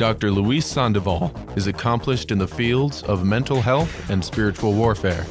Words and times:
Dr. 0.00 0.30
Luis 0.30 0.64
Sandoval 0.64 1.30
is 1.56 1.66
accomplished 1.66 2.30
in 2.30 2.38
the 2.38 2.48
fields 2.48 3.02
of 3.02 3.26
mental 3.26 3.60
health 3.60 4.08
and 4.08 4.24
spiritual 4.24 4.72
warfare, 4.72 5.26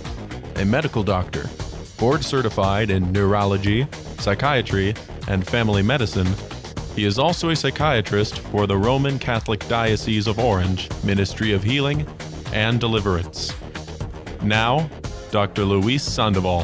a 0.57 0.63
medical 0.63 1.01
doctor, 1.01 1.49
board 1.97 2.23
certified 2.23 2.91
in 2.91 3.11
neurology, 3.11 3.87
psychiatry, 4.19 4.93
and 5.27 5.43
family 5.43 5.81
medicine. 5.81 6.27
He 6.95 7.05
is 7.05 7.17
also 7.17 7.49
a 7.49 7.55
psychiatrist 7.55 8.37
for 8.37 8.67
the 8.67 8.77
Roman 8.77 9.17
Catholic 9.17 9.67
Diocese 9.67 10.27
of 10.27 10.37
Orange 10.37 10.87
Ministry 11.03 11.51
of 11.51 11.63
Healing 11.63 12.05
and 12.53 12.79
Deliverance. 12.79 13.51
Now, 14.43 14.87
Dr. 15.31 15.65
Luis 15.65 16.03
Sandoval. 16.03 16.63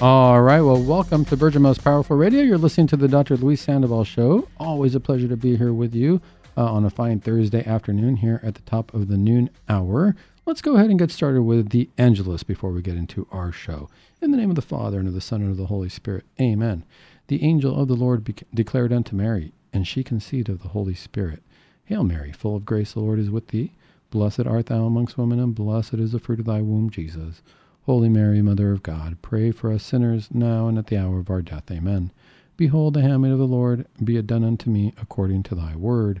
All 0.00 0.42
right. 0.42 0.62
Well, 0.62 0.82
welcome 0.82 1.24
to 1.26 1.36
Virgin 1.36 1.62
Most 1.62 1.84
Powerful 1.84 2.16
Radio. 2.16 2.42
You're 2.42 2.58
listening 2.58 2.88
to 2.88 2.96
the 2.96 3.06
Dr. 3.06 3.36
Luis 3.36 3.60
Sandoval 3.60 4.02
Show. 4.02 4.48
Always 4.58 4.96
a 4.96 5.00
pleasure 5.00 5.28
to 5.28 5.36
be 5.36 5.56
here 5.56 5.72
with 5.72 5.94
you 5.94 6.20
uh, 6.60 6.64
on 6.70 6.84
a 6.84 6.90
fine 6.90 7.18
Thursday 7.20 7.64
afternoon 7.66 8.16
here 8.16 8.38
at 8.42 8.54
the 8.54 8.60
top 8.60 8.92
of 8.92 9.08
the 9.08 9.16
noon 9.16 9.48
hour. 9.66 10.14
Let's 10.44 10.60
go 10.60 10.74
ahead 10.74 10.90
and 10.90 10.98
get 10.98 11.10
started 11.10 11.40
with 11.42 11.70
the 11.70 11.88
Angelus 11.96 12.42
before 12.42 12.70
we 12.70 12.82
get 12.82 12.96
into 12.96 13.26
our 13.32 13.50
show. 13.50 13.88
In 14.20 14.30
the 14.30 14.36
name 14.36 14.50
of 14.50 14.56
the 14.56 14.62
Father, 14.62 14.98
and 14.98 15.08
of 15.08 15.14
the 15.14 15.22
Son, 15.22 15.40
and 15.40 15.50
of 15.50 15.56
the 15.56 15.66
Holy 15.66 15.88
Spirit. 15.88 16.26
Amen. 16.38 16.84
The 17.28 17.42
angel 17.42 17.80
of 17.80 17.88
the 17.88 17.96
Lord 17.96 18.24
be- 18.24 18.34
declared 18.52 18.92
unto 18.92 19.16
Mary, 19.16 19.54
and 19.72 19.86
she 19.86 20.04
conceived 20.04 20.50
of 20.50 20.60
the 20.60 20.68
Holy 20.68 20.92
Spirit. 20.92 21.42
Hail 21.84 22.04
Mary, 22.04 22.30
full 22.30 22.56
of 22.56 22.66
grace, 22.66 22.92
the 22.92 23.00
Lord 23.00 23.18
is 23.18 23.30
with 23.30 23.48
thee. 23.48 23.72
Blessed 24.10 24.40
art 24.40 24.66
thou 24.66 24.84
amongst 24.84 25.16
women, 25.16 25.40
and 25.40 25.54
blessed 25.54 25.94
is 25.94 26.12
the 26.12 26.18
fruit 26.18 26.40
of 26.40 26.46
thy 26.46 26.60
womb, 26.60 26.90
Jesus. 26.90 27.40
Holy 27.86 28.10
Mary, 28.10 28.42
Mother 28.42 28.70
of 28.72 28.82
God, 28.82 29.16
pray 29.22 29.50
for 29.50 29.72
us 29.72 29.82
sinners 29.82 30.28
now 30.30 30.68
and 30.68 30.76
at 30.76 30.88
the 30.88 30.98
hour 30.98 31.20
of 31.20 31.30
our 31.30 31.40
death. 31.40 31.70
Amen. 31.70 32.12
Behold, 32.58 32.92
the 32.92 33.00
handmaid 33.00 33.32
of 33.32 33.38
the 33.38 33.46
Lord, 33.46 33.86
be 34.04 34.18
it 34.18 34.26
done 34.26 34.44
unto 34.44 34.68
me 34.68 34.92
according 35.00 35.42
to 35.44 35.54
thy 35.54 35.74
word. 35.74 36.20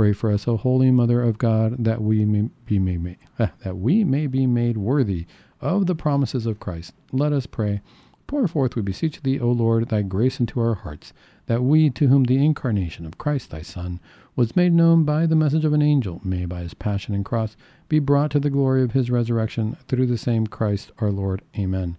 Pray 0.00 0.14
for 0.14 0.32
us, 0.32 0.48
O 0.48 0.56
Holy 0.56 0.90
Mother 0.90 1.20
of 1.20 1.36
God, 1.36 1.84
that 1.84 2.00
we 2.00 2.24
may 2.24 2.48
be 2.64 2.78
made, 2.78 3.18
that 3.36 3.76
we 3.76 4.02
may 4.02 4.26
be 4.26 4.46
made 4.46 4.78
worthy 4.78 5.26
of 5.60 5.84
the 5.84 5.94
promises 5.94 6.46
of 6.46 6.58
Christ. 6.58 6.94
Let 7.12 7.34
us 7.34 7.44
pray. 7.44 7.82
Pour 8.26 8.48
forth, 8.48 8.76
we 8.76 8.80
beseech 8.80 9.20
thee, 9.20 9.38
O 9.38 9.52
Lord, 9.52 9.90
thy 9.90 10.00
grace 10.00 10.40
into 10.40 10.58
our 10.58 10.72
hearts, 10.72 11.12
that 11.48 11.62
we, 11.62 11.90
to 11.90 12.06
whom 12.06 12.24
the 12.24 12.42
incarnation 12.42 13.04
of 13.04 13.18
Christ 13.18 13.50
thy 13.50 13.60
Son 13.60 14.00
was 14.34 14.56
made 14.56 14.72
known 14.72 15.04
by 15.04 15.26
the 15.26 15.36
message 15.36 15.66
of 15.66 15.74
an 15.74 15.82
angel, 15.82 16.22
may 16.24 16.46
by 16.46 16.62
his 16.62 16.72
passion 16.72 17.14
and 17.14 17.22
cross 17.22 17.54
be 17.90 17.98
brought 17.98 18.30
to 18.30 18.40
the 18.40 18.48
glory 18.48 18.82
of 18.82 18.92
his 18.92 19.10
resurrection 19.10 19.76
through 19.86 20.06
the 20.06 20.16
same 20.16 20.46
Christ 20.46 20.92
our 21.00 21.10
Lord. 21.10 21.42
Amen. 21.58 21.98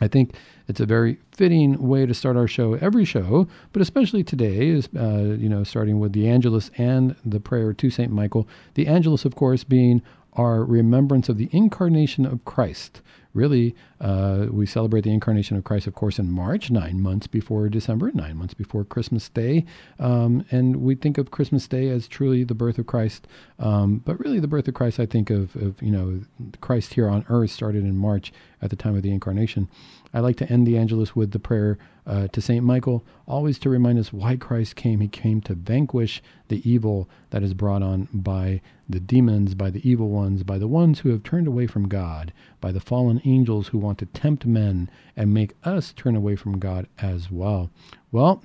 I 0.00 0.08
think 0.08 0.34
it's 0.68 0.80
a 0.80 0.86
very 0.86 1.18
fitting 1.32 1.80
way 1.80 2.06
to 2.06 2.14
start 2.14 2.36
our 2.36 2.48
show, 2.48 2.74
every 2.74 3.04
show, 3.04 3.48
but 3.72 3.82
especially 3.82 4.24
today, 4.24 4.68
is 4.68 4.88
uh, 4.96 5.36
you 5.38 5.48
know, 5.48 5.64
starting 5.64 6.00
with 6.00 6.12
the 6.12 6.28
Angelus 6.28 6.70
and 6.76 7.16
the 7.24 7.40
prayer 7.40 7.72
to 7.72 7.90
Saint 7.90 8.12
Michael. 8.12 8.48
The 8.74 8.86
Angelus, 8.86 9.24
of 9.24 9.34
course, 9.34 9.64
being 9.64 10.02
our 10.34 10.64
remembrance 10.64 11.28
of 11.28 11.38
the 11.38 11.48
incarnation 11.52 12.26
of 12.26 12.44
Christ. 12.44 13.00
Really, 13.32 13.74
uh, 14.00 14.46
we 14.50 14.66
celebrate 14.66 15.04
the 15.04 15.12
incarnation 15.12 15.56
of 15.56 15.64
Christ, 15.64 15.86
of 15.86 15.94
course, 15.94 16.18
in 16.18 16.30
March, 16.30 16.70
nine 16.70 17.00
months 17.00 17.26
before 17.26 17.68
December, 17.68 18.10
nine 18.12 18.36
months 18.36 18.54
before 18.54 18.84
Christmas 18.84 19.28
Day. 19.28 19.64
Um, 19.98 20.44
and 20.50 20.76
we 20.76 20.94
think 20.94 21.18
of 21.18 21.30
Christmas 21.30 21.66
Day 21.66 21.88
as 21.88 22.06
truly 22.06 22.44
the 22.44 22.54
birth 22.54 22.78
of 22.78 22.86
Christ. 22.86 23.26
Um, 23.58 24.02
but 24.04 24.20
really, 24.20 24.40
the 24.40 24.48
birth 24.48 24.68
of 24.68 24.74
Christ, 24.74 25.00
I 25.00 25.06
think 25.06 25.30
of, 25.30 25.56
of, 25.56 25.80
you 25.80 25.90
know, 25.90 26.20
Christ 26.60 26.94
here 26.94 27.08
on 27.08 27.24
earth 27.28 27.50
started 27.50 27.84
in 27.84 27.96
March 27.96 28.32
at 28.60 28.70
the 28.70 28.76
time 28.76 28.96
of 28.96 29.02
the 29.02 29.12
incarnation. 29.12 29.68
I 30.12 30.20
like 30.20 30.36
to 30.36 30.50
end 30.50 30.66
the 30.66 30.78
Angelus 30.78 31.14
with 31.14 31.32
the 31.32 31.38
prayer 31.38 31.78
uh, 32.06 32.28
to 32.28 32.40
St. 32.40 32.64
Michael, 32.64 33.04
always 33.26 33.58
to 33.58 33.68
remind 33.68 33.98
us 33.98 34.12
why 34.12 34.36
Christ 34.36 34.76
came. 34.76 35.00
He 35.00 35.08
came 35.08 35.40
to 35.42 35.54
vanquish 35.54 36.22
the 36.48 36.68
evil 36.68 37.08
that 37.30 37.42
is 37.42 37.52
brought 37.52 37.82
on 37.82 38.08
by 38.12 38.60
the 38.88 39.00
demons, 39.00 39.54
by 39.54 39.70
the 39.70 39.86
evil 39.88 40.08
ones, 40.08 40.42
by 40.44 40.58
the 40.58 40.68
ones 40.68 41.00
who 41.00 41.10
have 41.10 41.22
turned 41.22 41.48
away 41.48 41.66
from 41.66 41.88
God, 41.88 42.32
by 42.60 42.70
the 42.70 42.80
fallen 42.80 43.20
angels 43.24 43.68
who 43.68 43.78
want 43.86 43.98
to 43.98 44.06
tempt 44.06 44.44
men 44.44 44.90
and 45.16 45.32
make 45.32 45.54
us 45.64 45.92
turn 45.92 46.16
away 46.16 46.36
from 46.36 46.58
God 46.58 46.88
as 46.98 47.30
well. 47.30 47.70
Well, 48.12 48.42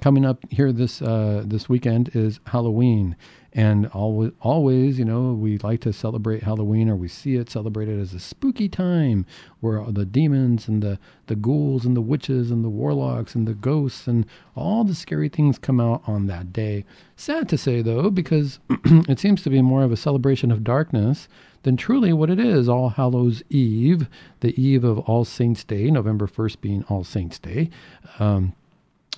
coming 0.00 0.24
up 0.24 0.44
here 0.50 0.72
this 0.72 1.00
uh, 1.02 1.42
this 1.46 1.68
weekend 1.68 2.10
is 2.14 2.40
Halloween, 2.46 3.16
and 3.56 3.86
always, 3.88 4.32
always, 4.40 4.98
you 4.98 5.04
know, 5.04 5.32
we 5.32 5.58
like 5.58 5.80
to 5.82 5.92
celebrate 5.92 6.42
Halloween, 6.42 6.88
or 6.88 6.96
we 6.96 7.06
see 7.06 7.36
it 7.36 7.48
celebrated 7.48 8.00
as 8.00 8.12
a 8.12 8.18
spooky 8.18 8.68
time 8.68 9.24
where 9.60 9.84
the 9.84 10.04
demons 10.04 10.66
and 10.66 10.82
the 10.82 10.98
the 11.26 11.36
ghouls 11.36 11.84
and 11.84 11.96
the 11.96 12.00
witches 12.00 12.50
and 12.50 12.64
the 12.64 12.68
warlocks 12.68 13.34
and 13.34 13.46
the 13.46 13.54
ghosts 13.54 14.08
and 14.08 14.26
all 14.56 14.82
the 14.82 14.94
scary 14.94 15.28
things 15.28 15.58
come 15.58 15.80
out 15.80 16.02
on 16.06 16.26
that 16.26 16.52
day. 16.52 16.84
Sad 17.16 17.48
to 17.48 17.56
say, 17.56 17.80
though, 17.80 18.10
because 18.10 18.58
it 18.84 19.20
seems 19.20 19.42
to 19.42 19.50
be 19.50 19.62
more 19.62 19.84
of 19.84 19.92
a 19.92 19.96
celebration 19.96 20.50
of 20.50 20.64
darkness 20.64 21.28
than 21.62 21.76
truly 21.76 22.12
what 22.12 22.30
it 22.30 22.40
is 22.40 22.68
All 22.68 22.90
Hallows 22.90 23.42
Eve, 23.48 24.08
the 24.40 24.60
eve 24.60 24.84
of 24.84 24.98
All 25.00 25.24
Saints' 25.24 25.64
Day, 25.64 25.90
November 25.90 26.26
1st 26.26 26.60
being 26.60 26.84
All 26.88 27.04
Saints' 27.04 27.38
Day. 27.38 27.70
Um, 28.18 28.52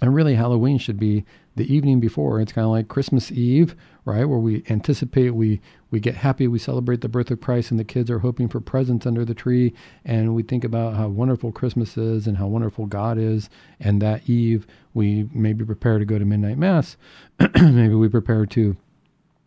and 0.00 0.14
really, 0.14 0.34
Halloween 0.34 0.78
should 0.78 0.98
be 0.98 1.24
the 1.56 1.72
evening 1.74 2.00
before. 2.00 2.40
It's 2.40 2.52
kind 2.52 2.66
of 2.66 2.70
like 2.70 2.88
Christmas 2.88 3.32
Eve, 3.32 3.74
right? 4.04 4.24
Where 4.24 4.38
we 4.38 4.62
anticipate, 4.68 5.30
we 5.30 5.60
we 5.90 6.00
get 6.00 6.16
happy, 6.16 6.46
we 6.46 6.58
celebrate 6.58 7.00
the 7.00 7.08
birth 7.08 7.30
of 7.30 7.40
Christ, 7.40 7.70
and 7.70 7.80
the 7.80 7.84
kids 7.84 8.10
are 8.10 8.20
hoping 8.20 8.48
for 8.48 8.60
presents 8.60 9.06
under 9.06 9.24
the 9.24 9.34
tree, 9.34 9.72
and 10.04 10.34
we 10.34 10.42
think 10.42 10.64
about 10.64 10.94
how 10.94 11.08
wonderful 11.08 11.52
Christmas 11.52 11.96
is 11.96 12.26
and 12.26 12.36
how 12.36 12.46
wonderful 12.46 12.86
God 12.86 13.18
is. 13.18 13.48
And 13.80 14.02
that 14.02 14.28
eve, 14.28 14.66
we 14.94 15.28
maybe 15.32 15.64
prepare 15.64 15.98
to 15.98 16.04
go 16.04 16.18
to 16.18 16.24
midnight 16.24 16.58
mass. 16.58 16.96
maybe 17.54 17.94
we 17.94 18.08
prepare 18.08 18.46
to 18.46 18.76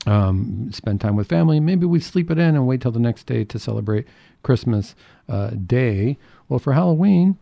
um, 0.07 0.71
spend 0.71 1.01
time 1.01 1.15
with 1.15 1.27
family. 1.27 1.59
Maybe 1.59 1.85
we 1.85 1.99
sleep 1.99 2.31
it 2.31 2.39
in 2.39 2.55
and 2.55 2.65
wait 2.65 2.81
till 2.81 2.91
the 2.91 2.99
next 2.99 3.25
day 3.25 3.43
to 3.43 3.59
celebrate 3.59 4.07
Christmas 4.43 4.95
uh, 5.27 5.49
Day. 5.51 6.17
Well, 6.47 6.59
for 6.59 6.73
Halloween, 6.73 7.37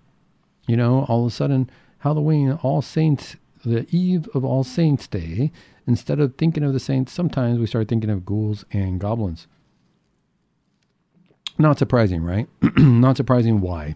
you 0.68 0.76
know, 0.76 1.06
all 1.08 1.26
of 1.26 1.32
a 1.32 1.36
sudden 1.36 1.70
Halloween, 2.00 2.54
All 2.64 2.82
Saints, 2.82 3.38
the 3.66 3.88
eve 3.96 4.28
of 4.34 4.44
All 4.44 4.64
Saints 4.64 5.08
Day, 5.08 5.52
instead 5.86 6.20
of 6.20 6.36
thinking 6.36 6.64
of 6.64 6.74
the 6.74 6.80
saints, 6.80 7.12
sometimes 7.12 7.60
we 7.60 7.68
start 7.68 7.88
thinking 7.88 8.10
of 8.10 8.26
ghouls 8.26 8.66
and 8.72 9.00
goblins. 9.00 9.48
Not 11.58 11.80
surprising, 11.80 12.24
right? 12.24 12.48
Not 12.78 13.18
surprising 13.18 13.62
why. 13.62 13.96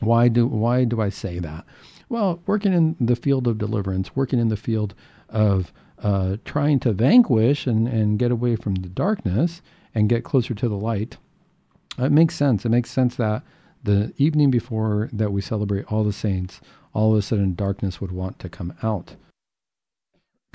Why 0.00 0.28
do 0.28 0.46
why 0.46 0.84
do 0.84 1.00
I 1.00 1.08
say 1.08 1.38
that? 1.38 1.64
Well, 2.08 2.40
working 2.46 2.72
in 2.72 2.96
the 3.00 3.16
field 3.16 3.48
of 3.48 3.58
deliverance, 3.58 4.14
working 4.14 4.38
in 4.38 4.48
the 4.48 4.56
field 4.56 4.94
of 5.28 5.72
uh, 5.98 6.36
trying 6.44 6.78
to 6.80 6.92
vanquish 6.92 7.66
and, 7.66 7.88
and 7.88 8.18
get 8.18 8.30
away 8.30 8.56
from 8.56 8.74
the 8.76 8.88
darkness 8.88 9.62
and 9.94 10.08
get 10.08 10.24
closer 10.24 10.54
to 10.54 10.68
the 10.68 10.76
light, 10.76 11.16
it 11.98 12.12
makes 12.12 12.36
sense. 12.36 12.64
It 12.64 12.68
makes 12.68 12.90
sense 12.90 13.16
that 13.16 13.42
the 13.82 14.12
evening 14.16 14.50
before 14.50 15.08
that 15.12 15.32
we 15.32 15.40
celebrate 15.40 15.90
all 15.90 16.04
the 16.04 16.12
saints, 16.12 16.60
all 16.94 17.12
of 17.12 17.18
a 17.18 17.22
sudden 17.22 17.54
darkness 17.54 18.00
would 18.00 18.12
want 18.12 18.38
to 18.38 18.48
come 18.48 18.72
out. 18.82 19.16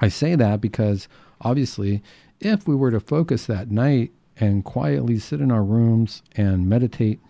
I 0.00 0.08
say 0.08 0.34
that 0.34 0.60
because 0.60 1.08
obviously, 1.40 2.02
if 2.40 2.66
we 2.66 2.74
were 2.74 2.90
to 2.90 3.00
focus 3.00 3.46
that 3.46 3.70
night 3.70 4.12
and 4.36 4.64
quietly 4.64 5.18
sit 5.18 5.40
in 5.40 5.50
our 5.50 5.62
rooms 5.62 6.22
and 6.36 6.68
meditate 6.68 7.20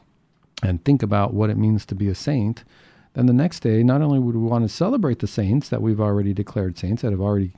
and 0.62 0.85
think 0.85 1.02
about 1.02 1.35
what 1.35 1.50
it 1.50 1.56
means 1.56 1.85
to 1.87 1.94
be 1.94 2.08
a 2.08 2.14
saint, 2.14 2.64
then 3.14 3.26
the 3.26 3.32
next 3.32 3.61
day, 3.61 3.82
not 3.82 4.02
only 4.02 4.19
would 4.19 4.37
we 4.37 4.43
want 4.43 4.64
to 4.64 4.69
celebrate 4.69 5.19
the 5.19 5.26
saints 5.26 5.69
that 5.69 5.82
we've 5.82 6.00
already 6.00 6.32
declared 6.32 6.79
saints, 6.79 7.02
that 7.02 7.11
have 7.11 7.20
already 7.20 7.52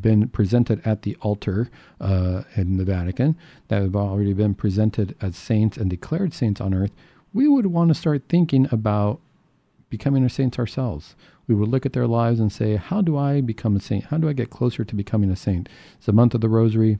been 0.00 0.28
presented 0.28 0.80
at 0.86 1.02
the 1.02 1.14
altar 1.20 1.70
uh, 2.00 2.42
in 2.56 2.78
the 2.78 2.84
Vatican, 2.84 3.36
that 3.68 3.82
have 3.82 3.94
already 3.94 4.32
been 4.32 4.54
presented 4.54 5.14
as 5.20 5.36
saints 5.36 5.76
and 5.76 5.90
declared 5.90 6.32
saints 6.32 6.60
on 6.60 6.72
earth, 6.72 6.92
we 7.34 7.46
would 7.48 7.66
want 7.66 7.88
to 7.88 7.94
start 7.94 8.22
thinking 8.28 8.66
about 8.70 9.20
becoming 9.96 10.24
a 10.24 10.28
saint 10.28 10.58
ourselves. 10.58 11.14
We 11.46 11.54
would 11.54 11.68
look 11.68 11.86
at 11.86 11.92
their 11.92 12.08
lives 12.08 12.40
and 12.40 12.50
say, 12.50 12.74
How 12.74 13.00
do 13.00 13.16
I 13.16 13.40
become 13.40 13.76
a 13.76 13.80
saint? 13.80 14.06
How 14.06 14.18
do 14.18 14.28
I 14.28 14.32
get 14.32 14.50
closer 14.50 14.84
to 14.84 14.94
becoming 14.96 15.30
a 15.30 15.36
saint? 15.36 15.68
It's 15.96 16.06
the 16.06 16.12
month 16.12 16.34
of 16.34 16.40
the 16.40 16.48
Rosary. 16.48 16.98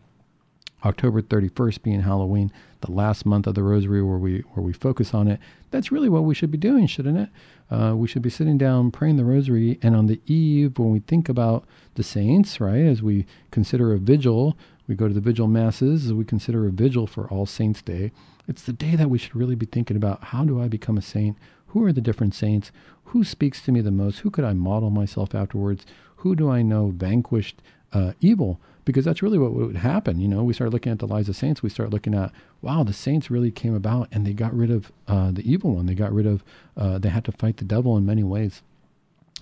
October 0.84 1.22
31st 1.22 1.82
being 1.82 2.02
Halloween, 2.02 2.52
the 2.82 2.92
last 2.92 3.24
month 3.24 3.46
of 3.46 3.54
the 3.54 3.62
Rosary 3.62 4.02
where 4.02 4.18
we 4.18 4.44
where 4.52 4.62
we 4.62 4.72
focus 4.72 5.12
on 5.12 5.26
it. 5.26 5.40
That's 5.72 5.90
really 5.90 6.08
what 6.08 6.24
we 6.24 6.34
should 6.34 6.52
be 6.52 6.58
doing, 6.58 6.86
shouldn't 6.86 7.18
it? 7.18 7.30
Uh, 7.74 7.94
we 7.96 8.06
should 8.06 8.22
be 8.22 8.30
sitting 8.30 8.58
down 8.58 8.92
praying 8.92 9.16
the 9.16 9.24
Rosary, 9.24 9.78
and 9.82 9.96
on 9.96 10.06
the 10.06 10.20
eve 10.26 10.78
when 10.78 10.90
we 10.90 11.00
think 11.00 11.28
about 11.28 11.64
the 11.94 12.04
saints, 12.04 12.60
right, 12.60 12.84
as 12.84 13.02
we 13.02 13.26
consider 13.50 13.92
a 13.92 13.98
vigil, 13.98 14.56
we 14.86 14.94
go 14.94 15.08
to 15.08 15.14
the 15.14 15.20
vigil 15.20 15.48
masses, 15.48 16.06
as 16.06 16.12
we 16.12 16.24
consider 16.24 16.66
a 16.66 16.70
vigil 16.70 17.06
for 17.06 17.26
All 17.28 17.46
Saints 17.46 17.82
Day. 17.82 18.12
It's 18.46 18.62
the 18.62 18.74
day 18.74 18.94
that 18.94 19.08
we 19.08 19.16
should 19.16 19.34
really 19.34 19.54
be 19.54 19.66
thinking 19.66 19.96
about 19.96 20.24
how 20.24 20.44
do 20.44 20.60
I 20.60 20.68
become 20.68 20.98
a 20.98 21.02
saint? 21.02 21.38
Who 21.74 21.84
are 21.84 21.92
the 21.92 22.00
different 22.00 22.36
saints? 22.36 22.70
Who 23.06 23.24
speaks 23.24 23.60
to 23.62 23.72
me 23.72 23.80
the 23.80 23.90
most? 23.90 24.20
Who 24.20 24.30
could 24.30 24.44
I 24.44 24.52
model 24.52 24.90
myself 24.90 25.34
afterwards? 25.34 25.84
Who 26.18 26.36
do 26.36 26.48
I 26.48 26.62
know 26.62 26.92
vanquished 26.94 27.60
uh, 27.92 28.12
evil? 28.20 28.60
Because 28.84 29.04
that's 29.04 29.22
really 29.22 29.38
what 29.38 29.52
would 29.52 29.76
happen. 29.76 30.20
You 30.20 30.28
know, 30.28 30.44
we 30.44 30.54
start 30.54 30.70
looking 30.70 30.92
at 30.92 31.00
the 31.00 31.08
lives 31.08 31.28
of 31.28 31.34
saints. 31.34 31.64
We 31.64 31.68
start 31.68 31.90
looking 31.90 32.14
at, 32.14 32.30
wow, 32.62 32.84
the 32.84 32.92
saints 32.92 33.28
really 33.28 33.50
came 33.50 33.74
about 33.74 34.08
and 34.12 34.24
they 34.24 34.34
got 34.34 34.54
rid 34.54 34.70
of 34.70 34.92
uh, 35.08 35.32
the 35.32 35.42
evil 35.50 35.74
one. 35.74 35.86
They 35.86 35.96
got 35.96 36.12
rid 36.12 36.26
of, 36.26 36.44
uh, 36.76 36.98
they 36.98 37.08
had 37.08 37.24
to 37.24 37.32
fight 37.32 37.56
the 37.56 37.64
devil 37.64 37.96
in 37.96 38.06
many 38.06 38.22
ways. 38.22 38.62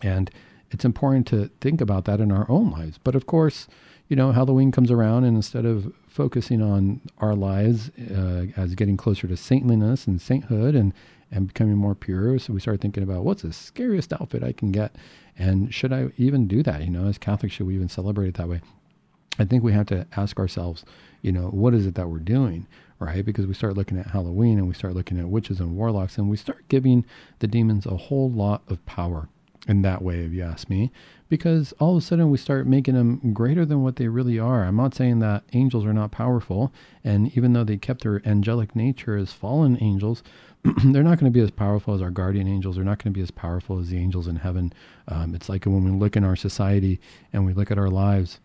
And 0.00 0.30
it's 0.70 0.86
important 0.86 1.26
to 1.28 1.50
think 1.60 1.82
about 1.82 2.06
that 2.06 2.18
in 2.18 2.32
our 2.32 2.46
own 2.48 2.70
lives. 2.70 2.98
But 3.04 3.14
of 3.14 3.26
course, 3.26 3.68
you 4.08 4.16
know, 4.16 4.32
Halloween 4.32 4.72
comes 4.72 4.90
around, 4.90 5.24
and 5.24 5.36
instead 5.36 5.64
of 5.64 5.92
focusing 6.08 6.60
on 6.60 7.00
our 7.18 7.34
lives 7.34 7.90
uh, 8.10 8.46
as 8.56 8.74
getting 8.74 8.96
closer 8.96 9.26
to 9.26 9.36
saintliness 9.36 10.06
and 10.06 10.20
sainthood 10.20 10.74
and 10.74 10.92
and 11.32 11.48
becoming 11.48 11.76
more 11.76 11.94
pure. 11.94 12.38
So 12.38 12.52
we 12.52 12.60
started 12.60 12.80
thinking 12.80 13.02
about 13.02 13.24
what's 13.24 13.42
the 13.42 13.52
scariest 13.52 14.12
outfit 14.12 14.44
I 14.44 14.52
can 14.52 14.70
get, 14.70 14.94
and 15.36 15.74
should 15.74 15.92
I 15.92 16.10
even 16.18 16.46
do 16.46 16.62
that? 16.62 16.84
You 16.84 16.90
know, 16.90 17.06
as 17.06 17.18
Catholics, 17.18 17.54
should 17.54 17.66
we 17.66 17.74
even 17.74 17.88
celebrate 17.88 18.28
it 18.28 18.34
that 18.34 18.48
way? 18.48 18.60
I 19.38 19.44
think 19.46 19.64
we 19.64 19.72
have 19.72 19.86
to 19.86 20.06
ask 20.14 20.38
ourselves, 20.38 20.84
you 21.22 21.32
know, 21.32 21.48
what 21.48 21.74
is 21.74 21.86
it 21.86 21.94
that 21.94 22.08
we're 22.08 22.18
doing, 22.18 22.66
right? 22.98 23.24
Because 23.24 23.46
we 23.46 23.54
start 23.54 23.76
looking 23.76 23.98
at 23.98 24.08
Halloween 24.08 24.58
and 24.58 24.68
we 24.68 24.74
start 24.74 24.94
looking 24.94 25.18
at 25.18 25.28
witches 25.28 25.58
and 25.58 25.74
warlocks, 25.74 26.18
and 26.18 26.28
we 26.28 26.36
start 26.36 26.68
giving 26.68 27.04
the 27.38 27.46
demons 27.46 27.86
a 27.86 27.96
whole 27.96 28.30
lot 28.30 28.62
of 28.68 28.84
power 28.84 29.28
in 29.68 29.82
that 29.82 30.02
way, 30.02 30.20
if 30.24 30.32
you 30.32 30.42
ask 30.42 30.68
me, 30.68 30.92
because 31.32 31.72
all 31.80 31.96
of 31.96 32.02
a 32.02 32.04
sudden 32.04 32.28
we 32.28 32.36
start 32.36 32.66
making 32.66 32.92
them 32.92 33.32
greater 33.32 33.64
than 33.64 33.82
what 33.82 33.96
they 33.96 34.06
really 34.06 34.38
are. 34.38 34.64
I'm 34.64 34.76
not 34.76 34.94
saying 34.94 35.20
that 35.20 35.44
angels 35.54 35.82
are 35.86 35.94
not 35.94 36.10
powerful, 36.10 36.74
and 37.02 37.34
even 37.34 37.54
though 37.54 37.64
they 37.64 37.78
kept 37.78 38.02
their 38.02 38.20
angelic 38.28 38.76
nature 38.76 39.16
as 39.16 39.32
fallen 39.32 39.78
angels, 39.80 40.22
they're 40.84 41.02
not 41.02 41.18
going 41.18 41.32
to 41.32 41.34
be 41.34 41.40
as 41.40 41.50
powerful 41.50 41.94
as 41.94 42.02
our 42.02 42.10
guardian 42.10 42.46
angels. 42.46 42.76
They're 42.76 42.84
not 42.84 43.02
going 43.02 43.14
to 43.14 43.18
be 43.18 43.22
as 43.22 43.30
powerful 43.30 43.78
as 43.78 43.88
the 43.88 43.96
angels 43.96 44.28
in 44.28 44.36
heaven. 44.36 44.74
Um, 45.08 45.34
it's 45.34 45.48
like 45.48 45.64
when 45.64 45.82
we 45.82 45.90
look 45.92 46.18
in 46.18 46.24
our 46.24 46.36
society 46.36 47.00
and 47.32 47.46
we 47.46 47.54
look 47.54 47.70
at 47.70 47.78
our 47.78 47.88
lives 47.88 48.38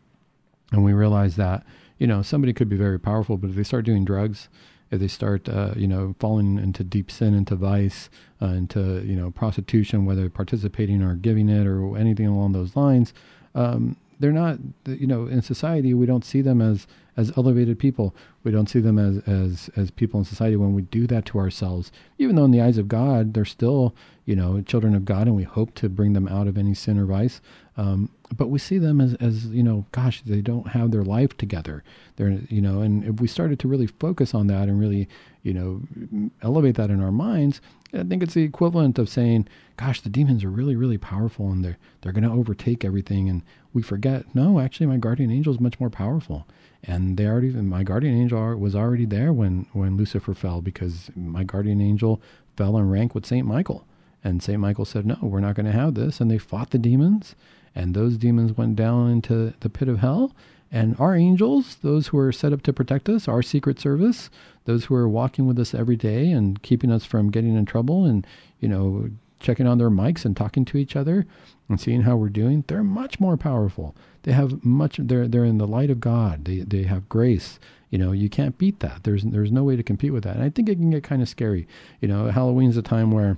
and 0.71 0.81
we 0.81 0.93
realize 0.93 1.35
that, 1.35 1.65
you 1.97 2.07
know, 2.07 2.21
somebody 2.21 2.53
could 2.53 2.69
be 2.69 2.77
very 2.77 3.01
powerful, 3.01 3.35
but 3.35 3.49
if 3.49 3.57
they 3.57 3.63
start 3.63 3.83
doing 3.83 4.05
drugs, 4.05 4.47
if 4.91 4.99
they 4.99 5.07
start, 5.07 5.47
uh, 5.49 5.73
you 5.75 5.87
know, 5.87 6.15
falling 6.19 6.57
into 6.57 6.83
deep 6.83 7.11
sin, 7.11 7.33
into 7.33 7.55
vice, 7.55 8.09
uh, 8.41 8.47
into, 8.47 9.03
you 9.05 9.15
know, 9.15 9.31
prostitution, 9.31 10.05
whether 10.05 10.29
participating 10.29 11.01
or 11.01 11.15
giving 11.15 11.49
it 11.49 11.67
or 11.67 11.97
anything 11.97 12.27
along 12.27 12.53
those 12.53 12.75
lines, 12.75 13.13
um, 13.55 13.97
they're 14.19 14.31
not, 14.31 14.57
you 14.85 15.07
know, 15.07 15.27
in 15.27 15.41
society, 15.41 15.93
we 15.93 16.05
don't 16.05 16.25
see 16.25 16.41
them 16.41 16.61
as 16.61 16.87
as 17.17 17.35
elevated 17.35 17.79
people. 17.79 18.15
We 18.43 18.51
don't 18.51 18.69
see 18.69 18.79
them 18.79 18.99
as, 18.99 19.17
as, 19.27 19.69
as 19.75 19.91
people 19.91 20.19
in 20.19 20.23
society 20.23 20.55
when 20.55 20.73
we 20.73 20.83
do 20.83 21.07
that 21.07 21.25
to 21.25 21.39
ourselves. 21.39 21.91
Even 22.19 22.35
though 22.35 22.45
in 22.45 22.51
the 22.51 22.61
eyes 22.61 22.77
of 22.77 22.87
God, 22.87 23.33
they're 23.33 23.43
still, 23.43 23.95
you 24.25 24.35
know, 24.35 24.61
children 24.61 24.95
of 24.95 25.03
God 25.03 25.25
and 25.25 25.35
we 25.35 25.43
hope 25.43 25.73
to 25.75 25.89
bring 25.89 26.13
them 26.13 26.27
out 26.27 26.47
of 26.47 26.57
any 26.57 26.75
sin 26.75 26.99
or 26.99 27.05
vice. 27.05 27.41
Um, 27.77 28.09
but 28.35 28.49
we 28.49 28.59
see 28.59 28.77
them 28.79 28.99
as, 28.99 29.13
as, 29.15 29.45
you 29.47 29.63
know, 29.63 29.85
gosh, 29.91 30.21
they 30.23 30.41
don't 30.41 30.69
have 30.69 30.91
their 30.91 31.03
life 31.03 31.37
together. 31.37 31.83
They're, 32.15 32.39
you 32.49 32.61
know, 32.61 32.81
and 32.81 33.03
if 33.03 33.21
we 33.21 33.27
started 33.27 33.59
to 33.59 33.67
really 33.67 33.87
focus 33.87 34.33
on 34.33 34.47
that 34.47 34.67
and 34.67 34.79
really, 34.79 35.07
you 35.43 35.53
know, 35.53 36.31
elevate 36.41 36.75
that 36.75 36.89
in 36.89 37.01
our 37.01 37.11
minds, 37.11 37.61
I 37.93 38.03
think 38.03 38.23
it's 38.23 38.33
the 38.33 38.43
equivalent 38.43 38.97
of 38.99 39.07
saying, 39.07 39.47
gosh, 39.77 40.01
the 40.01 40.09
demons 40.09 40.43
are 40.43 40.49
really, 40.49 40.75
really 40.75 40.97
powerful 40.97 41.49
and 41.51 41.63
they're, 41.63 41.77
they're 42.01 42.11
going 42.11 42.23
to 42.23 42.31
overtake 42.31 42.83
everything. 42.83 43.29
And 43.29 43.43
we 43.73 43.81
forget, 43.81 44.25
no, 44.35 44.59
actually, 44.59 44.87
my 44.87 44.97
guardian 44.97 45.31
angel 45.31 45.53
is 45.53 45.59
much 45.59 45.79
more 45.79 45.91
powerful 45.91 46.47
and 46.83 47.17
they 47.17 47.25
already 47.25 47.49
my 47.49 47.83
guardian 47.83 48.19
angel 48.19 48.55
was 48.55 48.75
already 48.75 49.05
there 49.05 49.33
when 49.33 49.65
when 49.73 49.97
Lucifer 49.97 50.33
fell 50.33 50.61
because 50.61 51.11
my 51.15 51.43
guardian 51.43 51.81
angel 51.81 52.21
fell 52.55 52.77
in 52.77 52.89
rank 52.89 53.13
with 53.13 53.25
Saint 53.25 53.47
Michael, 53.47 53.85
and 54.23 54.41
Saint 54.41 54.59
Michael 54.59 54.85
said, 54.85 55.05
"No, 55.05 55.17
we're 55.21 55.39
not 55.39 55.55
going 55.55 55.65
to 55.65 55.71
have 55.71 55.95
this," 55.95 56.21
and 56.21 56.29
they 56.29 56.37
fought 56.37 56.71
the 56.71 56.77
demons, 56.77 57.35
and 57.77 57.93
those 57.93 58.17
demons 58.17 58.57
went 58.57 58.75
down 58.75 59.09
into 59.09 59.53
the 59.59 59.69
pit 59.69 59.87
of 59.87 59.99
hell. 59.99 60.33
And 60.69 60.99
our 60.99 61.15
angels, 61.15 61.77
those 61.81 62.07
who 62.07 62.17
are 62.17 62.33
set 62.33 62.51
up 62.51 62.61
to 62.63 62.73
protect 62.73 63.07
us, 63.07 63.27
our 63.27 63.41
secret 63.41 63.79
service, 63.79 64.29
those 64.65 64.85
who 64.85 64.95
are 64.95 65.07
walking 65.07 65.47
with 65.47 65.57
us 65.59 65.73
every 65.73 65.95
day 65.95 66.29
and 66.29 66.61
keeping 66.61 66.91
us 66.91 67.05
from 67.05 67.31
getting 67.31 67.55
in 67.55 67.65
trouble 67.65 68.03
and, 68.03 68.27
you 68.59 68.67
know, 68.67 69.09
checking 69.39 69.67
on 69.67 69.77
their 69.77 69.89
mics 69.89 70.25
and 70.25 70.35
talking 70.35 70.65
to 70.65 70.77
each 70.77 70.95
other 70.95 71.25
and 71.69 71.79
seeing 71.79 72.01
how 72.01 72.17
we're 72.17 72.27
doing, 72.27 72.65
they're 72.67 72.83
much 72.83 73.19
more 73.19 73.37
powerful 73.37 73.95
they 74.27 74.33
have 74.33 74.61
much 74.65 74.97
they're 74.97 75.25
they're 75.25 75.45
in 75.45 75.57
the 75.57 75.65
light 75.65 75.89
of 75.89 76.01
God. 76.01 76.43
They 76.43 76.59
they 76.59 76.83
have 76.83 77.07
grace. 77.07 77.59
You 77.89 77.97
know, 77.97 78.11
you 78.11 78.27
can't 78.29 78.57
beat 78.57 78.81
that. 78.81 79.05
There's 79.05 79.23
there's 79.23 79.53
no 79.53 79.63
way 79.63 79.77
to 79.77 79.83
compete 79.83 80.11
with 80.11 80.25
that. 80.25 80.35
And 80.35 80.43
I 80.43 80.49
think 80.49 80.67
it 80.67 80.75
can 80.75 80.89
get 80.89 81.03
kind 81.03 81.21
of 81.21 81.29
scary. 81.29 81.65
You 82.01 82.09
know, 82.09 82.29
Halloween's 82.29 82.75
a 82.75 82.81
time 82.81 83.11
where 83.11 83.37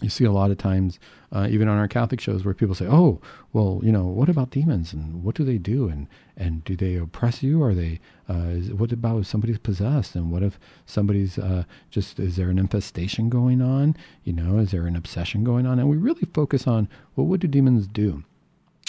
you 0.00 0.08
see 0.08 0.24
a 0.24 0.32
lot 0.32 0.50
of 0.50 0.58
times, 0.58 0.98
uh, 1.32 1.48
even 1.50 1.68
on 1.68 1.76
our 1.78 1.88
Catholic 1.88 2.20
shows, 2.20 2.44
where 2.44 2.54
people 2.54 2.74
say, 2.74 2.86
"Oh, 2.86 3.20
well, 3.52 3.80
you 3.82 3.90
know, 3.90 4.06
what 4.06 4.28
about 4.28 4.50
demons 4.50 4.92
and 4.92 5.22
what 5.24 5.34
do 5.34 5.44
they 5.44 5.58
do 5.58 5.88
and 5.88 6.06
and 6.36 6.62
do 6.64 6.76
they 6.76 6.94
oppress 6.94 7.42
you? 7.42 7.62
Are 7.62 7.74
they? 7.74 8.00
Uh, 8.28 8.48
is, 8.50 8.72
what 8.72 8.92
about 8.92 9.18
if 9.20 9.26
somebody's 9.26 9.58
possessed 9.58 10.14
and 10.14 10.30
what 10.30 10.42
if 10.42 10.58
somebody's 10.86 11.38
uh, 11.38 11.64
just? 11.90 12.20
Is 12.20 12.36
there 12.36 12.50
an 12.50 12.58
infestation 12.58 13.28
going 13.28 13.60
on? 13.60 13.96
You 14.24 14.32
know, 14.32 14.58
is 14.58 14.70
there 14.70 14.86
an 14.86 14.96
obsession 14.96 15.44
going 15.44 15.66
on? 15.66 15.78
And 15.78 15.88
we 15.88 15.96
really 15.96 16.28
focus 16.32 16.66
on 16.66 16.88
well, 17.16 17.26
what 17.26 17.40
do 17.40 17.48
demons 17.48 17.86
do? 17.86 18.24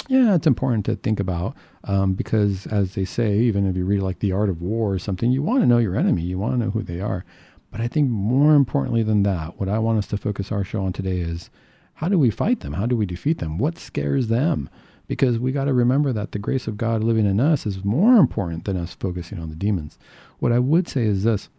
yeah, 0.09 0.33
it's 0.33 0.47
important 0.47 0.85
to 0.85 0.95
think 0.95 1.19
about 1.19 1.55
um, 1.83 2.13
because, 2.13 2.65
as 2.67 2.95
they 2.95 3.05
say, 3.05 3.37
even 3.39 3.67
if 3.67 3.75
you 3.75 3.85
read 3.85 4.01
like 4.01 4.19
The 4.19 4.31
Art 4.31 4.49
of 4.49 4.61
War 4.61 4.93
or 4.93 4.99
something, 4.99 5.31
you 5.31 5.43
want 5.43 5.61
to 5.61 5.67
know 5.67 5.77
your 5.77 5.95
enemy, 5.95 6.23
you 6.23 6.39
want 6.39 6.53
to 6.53 6.65
know 6.65 6.71
who 6.71 6.81
they 6.81 6.99
are. 6.99 7.23
But 7.71 7.81
I 7.81 7.87
think 7.87 8.09
more 8.09 8.55
importantly 8.55 9.03
than 9.03 9.23
that, 9.23 9.59
what 9.59 9.69
I 9.69 9.79
want 9.79 9.99
us 9.99 10.07
to 10.07 10.17
focus 10.17 10.51
our 10.51 10.63
show 10.63 10.83
on 10.83 10.93
today 10.93 11.19
is 11.19 11.49
how 11.95 12.09
do 12.09 12.17
we 12.17 12.29
fight 12.29 12.61
them? 12.61 12.73
How 12.73 12.85
do 12.85 12.95
we 12.95 13.05
defeat 13.05 13.39
them? 13.39 13.57
What 13.57 13.77
scares 13.77 14.27
them? 14.27 14.69
Because 15.07 15.39
we 15.39 15.51
got 15.51 15.65
to 15.65 15.73
remember 15.73 16.13
that 16.13 16.31
the 16.31 16.39
grace 16.39 16.67
of 16.67 16.77
God 16.77 17.03
living 17.03 17.25
in 17.25 17.39
us 17.39 17.65
is 17.65 17.83
more 17.83 18.15
important 18.15 18.65
than 18.65 18.77
us 18.77 18.93
focusing 18.93 19.39
on 19.39 19.49
the 19.49 19.55
demons. 19.55 19.97
What 20.39 20.51
I 20.51 20.59
would 20.59 20.87
say 20.87 21.03
is 21.03 21.23
this 21.23 21.49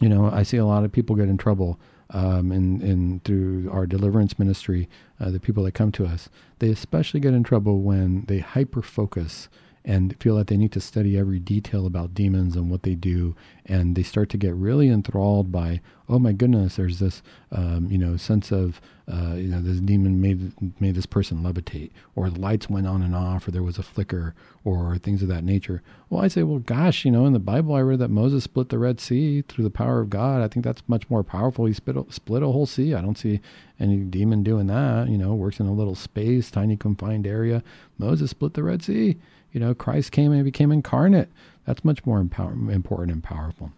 you 0.00 0.08
know, 0.08 0.30
I 0.30 0.42
see 0.42 0.56
a 0.56 0.66
lot 0.66 0.84
of 0.84 0.92
people 0.92 1.16
get 1.16 1.28
in 1.28 1.36
trouble 1.38 1.78
um, 2.10 2.50
and, 2.52 2.82
and 2.82 3.24
through 3.24 3.70
our 3.70 3.86
deliverance 3.86 4.38
ministry, 4.38 4.88
uh, 5.20 5.30
the 5.30 5.40
people 5.40 5.62
that 5.64 5.72
come 5.72 5.92
to 5.92 6.06
us, 6.06 6.28
they 6.58 6.70
especially 6.70 7.20
get 7.20 7.34
in 7.34 7.42
trouble 7.42 7.80
when 7.82 8.24
they 8.26 8.38
hyper 8.38 8.82
focus 8.82 9.48
and 9.84 10.16
feel 10.20 10.36
that 10.36 10.46
they 10.46 10.56
need 10.56 10.72
to 10.72 10.80
study 10.80 11.18
every 11.18 11.40
detail 11.40 11.86
about 11.86 12.14
demons 12.14 12.54
and 12.54 12.70
what 12.70 12.84
they 12.84 12.94
do, 12.94 13.34
and 13.66 13.96
they 13.96 14.02
start 14.02 14.28
to 14.30 14.36
get 14.36 14.54
really 14.54 14.88
enthralled 14.88 15.50
by, 15.50 15.80
oh 16.08 16.18
my 16.18 16.32
goodness, 16.32 16.76
there's 16.76 17.00
this, 17.00 17.22
um, 17.50 17.88
you 17.90 17.98
know, 17.98 18.16
sense 18.16 18.52
of, 18.52 18.80
uh, 19.12 19.34
you 19.34 19.48
know, 19.48 19.60
this 19.60 19.80
demon 19.80 20.20
made 20.20 20.52
made 20.80 20.94
this 20.94 21.06
person 21.06 21.42
levitate, 21.42 21.90
or 22.14 22.30
the 22.30 22.40
lights 22.40 22.70
went 22.70 22.86
on 22.86 23.02
and 23.02 23.16
off, 23.16 23.48
or 23.48 23.50
there 23.50 23.62
was 23.62 23.78
a 23.78 23.82
flicker, 23.82 24.34
or 24.64 24.96
things 24.98 25.22
of 25.22 25.28
that 25.28 25.42
nature. 25.42 25.82
Well, 26.08 26.22
I 26.22 26.28
say, 26.28 26.44
well, 26.44 26.60
gosh, 26.60 27.04
you 27.04 27.10
know, 27.10 27.26
in 27.26 27.32
the 27.32 27.40
Bible, 27.40 27.74
I 27.74 27.80
read 27.80 27.98
that 27.98 28.08
Moses 28.08 28.44
split 28.44 28.68
the 28.68 28.78
Red 28.78 29.00
Sea 29.00 29.42
through 29.42 29.64
the 29.64 29.70
power 29.70 30.00
of 30.00 30.10
God. 30.10 30.42
I 30.42 30.48
think 30.48 30.64
that's 30.64 30.82
much 30.86 31.10
more 31.10 31.24
powerful. 31.24 31.66
He 31.66 31.72
split 31.72 31.96
split 32.12 32.44
a 32.44 32.46
whole 32.46 32.66
sea. 32.66 32.94
I 32.94 33.00
don't 33.00 33.18
see 33.18 33.40
any 33.80 33.96
demon 33.96 34.44
doing 34.44 34.68
that. 34.68 35.08
You 35.08 35.18
know, 35.18 35.34
works 35.34 35.58
in 35.58 35.66
a 35.66 35.72
little 35.72 35.96
space, 35.96 36.52
tiny 36.52 36.76
confined 36.76 37.26
area. 37.26 37.64
Moses 37.98 38.30
split 38.30 38.54
the 38.54 38.62
Red 38.62 38.82
Sea 38.84 39.16
you 39.52 39.60
know, 39.60 39.74
Christ 39.74 40.12
came 40.12 40.32
and 40.32 40.44
became 40.44 40.72
incarnate. 40.72 41.30
That's 41.66 41.84
much 41.84 42.04
more 42.04 42.18
empower- 42.18 42.52
important 42.52 43.12
and 43.12 43.22
powerful. 43.22 43.72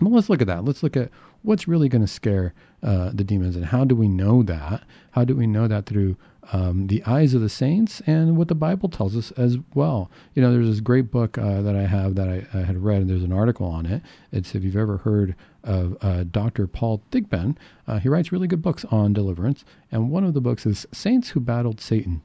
But 0.00 0.12
let's 0.12 0.28
look 0.28 0.40
at 0.40 0.46
that. 0.46 0.64
Let's 0.64 0.82
look 0.82 0.96
at 0.96 1.10
what's 1.42 1.68
really 1.68 1.88
going 1.88 2.02
to 2.02 2.08
scare 2.08 2.54
uh, 2.82 3.10
the 3.12 3.24
demons 3.24 3.56
and 3.56 3.66
how 3.66 3.84
do 3.84 3.96
we 3.96 4.08
know 4.08 4.42
that? 4.44 4.84
How 5.12 5.24
do 5.24 5.34
we 5.34 5.46
know 5.46 5.66
that 5.66 5.86
through 5.86 6.16
um, 6.52 6.86
the 6.86 7.02
eyes 7.04 7.34
of 7.34 7.40
the 7.40 7.48
saints 7.48 8.00
and 8.06 8.36
what 8.36 8.48
the 8.48 8.54
Bible 8.54 8.88
tells 8.88 9.16
us 9.16 9.32
as 9.32 9.58
well? 9.74 10.10
You 10.34 10.42
know, 10.42 10.52
there's 10.52 10.68
this 10.68 10.80
great 10.80 11.10
book 11.10 11.36
uh, 11.36 11.60
that 11.62 11.74
I 11.74 11.82
have 11.82 12.14
that 12.14 12.28
I, 12.28 12.46
I, 12.56 12.62
had 12.62 12.82
read, 12.82 13.02
and 13.02 13.10
there's 13.10 13.24
an 13.24 13.32
article 13.32 13.66
on 13.66 13.86
it. 13.86 14.02
It's 14.30 14.54
if 14.54 14.62
you've 14.62 14.76
ever 14.76 14.98
heard 14.98 15.34
of 15.64 15.96
uh, 16.00 16.24
Dr. 16.24 16.66
Paul 16.66 17.02
Thigpen, 17.10 17.56
uh, 17.86 17.98
he 17.98 18.08
writes 18.08 18.30
really 18.30 18.46
good 18.46 18.62
books 18.62 18.84
on 18.90 19.12
deliverance, 19.12 19.64
and 19.90 20.10
one 20.10 20.24
of 20.24 20.34
the 20.34 20.40
books 20.40 20.64
is 20.64 20.86
Saints 20.92 21.30
Who 21.30 21.40
Battled 21.40 21.80
Satan. 21.80 22.22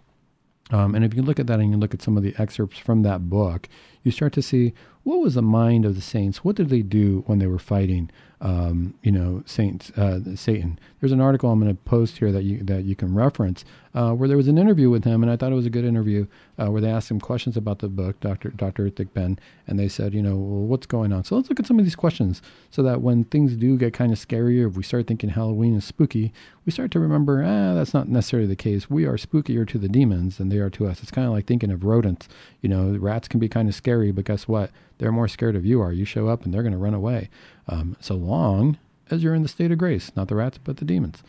Um, 0.72 0.96
and 0.96 1.04
if 1.04 1.14
you 1.14 1.22
look 1.22 1.40
at 1.40 1.48
that 1.48 1.60
and 1.60 1.72
you 1.72 1.78
look 1.78 1.94
at 1.94 2.02
some 2.02 2.18
of 2.18 2.24
the 2.24 2.34
excerpts 2.38 2.80
from 2.80 3.04
that 3.04 3.30
book, 3.30 3.68
you 4.04 4.12
start 4.12 4.34
to 4.34 4.42
see 4.42 4.74
what 5.04 5.20
was 5.20 5.36
the 5.36 5.42
mind 5.42 5.86
of 5.86 5.96
the 5.96 6.02
saints. 6.02 6.44
What 6.44 6.56
did 6.56 6.70
they 6.70 6.82
do 6.82 7.24
when 7.26 7.40
they 7.40 7.48
were 7.48 7.60
fighting? 7.60 8.10
um, 8.44 8.94
you 9.02 9.12
know, 9.12 9.42
Saint 9.46 9.98
uh, 9.98 10.20
Satan. 10.36 10.78
There's 11.00 11.14
an 11.14 11.22
article 11.22 11.50
I'm 11.50 11.62
going 11.62 11.74
to 11.74 11.82
post 11.84 12.18
here 12.18 12.30
that 12.34 12.44
you 12.44 12.62
that 12.64 12.84
you 12.84 12.94
can 12.94 13.16
reference 13.16 13.64
uh, 13.96 14.12
where 14.12 14.28
there 14.28 14.36
was 14.36 14.50
an 14.50 14.58
interview 14.58 14.90
with 14.90 15.06
him, 15.06 15.24
and 15.24 15.32
I 15.32 15.38
thought 15.38 15.54
it 15.54 15.56
was 15.56 15.66
a 15.66 15.70
good 15.70 15.86
interview 15.86 16.28
uh, 16.60 16.70
where 16.70 16.82
they 16.82 16.90
asked 16.90 17.10
him 17.10 17.22
questions 17.22 17.56
about 17.56 17.80
the 17.80 17.88
book, 17.88 18.20
Doctor 18.20 18.50
Doctor 18.50 18.90
Thigpen, 18.90 19.40
and 19.66 19.80
they 19.80 19.88
said, 19.88 20.14
you 20.14 20.22
know, 20.22 20.36
well, 20.36 20.68
what's 20.68 20.86
going 20.86 21.14
on? 21.14 21.24
So 21.24 21.38
let's 21.38 21.48
look 21.48 21.60
at 21.62 21.66
some 21.66 21.80
of 21.80 21.86
these 21.86 21.96
questions, 21.96 22.42
so 22.70 22.84
that 22.84 23.02
when 23.02 23.24
things 23.24 23.56
do 23.56 23.78
get 23.78 23.94
kind 23.94 24.12
of 24.12 24.20
scary, 24.20 24.62
if 24.62 24.76
we 24.76 24.84
start 24.84 25.08
thinking 25.08 25.30
Halloween 25.30 25.78
is 25.78 25.86
spooky, 25.86 26.34
we 26.66 26.74
start 26.74 26.92
to 26.92 27.00
remember, 27.00 27.42
ah, 27.44 27.74
that's 27.74 27.94
not 27.94 28.10
necessarily 28.10 28.48
the 28.48 28.58
case. 28.58 28.90
We 28.90 29.06
are 29.06 29.16
spookier 29.16 29.66
to 29.70 29.78
the 29.78 29.88
demons 29.90 30.38
than 30.38 30.50
they 30.50 30.58
are 30.58 30.70
to 30.72 30.88
us. 30.88 31.02
It's 31.02 31.12
kind 31.12 31.28
of 31.28 31.34
like 31.34 31.46
thinking 31.46 31.72
of 31.72 31.86
rodents. 31.86 32.28
You 32.64 32.70
know, 32.70 32.98
rats 32.98 33.28
can 33.28 33.40
be 33.40 33.50
kind 33.50 33.70
of 33.70 33.76
scary, 33.76 34.12
but 34.12 34.26
guess 34.26 34.48
what? 34.48 34.72
They're 34.98 35.12
more 35.12 35.28
scared 35.28 35.56
of 35.56 35.66
you 35.66 35.82
are. 35.82 35.92
You 35.92 36.06
show 36.06 36.30
up 36.30 36.44
and 36.44 36.54
they're 36.54 36.64
going 36.64 36.72
to 36.72 36.80
run 36.80 36.94
away 36.94 37.30
um, 37.68 37.98
so 38.00 38.16
long 38.16 38.78
as 39.12 39.22
you're 39.22 39.36
in 39.36 39.44
the 39.44 39.50
state 39.50 39.72
of 39.72 39.78
grace, 39.78 40.12
not 40.16 40.30
the 40.30 40.36
rats, 40.36 40.58
but 40.64 40.78
the 40.78 40.86
demons. 40.86 41.22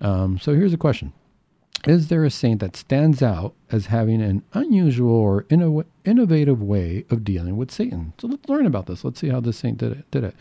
Um, 0.00 0.38
so 0.38 0.52
here's 0.54 0.74
a 0.74 0.78
question 0.78 1.12
Is 1.86 2.08
there 2.08 2.24
a 2.24 2.30
saint 2.30 2.60
that 2.60 2.74
stands 2.74 3.22
out 3.22 3.54
as 3.70 3.86
having 3.86 4.20
an 4.20 4.42
unusual 4.52 5.14
or 5.14 5.44
inno- 5.44 5.86
innovative 6.04 6.60
way 6.60 7.04
of 7.08 7.24
dealing 7.24 7.56
with 7.56 7.70
Satan? 7.70 8.12
So 8.18 8.26
let's 8.26 8.48
learn 8.48 8.66
about 8.66 8.86
this. 8.86 9.04
Let's 9.04 9.20
see 9.20 9.28
how 9.28 9.40
this 9.40 9.58
saint 9.58 9.78
did 9.78 9.92
it. 9.92 10.10
Did 10.10 10.24
it. 10.24 10.34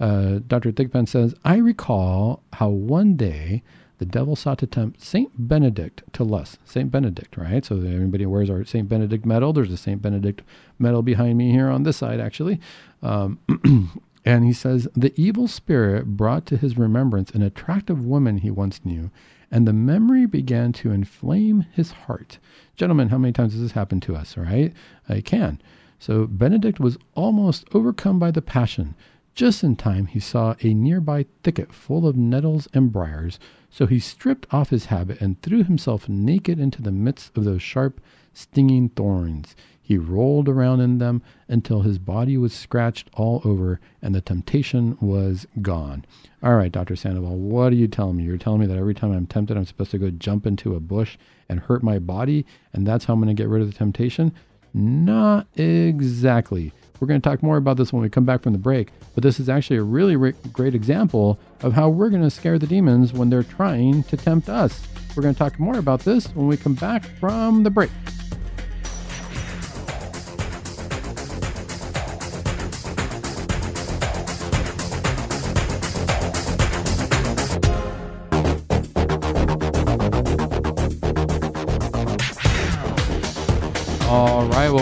Uh, 0.00 0.40
Dr. 0.48 0.72
Thigpen 0.72 1.08
says, 1.08 1.36
I 1.44 1.56
recall 1.56 2.42
how 2.54 2.68
one 2.68 3.14
day 3.14 3.62
the 4.04 4.10
devil 4.10 4.36
sought 4.36 4.58
to 4.58 4.66
tempt 4.66 5.00
Saint 5.00 5.30
Benedict 5.48 6.02
to 6.12 6.24
lust. 6.24 6.58
Saint 6.66 6.90
Benedict, 6.90 7.38
right? 7.38 7.64
So 7.64 7.76
everybody 7.76 8.26
wears 8.26 8.50
our 8.50 8.62
Saint 8.64 8.86
Benedict 8.86 9.24
medal. 9.24 9.54
There's 9.54 9.72
a 9.72 9.78
Saint 9.78 10.02
Benedict 10.02 10.42
medal 10.78 11.00
behind 11.00 11.38
me 11.38 11.50
here 11.50 11.70
on 11.70 11.84
this 11.84 11.96
side, 11.96 12.20
actually. 12.20 12.60
Um, 13.02 13.38
And 14.26 14.44
he 14.44 14.54
says, 14.54 14.88
The 14.94 15.12
evil 15.20 15.46
spirit 15.48 16.16
brought 16.16 16.46
to 16.46 16.56
his 16.56 16.78
remembrance 16.78 17.30
an 17.32 17.42
attractive 17.42 18.06
woman 18.06 18.38
he 18.38 18.50
once 18.50 18.80
knew, 18.82 19.10
and 19.50 19.68
the 19.68 19.74
memory 19.74 20.24
began 20.24 20.72
to 20.74 20.92
inflame 20.92 21.66
his 21.72 21.92
heart. 21.92 22.38
Gentlemen, 22.74 23.10
how 23.10 23.18
many 23.18 23.32
times 23.34 23.52
has 23.52 23.60
this 23.60 23.72
happened 23.72 24.02
to 24.04 24.16
us, 24.16 24.38
right? 24.38 24.72
It 25.10 25.26
can. 25.26 25.60
So 25.98 26.26
Benedict 26.26 26.80
was 26.80 26.96
almost 27.14 27.66
overcome 27.74 28.18
by 28.18 28.30
the 28.30 28.40
passion. 28.40 28.94
Just 29.34 29.64
in 29.64 29.74
time, 29.74 30.06
he 30.06 30.20
saw 30.20 30.54
a 30.62 30.74
nearby 30.74 31.26
thicket 31.42 31.72
full 31.72 32.06
of 32.06 32.16
nettles 32.16 32.68
and 32.72 32.92
briars, 32.92 33.40
so 33.68 33.86
he 33.86 33.98
stripped 33.98 34.46
off 34.54 34.70
his 34.70 34.86
habit 34.86 35.20
and 35.20 35.42
threw 35.42 35.64
himself 35.64 36.08
naked 36.08 36.60
into 36.60 36.80
the 36.80 36.92
midst 36.92 37.36
of 37.36 37.42
those 37.44 37.60
sharp, 37.60 38.00
stinging 38.32 38.90
thorns. 38.90 39.56
He 39.82 39.98
rolled 39.98 40.48
around 40.48 40.80
in 40.80 40.98
them 40.98 41.20
until 41.48 41.82
his 41.82 41.98
body 41.98 42.38
was 42.38 42.54
scratched 42.54 43.10
all 43.12 43.42
over 43.44 43.80
and 44.00 44.14
the 44.14 44.20
temptation 44.20 44.96
was 45.00 45.46
gone. 45.60 46.04
All 46.40 46.54
right, 46.54 46.72
Dr. 46.72 46.94
Sandoval, 46.94 47.36
what 47.36 47.72
are 47.72 47.76
you 47.76 47.88
telling 47.88 48.16
me? 48.16 48.24
You're 48.24 48.38
telling 48.38 48.60
me 48.60 48.66
that 48.66 48.78
every 48.78 48.94
time 48.94 49.12
I'm 49.12 49.26
tempted, 49.26 49.56
I'm 49.56 49.66
supposed 49.66 49.90
to 49.90 49.98
go 49.98 50.10
jump 50.10 50.46
into 50.46 50.76
a 50.76 50.80
bush 50.80 51.18
and 51.48 51.58
hurt 51.58 51.82
my 51.82 51.98
body, 51.98 52.46
and 52.72 52.86
that's 52.86 53.04
how 53.04 53.14
I'm 53.14 53.20
going 53.20 53.34
to 53.34 53.42
get 53.42 53.50
rid 53.50 53.62
of 53.62 53.70
the 53.70 53.76
temptation? 53.76 54.32
Not 54.72 55.48
exactly. 55.56 56.72
We're 57.04 57.08
going 57.08 57.20
to 57.20 57.28
talk 57.28 57.42
more 57.42 57.58
about 57.58 57.76
this 57.76 57.92
when 57.92 58.00
we 58.00 58.08
come 58.08 58.24
back 58.24 58.42
from 58.42 58.54
the 58.54 58.58
break, 58.58 58.88
but 59.14 59.22
this 59.22 59.38
is 59.38 59.50
actually 59.50 59.76
a 59.76 59.82
really 59.82 60.16
re- 60.16 60.32
great 60.54 60.74
example 60.74 61.38
of 61.60 61.74
how 61.74 61.90
we're 61.90 62.08
going 62.08 62.22
to 62.22 62.30
scare 62.30 62.58
the 62.58 62.66
demons 62.66 63.12
when 63.12 63.28
they're 63.28 63.42
trying 63.42 64.04
to 64.04 64.16
tempt 64.16 64.48
us. 64.48 64.80
We're 65.14 65.22
going 65.22 65.34
to 65.34 65.38
talk 65.38 65.60
more 65.60 65.76
about 65.76 66.00
this 66.00 66.28
when 66.28 66.46
we 66.46 66.56
come 66.56 66.72
back 66.72 67.04
from 67.04 67.62
the 67.62 67.68
break. 67.68 67.90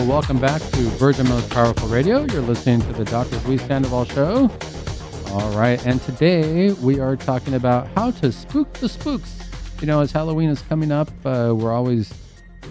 Welcome 0.08 0.40
back 0.40 0.60
to 0.60 0.80
Virgin 0.98 1.28
Most 1.28 1.48
Powerful 1.50 1.88
Radio. 1.88 2.24
You're 2.24 2.42
listening 2.42 2.80
to 2.82 2.92
the 2.92 3.04
Dr. 3.04 3.36
Luis 3.48 3.62
Sandoval 3.62 4.04
Show. 4.04 4.50
All 5.28 5.50
right. 5.56 5.84
And 5.86 6.02
today 6.02 6.72
we 6.72 6.98
are 6.98 7.16
talking 7.16 7.54
about 7.54 7.86
how 7.94 8.10
to 8.10 8.32
spook 8.32 8.72
the 8.74 8.88
spooks. 8.88 9.38
You 9.80 9.86
know, 9.86 10.00
as 10.00 10.10
Halloween 10.10 10.50
is 10.50 10.60
coming 10.60 10.90
up, 10.90 11.08
uh, 11.24 11.54
we're 11.56 11.72
always 11.72 12.12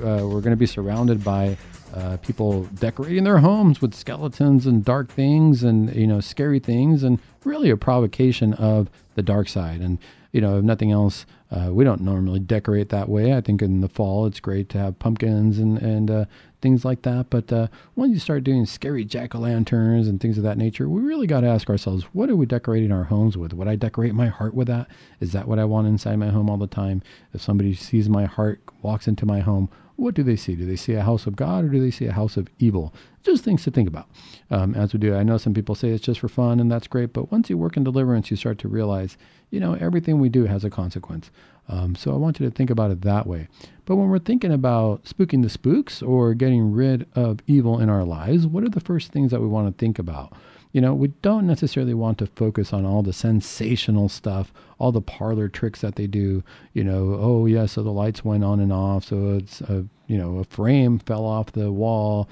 uh, 0.04 0.22
we're 0.24 0.42
going 0.42 0.52
to 0.52 0.58
be 0.58 0.66
surrounded 0.66 1.24
by 1.24 1.58
uh, 1.94 2.18
people 2.18 2.64
decorating 2.76 3.24
their 3.24 3.40
homes 3.40 3.82
with 3.82 3.94
skeletons 3.94 4.66
and 4.66 4.84
dark 4.84 5.10
things 5.10 5.64
and 5.64 5.94
you 5.96 6.08
know 6.08 6.20
scary 6.20 6.60
things 6.60 7.02
and 7.02 7.20
really 7.44 7.70
a 7.70 7.78
provocation 7.78 8.54
of 8.56 8.90
the 9.16 9.22
dark 9.22 9.50
side 9.50 9.82
and 9.82 9.98
you 10.32 10.40
know 10.40 10.58
if 10.58 10.64
nothing 10.64 10.92
else 10.92 11.26
uh, 11.52 11.68
we 11.70 11.84
don't 11.84 12.00
normally 12.00 12.40
decorate 12.40 12.88
that 12.88 13.10
way 13.10 13.34
i 13.34 13.42
think 13.42 13.62
in 13.62 13.82
the 13.82 13.90
fall 13.90 14.26
it's 14.26 14.40
great 14.40 14.70
to 14.70 14.78
have 14.78 14.98
pumpkins 15.00 15.60
and 15.60 15.80
and 15.80 16.10
uh, 16.10 16.24
things 16.62 16.86
like 16.86 17.02
that. 17.04 17.30
But 17.30 17.52
uh, 17.52 17.68
once 17.96 18.14
you 18.14 18.20
start 18.20 18.44
doing 18.44 18.66
scary 18.66 19.04
jack 19.04 19.36
o' 19.36 19.40
lanterns 19.40 20.08
and 20.08 20.20
things 20.20 20.38
of 20.38 20.44
that 20.44 20.58
nature, 20.58 20.88
we 20.88 21.02
really 21.02 21.28
got 21.28 21.42
to 21.42 21.48
ask 21.48 21.70
ourselves, 21.70 22.04
what 22.14 22.30
are 22.30 22.36
we 22.36 22.46
decorating 22.46 22.92
our 22.92 23.06
homes 23.06 23.38
with? 23.38 23.54
Would 23.54 23.68
I 23.68 23.76
decorate 23.76 24.14
my 24.14 24.28
heart 24.28 24.54
with 24.54 24.68
that? 24.68 24.88
Is 25.20 25.32
that 25.32 25.48
what 25.48 25.60
I 25.60 25.66
want 25.66 25.88
inside 25.88 26.18
my 26.18 26.30
home 26.30 26.50
all 26.50 26.58
the 26.58 26.68
time? 26.68 27.02
If 27.34 27.42
somebody 27.42 27.74
sees 27.74 28.10
my 28.10 28.26
heart, 28.26 28.62
walks 28.82 29.08
into 29.08 29.26
my 29.26 29.40
home, 29.40 29.70
what 29.96 30.14
do 30.14 30.24
they 30.24 30.36
see? 30.36 30.56
Do 30.56 30.66
they 30.66 30.76
see 30.76 30.94
a 30.94 31.04
house 31.04 31.28
of 31.28 31.36
God 31.36 31.66
or 31.66 31.70
do 31.70 31.80
they 31.80 31.92
see 31.92 32.06
a 32.06 32.12
house 32.12 32.38
of 32.38 32.48
evil? 32.60 32.94
Just 33.24 33.44
things 33.44 33.64
to 33.64 33.72
think 33.72 33.88
about 33.88 34.08
um, 34.50 34.74
as 34.74 34.94
we 34.94 35.00
do. 35.00 35.16
I 35.16 35.24
know 35.24 35.38
some 35.38 35.54
people 35.54 35.76
say 35.76 35.90
it's 35.90 36.04
just 36.04 36.20
for 36.20 36.28
fun, 36.28 36.60
and 36.60 36.72
that's 36.72 36.88
great. 36.88 37.14
But 37.14 37.32
once 37.32 37.50
you 37.50 37.58
work 37.58 37.78
in 37.78 37.84
deliverance, 37.84 38.32
you 38.32 38.38
start 38.38 38.58
to 38.60 38.68
realize, 38.68 39.18
you 39.52 39.60
know, 39.60 39.74
everything 39.76 40.20
we 40.20 40.30
do 40.30 40.46
has 40.46 40.64
a 40.64 40.70
consequence. 40.70 41.30
Um, 41.70 41.96
so 41.96 42.12
I 42.14 42.18
want 42.18 42.40
you 42.40 42.50
to 42.50 42.56
think 42.56 42.70
about 42.70 42.92
it 42.92 43.02
that 43.02 43.28
way. 43.28 43.48
But 43.86 43.96
when 43.96 44.10
we're 44.10 44.20
thinking 44.20 44.52
about 44.52 45.04
spooking 45.04 45.44
the 45.44 45.50
spooks 45.50 46.02
or 46.02 46.34
getting 46.34 46.72
rid 46.72 47.08
of 47.14 47.40
evil 47.48 47.80
in 47.80 47.90
our 47.90 48.04
lives, 48.04 48.48
what 48.48 48.64
are 48.64 48.70
the 48.70 48.80
first 48.80 49.12
things 49.12 49.32
that 49.32 49.42
we 49.42 49.48
want 49.48 49.68
to 49.68 49.80
think 49.80 50.00
about? 50.00 50.34
You 50.72 50.82
know, 50.82 50.94
we 50.94 51.10
don't 51.22 51.48
necessarily 51.48 51.94
want 51.94 52.18
to 52.20 52.28
focus 52.28 52.72
on 52.72 52.86
all 52.86 53.04
the 53.04 53.14
sensational 53.14 54.08
stuff, 54.10 54.54
all 54.80 54.92
the 54.92 55.02
parlor 55.02 55.50
tricks 55.50 55.82
that 55.82 55.96
they 55.96 56.08
do. 56.08 56.44
You 56.74 56.84
know, 56.84 57.18
oh 57.20 57.46
yeah, 57.46 57.66
so 57.66 57.84
the 57.84 57.92
lights 57.92 58.24
went 58.24 58.44
on 58.44 58.60
and 58.60 58.72
off, 58.72 59.06
so 59.06 59.36
it's 59.36 59.62
a 59.62 59.86
you 60.08 60.18
know 60.18 60.38
a 60.38 60.44
frame 60.44 61.00
fell 61.00 61.26
off 61.26 61.52
the 61.52 61.72
wall. 61.72 62.30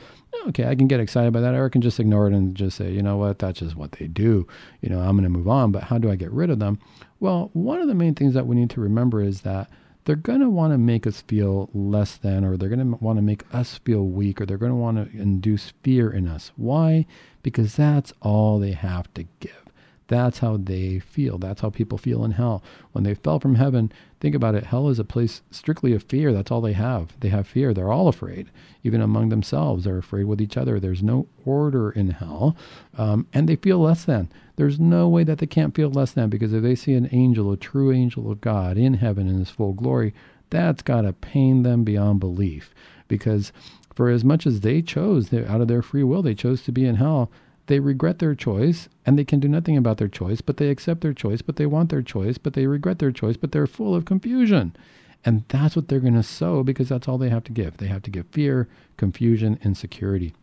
Okay, 0.47 0.65
I 0.65 0.75
can 0.75 0.87
get 0.87 0.99
excited 0.99 1.33
by 1.33 1.41
that, 1.41 1.53
or 1.53 1.65
I 1.65 1.69
can 1.69 1.81
just 1.81 1.99
ignore 1.99 2.27
it 2.27 2.33
and 2.33 2.55
just 2.55 2.77
say, 2.77 2.91
you 2.91 3.01
know 3.01 3.17
what, 3.17 3.39
that's 3.39 3.59
just 3.59 3.75
what 3.75 3.93
they 3.93 4.07
do. 4.07 4.47
You 4.81 4.89
know, 4.89 4.99
I'm 4.99 5.17
going 5.17 5.23
to 5.23 5.29
move 5.29 5.49
on. 5.49 5.71
But 5.71 5.83
how 5.83 5.97
do 5.97 6.09
I 6.09 6.15
get 6.15 6.31
rid 6.31 6.49
of 6.49 6.59
them? 6.59 6.79
Well, 7.19 7.49
one 7.53 7.81
of 7.81 7.87
the 7.87 7.95
main 7.95 8.15
things 8.15 8.33
that 8.35 8.47
we 8.47 8.55
need 8.55 8.69
to 8.71 8.81
remember 8.81 9.21
is 9.21 9.41
that 9.41 9.69
they're 10.05 10.15
going 10.15 10.41
to 10.41 10.49
want 10.49 10.73
to 10.73 10.77
make 10.77 11.05
us 11.05 11.21
feel 11.21 11.69
less 11.73 12.17
than, 12.17 12.43
or 12.43 12.57
they're 12.57 12.69
going 12.69 12.91
to 12.91 12.97
want 13.03 13.17
to 13.17 13.21
make 13.23 13.43
us 13.53 13.77
feel 13.79 14.05
weak, 14.05 14.41
or 14.41 14.45
they're 14.45 14.57
going 14.57 14.71
to 14.71 14.75
want 14.75 14.97
to 14.97 15.19
induce 15.19 15.73
fear 15.83 16.09
in 16.09 16.27
us. 16.27 16.51
Why? 16.55 17.05
Because 17.43 17.75
that's 17.75 18.13
all 18.21 18.59
they 18.59 18.71
have 18.71 19.13
to 19.15 19.25
give. 19.39 19.65
That's 20.07 20.39
how 20.39 20.57
they 20.57 20.99
feel. 20.99 21.37
That's 21.37 21.61
how 21.61 21.69
people 21.69 21.99
feel 21.99 22.25
in 22.25 22.31
hell. 22.31 22.63
When 22.93 23.03
they 23.03 23.13
fell 23.13 23.39
from 23.39 23.55
heaven, 23.55 23.91
think 24.19 24.35
about 24.35 24.55
it. 24.55 24.65
Hell 24.65 24.89
is 24.89 24.99
a 24.99 25.03
place 25.03 25.41
strictly 25.51 25.93
of 25.93 26.03
fear. 26.03 26.33
That's 26.33 26.51
all 26.51 26.61
they 26.61 26.73
have. 26.73 27.19
They 27.19 27.29
have 27.29 27.47
fear. 27.47 27.73
They're 27.73 27.91
all 27.91 28.07
afraid. 28.07 28.49
Even 28.83 29.01
among 29.01 29.29
themselves, 29.29 29.83
they're 29.83 29.97
afraid 29.97 30.25
with 30.25 30.41
each 30.41 30.57
other. 30.57 30.79
There's 30.79 31.03
no 31.03 31.27
order 31.45 31.91
in 31.91 32.09
hell. 32.11 32.55
Um, 32.97 33.27
and 33.33 33.47
they 33.47 33.55
feel 33.55 33.79
less 33.79 34.05
than. 34.05 34.29
There's 34.55 34.79
no 34.79 35.07
way 35.07 35.23
that 35.23 35.37
they 35.37 35.47
can't 35.47 35.75
feel 35.75 35.89
less 35.89 36.11
than 36.11 36.29
because 36.29 36.53
if 36.53 36.61
they 36.61 36.75
see 36.75 36.93
an 36.93 37.09
angel, 37.11 37.51
a 37.51 37.57
true 37.57 37.91
angel 37.91 38.31
of 38.31 38.41
God 38.41 38.77
in 38.77 38.95
heaven 38.95 39.27
in 39.27 39.39
his 39.39 39.49
full 39.49 39.73
glory, 39.73 40.13
that's 40.49 40.81
got 40.81 41.01
to 41.01 41.13
pain 41.13 41.63
them 41.63 41.83
beyond 41.83 42.19
belief. 42.19 42.73
Because 43.07 43.51
for 43.95 44.09
as 44.09 44.23
much 44.23 44.45
as 44.45 44.61
they 44.61 44.81
chose, 44.81 45.33
out 45.33 45.61
of 45.61 45.67
their 45.67 45.81
free 45.81 46.03
will, 46.03 46.21
they 46.21 46.35
chose 46.35 46.63
to 46.63 46.71
be 46.71 46.85
in 46.85 46.95
hell 46.95 47.31
they 47.69 47.79
regret 47.79 48.17
their 48.17 48.33
choice 48.33 48.89
and 49.05 49.17
they 49.17 49.23
can 49.23 49.39
do 49.39 49.47
nothing 49.47 49.77
about 49.77 49.99
their 49.99 50.07
choice, 50.07 50.41
but 50.41 50.57
they 50.57 50.69
accept 50.69 51.01
their 51.01 51.13
choice, 51.13 51.43
but 51.43 51.55
they 51.55 51.67
want 51.67 51.91
their 51.91 52.01
choice, 52.01 52.39
but 52.39 52.53
they 52.53 52.65
regret 52.65 52.97
their 52.97 53.11
choice, 53.11 53.37
but 53.37 53.51
they're 53.51 53.67
full 53.67 53.93
of 53.93 54.05
confusion. 54.05 54.75
And 55.23 55.43
that's 55.49 55.75
what 55.75 55.87
they're 55.87 55.99
going 55.99 56.15
to 56.15 56.23
sow 56.23 56.63
because 56.63 56.89
that's 56.89 57.07
all 57.07 57.19
they 57.19 57.29
have 57.29 57.43
to 57.43 57.51
give. 57.51 57.77
They 57.77 57.85
have 57.85 58.01
to 58.03 58.09
give 58.09 58.25
fear, 58.31 58.67
confusion, 58.97 59.59
insecurity. 59.63 60.33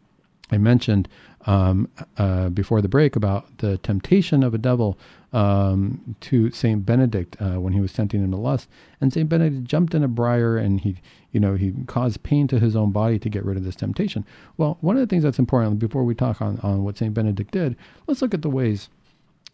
I 0.50 0.58
mentioned 0.58 1.08
um, 1.46 1.88
uh, 2.18 2.48
before 2.48 2.80
the 2.80 2.88
break 2.88 3.16
about 3.16 3.58
the 3.58 3.78
temptation 3.78 4.42
of 4.42 4.54
a 4.54 4.58
devil 4.58 4.98
um, 5.32 6.16
to 6.20 6.50
Saint 6.50 6.86
Benedict 6.86 7.36
uh, 7.40 7.60
when 7.60 7.72
he 7.72 7.80
was 7.80 7.92
tempting 7.92 8.22
him 8.22 8.30
to 8.30 8.36
lust, 8.36 8.68
and 9.00 9.12
Saint 9.12 9.28
Benedict 9.28 9.64
jumped 9.64 9.94
in 9.94 10.02
a 10.02 10.08
briar 10.08 10.56
and 10.56 10.80
he 10.80 10.96
you 11.36 11.40
know, 11.40 11.54
he 11.54 11.74
caused 11.86 12.22
pain 12.22 12.48
to 12.48 12.58
his 12.58 12.74
own 12.74 12.92
body 12.92 13.18
to 13.18 13.28
get 13.28 13.44
rid 13.44 13.58
of 13.58 13.64
this 13.64 13.76
temptation. 13.76 14.24
Well, 14.56 14.78
one 14.80 14.96
of 14.96 15.00
the 15.00 15.06
things 15.06 15.22
that's 15.22 15.38
important 15.38 15.78
before 15.78 16.02
we 16.02 16.14
talk 16.14 16.40
on, 16.40 16.58
on 16.62 16.82
what 16.82 16.96
St. 16.96 17.12
Benedict 17.12 17.50
did, 17.50 17.76
let's 18.06 18.22
look 18.22 18.32
at 18.32 18.40
the 18.40 18.48
ways 18.48 18.88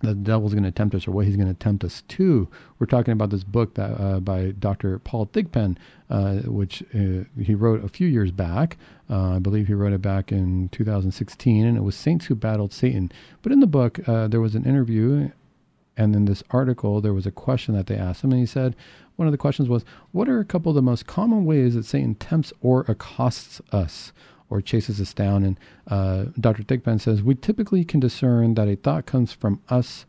the 0.03 0.15
devil's 0.15 0.53
going 0.53 0.65
to 0.65 0.71
tempt 0.71 0.95
us 0.95 1.07
or 1.07 1.13
what 1.13 1.27
he's 1.27 1.37
going 1.37 1.49
to 1.49 1.55
tempt 1.55 1.85
us 1.85 2.03
to. 2.09 2.49
We're 2.79 2.87
talking 2.87 3.13
about 3.13 3.31
this 3.31 3.45
book 3.45 3.75
that 3.75 4.01
uh, 4.01 4.21
by 4.21 4.51
Dr. 4.51 4.99
Paul 4.99 5.27
Thigpen, 5.27 5.77
uh, 6.11 6.35
which 6.41 6.83
uh, 6.95 7.25
he 7.41 7.55
wrote 7.55 7.85
a 7.85 7.89
few 7.89 8.09
years 8.09 8.33
back. 8.33 8.77
Uh, 9.09 9.37
I 9.37 9.39
believe 9.39 9.69
he 9.69 9.75
wrote 9.75 9.93
it 9.93 10.03
back 10.03 10.33
in 10.33 10.69
2016, 10.71 11.65
and 11.65 11.77
it 11.77 11.83
was 11.83 11.95
Saints 11.95 12.27
Who 12.27 12.35
Battled 12.35 12.73
Satan. 12.73 13.13
But 13.43 13.53
in 13.53 13.61
the 13.61 13.67
book, 13.67 14.07
uh, 14.09 14.29
there 14.29 14.41
was 14.41 14.55
an 14.55 14.65
interview, 14.65 15.31
and 15.97 16.17
in 16.17 16.25
this 16.25 16.43
article, 16.51 17.01
there 17.01 17.15
was 17.15 17.27
a 17.27 17.31
question 17.33 17.75
that 17.75 17.87
they 17.87 17.97
asked 17.97 18.25
him, 18.25 18.33
and 18.33 18.41
he 18.41 18.47
said 18.47 18.75
one 19.17 19.29
of 19.29 19.33
the 19.33 19.39
questions 19.39 19.69
was, 19.69 19.85
"What 20.11 20.29
are 20.29 20.41
a 20.41 20.45
couple 20.45 20.71
of 20.71 20.77
the 20.77 20.83
most 20.83 21.07
common 21.07 21.45
ways 21.45 21.75
that 21.75 21.85
Satan 21.85 22.15
tempts 22.15 22.53
or 22.61 22.85
accosts 22.89 23.61
us?" 23.71 24.13
Or 24.53 24.61
chases 24.61 25.01
us 25.01 25.15
down. 25.15 25.43
And 25.43 25.59
uh, 25.89 26.27
Dr. 26.39 26.63
Thigpen 26.63 27.01
says 27.01 27.23
we 27.23 27.35
typically 27.35 27.85
can 27.85 28.01
discern 28.01 28.55
that 28.55 28.69
a 28.69 28.77
thought 28.77 29.07
comes 29.07 29.33
from 29.33 29.61
us, 29.71 30.05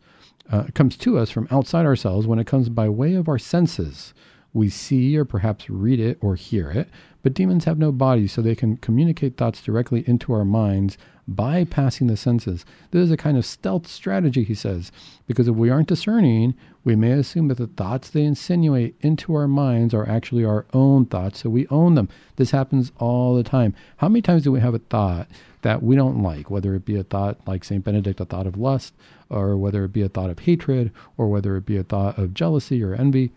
uh, 0.52 0.64
comes 0.74 0.96
to 0.98 1.18
us 1.18 1.30
from 1.30 1.48
outside 1.50 1.86
ourselves 1.86 2.26
when 2.26 2.38
it 2.38 2.46
comes 2.46 2.68
by 2.68 2.88
way 2.88 3.14
of 3.14 3.28
our 3.28 3.38
senses. 3.38 4.12
We 4.54 4.70
see 4.70 5.16
or 5.18 5.26
perhaps 5.26 5.68
read 5.68 6.00
it 6.00 6.16
or 6.22 6.36
hear 6.36 6.70
it, 6.70 6.88
but 7.22 7.34
demons 7.34 7.64
have 7.64 7.76
no 7.76 7.92
bodies, 7.92 8.32
so 8.32 8.40
they 8.40 8.54
can 8.54 8.78
communicate 8.78 9.36
thoughts 9.36 9.60
directly 9.60 10.04
into 10.06 10.32
our 10.32 10.44
minds 10.44 10.96
bypassing 11.30 12.08
the 12.08 12.16
senses. 12.16 12.64
This 12.90 13.02
is 13.02 13.10
a 13.10 13.16
kind 13.16 13.36
of 13.36 13.46
stealth 13.46 13.86
strategy, 13.86 14.44
he 14.44 14.54
says, 14.54 14.92
because 15.26 15.48
if 15.48 15.56
we 15.56 15.70
aren't 15.70 15.88
discerning, 15.88 16.54
we 16.84 16.94
may 16.94 17.12
assume 17.12 17.48
that 17.48 17.56
the 17.56 17.66
thoughts 17.66 18.10
they 18.10 18.22
insinuate 18.22 18.94
into 19.00 19.34
our 19.34 19.48
minds 19.48 19.94
are 19.94 20.08
actually 20.08 20.44
our 20.44 20.66
own 20.72 21.06
thoughts, 21.06 21.40
so 21.40 21.50
we 21.50 21.66
own 21.68 21.94
them. 21.94 22.08
This 22.36 22.50
happens 22.50 22.92
all 22.98 23.34
the 23.34 23.42
time. 23.42 23.74
How 23.96 24.08
many 24.08 24.22
times 24.22 24.44
do 24.44 24.52
we 24.52 24.60
have 24.60 24.74
a 24.74 24.78
thought 24.78 25.28
that 25.62 25.82
we 25.82 25.96
don't 25.96 26.22
like, 26.22 26.50
whether 26.50 26.74
it 26.74 26.84
be 26.84 26.96
a 26.96 27.04
thought 27.04 27.38
like 27.46 27.64
St. 27.64 27.82
Benedict, 27.82 28.20
a 28.20 28.26
thought 28.26 28.46
of 28.46 28.58
lust, 28.58 28.94
or 29.30 29.56
whether 29.56 29.84
it 29.84 29.92
be 29.92 30.02
a 30.02 30.08
thought 30.08 30.30
of 30.30 30.40
hatred, 30.40 30.92
or 31.16 31.28
whether 31.28 31.56
it 31.56 31.64
be 31.64 31.78
a 31.78 31.82
thought 31.82 32.18
of 32.18 32.34
jealousy 32.34 32.82
or 32.84 32.94
envy? 32.94 33.32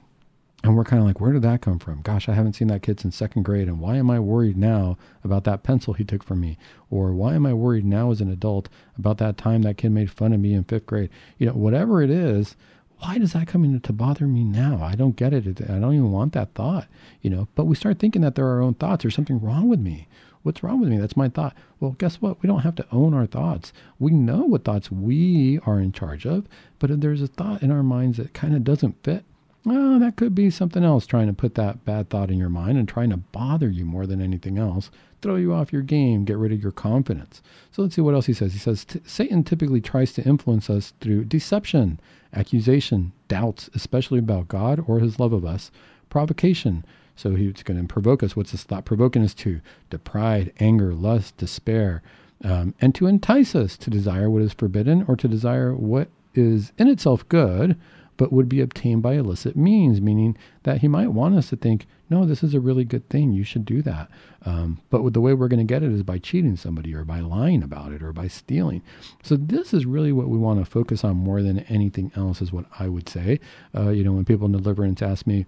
And 0.64 0.76
we're 0.76 0.84
kind 0.84 1.00
of 1.00 1.08
like, 1.08 1.22
where 1.22 1.34
did 1.34 1.44
that 1.44 1.62
come 1.62 1.78
from? 1.78 2.02
Gosh, 2.02 2.28
I 2.28 2.34
haven't 2.34 2.54
seen 2.54 2.68
that 2.70 2.82
kid 2.82 3.00
since 3.00 3.16
second 3.16 3.44
grade. 3.44 3.68
And 3.68 3.80
why 3.80 3.96
am 3.98 4.10
I 4.10 4.20
worried 4.20 4.58
now 4.58 4.98
about 5.24 5.44
that 5.44 5.64
pencil 5.64 5.94
he 5.94 6.04
took 6.04 6.24
from 6.24 6.42
me? 6.42 6.58
Or 6.90 7.14
why 7.14 7.36
am 7.36 7.46
I 7.46 7.54
worried 7.54 7.86
now 7.86 8.12
as 8.12 8.22
an 8.22 8.32
adult 8.32 8.68
about 8.98 9.20
that 9.20 9.38
time 9.38 9.62
that 9.62 9.78
kid 9.78 9.92
made 9.92 10.10
fun 10.10 10.34
of 10.34 10.40
me 10.40 10.54
in 10.54 10.64
fifth 10.64 10.88
grade? 10.88 11.12
You 11.38 11.46
know, 11.46 11.54
whatever 11.54 12.02
it 12.02 12.10
is, 12.10 12.56
why 13.00 13.20
does 13.20 13.34
that 13.34 13.48
come 13.48 13.64
in 13.64 13.80
to 13.80 13.94
bother 13.94 14.26
me 14.26 14.44
now? 14.44 14.82
I 14.82 14.96
don't 14.96 15.16
get 15.16 15.32
it. 15.32 15.62
I 15.70 15.80
don't 15.80 15.94
even 15.94 16.12
want 16.12 16.34
that 16.34 16.56
thought, 16.56 16.88
you 17.22 17.30
know. 17.30 17.48
But 17.54 17.66
we 17.66 17.76
start 17.76 18.00
thinking 18.00 18.24
that 18.24 18.34
there 18.34 18.48
are 18.48 18.56
our 18.56 18.62
own 18.62 18.74
thoughts. 18.74 19.04
There's 19.04 19.16
something 19.16 19.40
wrong 19.40 19.70
with 19.70 19.80
me. 19.80 20.08
What's 20.42 20.64
wrong 20.64 20.80
with 20.80 20.90
me? 20.90 20.98
That's 20.98 21.18
my 21.18 21.30
thought. 21.30 21.56
Well, 21.80 21.92
guess 22.00 22.22
what? 22.22 22.42
We 22.42 22.48
don't 22.48 22.62
have 22.62 22.76
to 22.76 22.88
own 22.92 23.14
our 23.14 23.28
thoughts. 23.28 23.74
We 24.00 24.12
know 24.12 24.44
what 24.44 24.64
thoughts 24.64 24.90
we 24.92 25.60
are 25.66 25.80
in 25.80 25.92
charge 25.92 26.26
of, 26.26 26.48
but 26.80 26.90
if 26.90 27.02
there's 27.02 27.22
a 27.22 27.28
thought 27.28 27.62
in 27.62 27.70
our 27.70 27.84
minds 27.84 28.18
that 28.18 28.34
kind 28.34 28.56
of 28.56 28.64
doesn't 28.64 29.04
fit, 29.04 29.24
well, 29.68 30.00
that 30.00 30.16
could 30.16 30.34
be 30.34 30.50
something 30.50 30.86
else 30.86 31.06
trying 31.06 31.28
to 31.28 31.34
put 31.34 31.56
that 31.56 31.84
bad 31.84 32.10
thought 32.10 32.32
in 32.32 32.38
your 32.38 32.48
mind 32.48 32.78
and 32.78 32.88
trying 32.88 33.10
to 33.10 33.18
bother 33.18 33.70
you 33.70 33.84
more 33.84 34.08
than 34.08 34.22
anything 34.22 34.58
else, 34.58 34.90
throw 35.22 35.36
you 35.36 35.54
off 35.54 35.74
your 35.74 35.82
game, 35.82 36.24
get 36.24 36.38
rid 36.38 36.54
of 36.54 36.64
your 36.64 36.72
confidence. 36.72 37.42
So 37.74 37.82
let's 37.82 37.94
see 37.94 38.02
what 38.02 38.14
else 38.14 38.28
he 38.28 38.34
says. 38.34 38.54
He 38.54 38.60
says 38.60 38.86
Satan 39.06 39.44
typically 39.44 39.82
tries 39.82 40.14
to 40.14 40.24
influence 40.24 40.70
us 40.70 40.94
through 41.02 41.26
deception, 41.26 42.00
accusation, 42.34 43.12
doubts, 43.28 43.70
especially 43.76 44.20
about 44.20 44.48
God 44.48 44.86
or 44.88 45.02
his 45.02 45.20
love 45.20 45.34
of 45.34 45.44
us, 45.44 45.70
provocation. 46.10 46.86
So 47.18 47.36
he's 47.36 47.62
going 47.64 47.82
to 47.82 47.94
provoke 47.94 48.24
us. 48.24 48.38
What's 48.38 48.54
this 48.54 48.64
thought 48.64 48.86
provoking 48.86 49.22
us 49.22 49.34
to? 49.34 49.60
To 49.90 50.00
pride, 50.00 50.54
anger, 50.62 50.94
lust, 50.94 51.36
despair, 51.36 52.02
um, 52.42 52.74
and 52.80 52.96
to 52.96 53.08
entice 53.08 53.54
us 53.54 53.76
to 53.80 53.90
desire 53.90 54.30
what 54.30 54.44
is 54.44 54.54
forbidden 54.54 55.04
or 55.10 55.18
to 55.18 55.28
desire 55.28 55.76
what 55.76 56.08
is 56.34 56.72
in 56.78 56.88
itself 56.88 57.28
good 57.28 57.78
but 58.18 58.34
would 58.34 58.50
be 58.50 58.62
obtained 58.62 59.02
by 59.02 59.14
illicit 59.14 59.56
means, 59.56 60.02
meaning 60.02 60.38
that 60.64 60.82
he 60.82 60.88
might 60.88 61.14
want 61.14 61.36
us 61.36 61.50
to 61.50 61.56
think, 61.56 61.86
no, 62.10 62.26
this 62.26 62.44
is 62.44 62.54
a 62.54 62.60
really 62.60 62.84
good 62.84 63.08
thing. 63.10 63.32
You 63.32 63.44
should 63.44 63.66
do 63.66 63.82
that. 63.84 64.10
Um, 64.46 64.80
but 64.90 65.14
the 65.14 65.22
way 65.22 65.34
we're 65.34 65.48
going 65.48 65.66
to 65.66 65.74
get 65.74 65.84
it 65.84 65.92
is 65.92 66.04
by 66.04 66.20
cheating 66.20 66.56
somebody 66.56 66.94
or 66.94 67.04
by 67.04 67.20
lying 67.20 67.64
about 67.64 67.92
it 67.92 68.02
or 68.02 68.14
by 68.14 68.28
stealing. 68.28 68.82
So 69.24 69.36
this 69.36 69.74
is 69.74 69.86
really 69.86 70.12
what 70.12 70.30
we 70.30 70.38
want 70.38 70.60
to 70.60 70.66
focus 70.66 71.04
on 71.04 71.18
more 71.18 71.42
than 71.42 71.60
anything 71.62 72.12
else, 72.16 72.42
is 72.42 72.52
what 72.52 72.66
I 72.80 72.88
would 72.88 73.10
say. 73.10 73.40
Uh, 73.76 73.90
you 73.90 74.04
know, 74.04 74.14
when 74.14 74.26
people 74.26 74.46
in 74.46 74.54
deliverance 74.54 75.02
ask 75.02 75.28
me, 75.28 75.46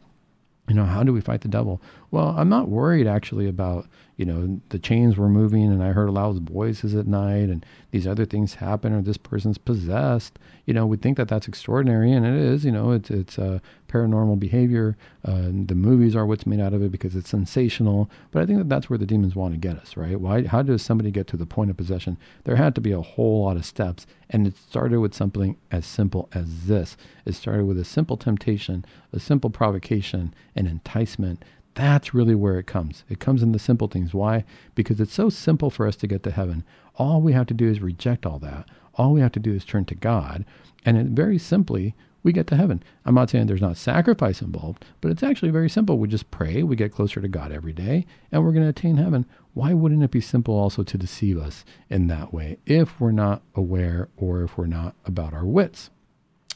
you 0.70 0.76
know, 0.76 0.86
how 0.86 1.04
do 1.04 1.12
we 1.12 1.20
fight 1.20 1.42
the 1.42 1.48
devil? 1.48 1.82
Well, 2.12 2.36
I'm 2.38 2.48
not 2.48 2.70
worried 2.70 3.08
actually 3.08 3.48
about, 3.48 3.88
you 4.18 4.26
know, 4.26 4.62
the 4.70 4.78
chains 4.78 5.18
were 5.18 5.28
moving 5.28 5.66
and 5.66 5.84
I 5.84 5.92
heard 5.92 6.12
loud 6.12 6.48
voices 6.48 6.94
at 6.94 7.08
night 7.08 7.50
and 7.50 7.66
these 7.92 8.06
other 8.06 8.24
things 8.24 8.54
happen 8.54 8.94
or 8.94 9.02
this 9.02 9.18
person's 9.18 9.58
possessed. 9.58 10.38
You 10.66 10.76
know, 10.76 10.86
we 10.86 10.98
think 10.98 11.18
that 11.18 11.28
that's 11.28 11.48
extraordinary 11.48 12.12
and 12.14 12.24
it 12.26 12.36
is, 12.36 12.64
you 12.64 12.72
know, 12.72 12.92
it's, 12.92 13.10
it's 13.10 13.40
uh, 13.40 13.60
paranormal 13.90 14.40
behavior. 14.40 14.96
Uh, 15.26 15.50
the 15.52 15.76
movies 15.76 16.16
are 16.16 16.26
what's 16.26 16.48
made 16.48 16.62
out 16.62 16.74
of 16.74 16.82
it 16.82 16.92
because 16.92 17.16
it's 17.16 17.30
sensational. 17.30 18.10
But 18.32 18.42
I 18.42 18.46
think 18.46 18.60
that 18.60 18.70
that's 18.70 18.90
where 18.90 18.98
the 19.00 19.06
demons 19.06 19.36
want 19.36 19.54
to 19.54 19.60
get 19.60 19.78
us, 19.78 19.98
right? 19.98 20.20
Why, 20.20 20.46
how 20.46 20.62
does 20.62 20.82
somebody 20.82 21.12
get 21.12 21.28
to 21.28 21.38
the 21.38 21.46
point 21.46 21.70
of 21.70 21.78
possession? 21.78 22.18
There 22.46 22.56
had 22.56 22.76
to 22.76 22.82
be 22.82 22.92
a 22.92 23.02
whole 23.02 23.44
lot 23.44 23.58
of 23.58 23.66
steps. 23.66 24.08
And 24.30 24.48
it 24.48 24.56
started 24.56 25.00
with 25.00 25.14
something 25.14 25.58
as 25.72 25.86
simple 25.86 26.30
as 26.34 26.68
this. 26.68 26.96
It 27.26 27.34
started 27.34 27.66
with 27.66 27.80
a 27.80 27.86
simple 27.86 28.16
temptation, 28.16 28.86
a 29.12 29.20
simple 29.20 29.50
provocation, 29.50 30.34
an 30.56 30.68
enticement 30.68 31.44
that's 31.76 32.14
really 32.14 32.36
where 32.36 32.60
it 32.60 32.68
comes. 32.68 33.06
It 33.10 33.20
comes 33.20 33.42
in 33.42 33.54
the 33.54 33.60
simple 33.60 33.88
things. 33.88 34.14
Why? 34.14 34.44
Because 34.76 35.00
it's 35.00 35.14
so 35.14 35.30
simple 35.30 35.70
for 35.70 35.88
us 35.88 35.96
to 35.98 36.08
get 36.08 36.24
to 36.24 36.32
heaven. 36.32 36.66
All 36.96 37.22
we 37.22 37.32
have 37.32 37.48
to 37.48 37.54
do 37.54 37.70
is 37.70 37.80
reject 37.80 38.26
all 38.26 38.40
that. 38.40 38.68
All 38.96 39.14
we 39.14 39.22
have 39.22 39.32
to 39.34 39.40
do 39.40 39.54
is 39.54 39.64
turn 39.64 39.86
to 39.86 39.96
God. 39.96 40.44
And 40.84 40.98
it, 40.98 41.08
very 41.08 41.38
simply, 41.38 41.96
we 42.30 42.34
get 42.34 42.46
to 42.46 42.56
heaven. 42.56 42.84
I'm 43.06 43.16
not 43.16 43.32
saying 43.32 43.48
there's 43.48 43.60
not 43.60 43.76
sacrifice 43.76 44.40
involved, 44.40 44.86
but 45.02 45.10
it's 45.10 45.24
actually 45.24 45.50
very 45.50 45.68
simple. 45.68 45.98
We 45.98 46.08
just 46.08 46.30
pray, 46.30 46.62
we 46.62 46.76
get 46.76 46.92
closer 46.92 47.20
to 47.20 47.28
God 47.28 47.52
every 47.52 47.74
day, 47.74 48.06
and 48.32 48.44
we're 48.44 48.52
going 48.52 48.66
to 48.66 48.70
attain 48.70 48.98
heaven. 48.98 49.26
Why 49.56 49.74
wouldn't 49.74 50.04
it 50.04 50.12
be 50.12 50.22
simple 50.22 50.54
also 50.54 50.84
to 50.84 50.96
deceive 50.96 51.40
us 51.40 51.66
in 51.90 52.06
that 52.06 52.32
way 52.32 52.60
if 52.68 53.02
we're 53.02 53.12
not 53.12 53.42
aware 53.56 54.10
or 54.16 54.44
if 54.44 54.60
we're 54.60 54.68
not 54.68 54.94
about 55.06 55.34
our 55.34 55.44
wits? 55.44 55.90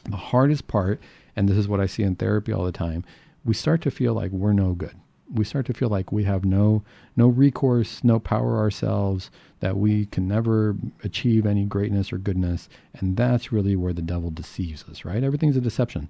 The 0.04 0.16
hardest 0.16 0.68
part, 0.68 1.00
and 1.34 1.48
this 1.48 1.56
is 1.56 1.66
what 1.66 1.80
I 1.80 1.86
see 1.86 2.04
in 2.04 2.14
therapy 2.14 2.52
all 2.52 2.64
the 2.64 2.70
time, 2.70 3.04
we 3.44 3.52
start 3.52 3.82
to 3.82 3.90
feel 3.90 4.14
like 4.14 4.30
we're 4.30 4.52
no 4.52 4.74
good 4.74 4.94
we 5.32 5.44
start 5.44 5.66
to 5.66 5.74
feel 5.74 5.88
like 5.88 6.12
we 6.12 6.24
have 6.24 6.44
no 6.44 6.82
no 7.16 7.28
recourse, 7.28 8.04
no 8.04 8.18
power 8.18 8.58
ourselves, 8.58 9.30
that 9.60 9.76
we 9.76 10.06
can 10.06 10.28
never 10.28 10.76
achieve 11.02 11.46
any 11.46 11.64
greatness 11.64 12.12
or 12.12 12.18
goodness, 12.18 12.68
and 12.94 13.16
that's 13.16 13.52
really 13.52 13.76
where 13.76 13.92
the 13.92 14.02
devil 14.02 14.30
deceives 14.30 14.84
us, 14.90 15.04
right? 15.04 15.22
Everything's 15.24 15.56
a 15.56 15.60
deception. 15.60 16.08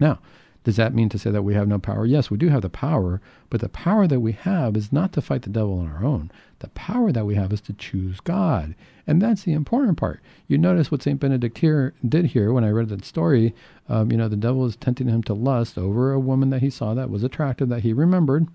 Now, 0.00 0.20
does 0.68 0.76
that 0.76 0.92
mean 0.92 1.08
to 1.08 1.18
say 1.18 1.30
that 1.30 1.44
we 1.44 1.54
have 1.54 1.66
no 1.66 1.78
power? 1.78 2.04
Yes, 2.04 2.30
we 2.30 2.36
do 2.36 2.50
have 2.50 2.60
the 2.60 2.68
power, 2.68 3.22
but 3.48 3.62
the 3.62 3.70
power 3.70 4.06
that 4.06 4.20
we 4.20 4.32
have 4.32 4.76
is 4.76 4.92
not 4.92 5.14
to 5.14 5.22
fight 5.22 5.40
the 5.40 5.48
devil 5.48 5.78
on 5.78 5.90
our 5.90 6.04
own. 6.04 6.30
The 6.58 6.68
power 6.68 7.10
that 7.10 7.24
we 7.24 7.36
have 7.36 7.54
is 7.54 7.62
to 7.62 7.72
choose 7.72 8.20
God. 8.20 8.74
And 9.06 9.22
that's 9.22 9.44
the 9.44 9.54
important 9.54 9.96
part. 9.96 10.20
You 10.46 10.58
notice 10.58 10.90
what 10.90 11.02
St. 11.02 11.18
Benedict 11.18 11.56
here 11.56 11.94
did 12.06 12.26
here 12.26 12.52
when 12.52 12.64
I 12.64 12.68
read 12.68 12.90
that 12.90 13.06
story. 13.06 13.54
Um, 13.88 14.12
you 14.12 14.18
know, 14.18 14.28
the 14.28 14.36
devil 14.36 14.66
is 14.66 14.76
tempting 14.76 15.08
him 15.08 15.22
to 15.22 15.32
lust 15.32 15.78
over 15.78 16.12
a 16.12 16.20
woman 16.20 16.50
that 16.50 16.60
he 16.60 16.68
saw 16.68 16.92
that 16.92 17.08
was 17.08 17.24
attractive, 17.24 17.70
that 17.70 17.80
he 17.80 17.94
remembered, 17.94 18.46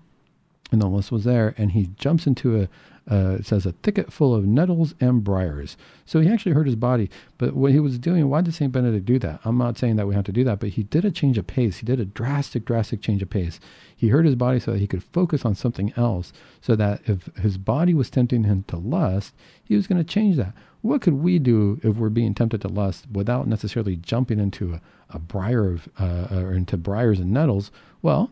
and 0.70 0.80
the 0.80 0.86
lust 0.86 1.10
was 1.10 1.24
there, 1.24 1.52
and 1.58 1.72
he 1.72 1.90
jumps 1.98 2.28
into 2.28 2.60
a, 2.60 2.68
uh, 3.10 3.36
it 3.38 3.46
says 3.46 3.66
a 3.66 3.72
thicket 3.72 4.12
full 4.12 4.34
of 4.34 4.46
nettles 4.46 4.94
and 5.00 5.22
briars. 5.22 5.76
So 6.06 6.20
he 6.20 6.28
actually 6.28 6.52
hurt 6.52 6.66
his 6.66 6.76
body. 6.76 7.10
But 7.36 7.54
what 7.54 7.72
he 7.72 7.80
was 7.80 7.98
doing, 7.98 8.28
why 8.28 8.40
did 8.40 8.54
St. 8.54 8.72
Benedict 8.72 9.04
do 9.04 9.18
that? 9.18 9.40
I'm 9.44 9.58
not 9.58 9.76
saying 9.76 9.96
that 9.96 10.06
we 10.06 10.14
have 10.14 10.24
to 10.24 10.32
do 10.32 10.44
that, 10.44 10.58
but 10.58 10.70
he 10.70 10.84
did 10.84 11.04
a 11.04 11.10
change 11.10 11.36
of 11.36 11.46
pace. 11.46 11.78
He 11.78 11.86
did 11.86 12.00
a 12.00 12.06
drastic, 12.06 12.64
drastic 12.64 13.02
change 13.02 13.22
of 13.22 13.30
pace. 13.30 13.60
He 13.94 14.08
hurt 14.08 14.24
his 14.24 14.34
body 14.34 14.58
so 14.58 14.72
that 14.72 14.80
he 14.80 14.86
could 14.86 15.04
focus 15.04 15.44
on 15.44 15.54
something 15.54 15.92
else, 15.96 16.32
so 16.60 16.74
that 16.76 17.02
if 17.06 17.26
his 17.36 17.58
body 17.58 17.94
was 17.94 18.10
tempting 18.10 18.44
him 18.44 18.64
to 18.68 18.76
lust, 18.76 19.34
he 19.62 19.76
was 19.76 19.86
going 19.86 19.98
to 19.98 20.04
change 20.04 20.36
that. 20.36 20.54
What 20.80 21.00
could 21.00 21.14
we 21.14 21.38
do 21.38 21.80
if 21.82 21.96
we're 21.96 22.10
being 22.10 22.34
tempted 22.34 22.60
to 22.62 22.68
lust 22.68 23.06
without 23.10 23.46
necessarily 23.46 23.96
jumping 23.96 24.38
into 24.38 24.74
a, 24.74 24.80
a 25.10 25.18
briar 25.18 25.70
of, 25.70 25.88
uh, 25.98 26.28
or 26.30 26.52
into 26.52 26.76
briars 26.76 27.20
and 27.20 27.32
nettles? 27.32 27.70
Well, 28.02 28.30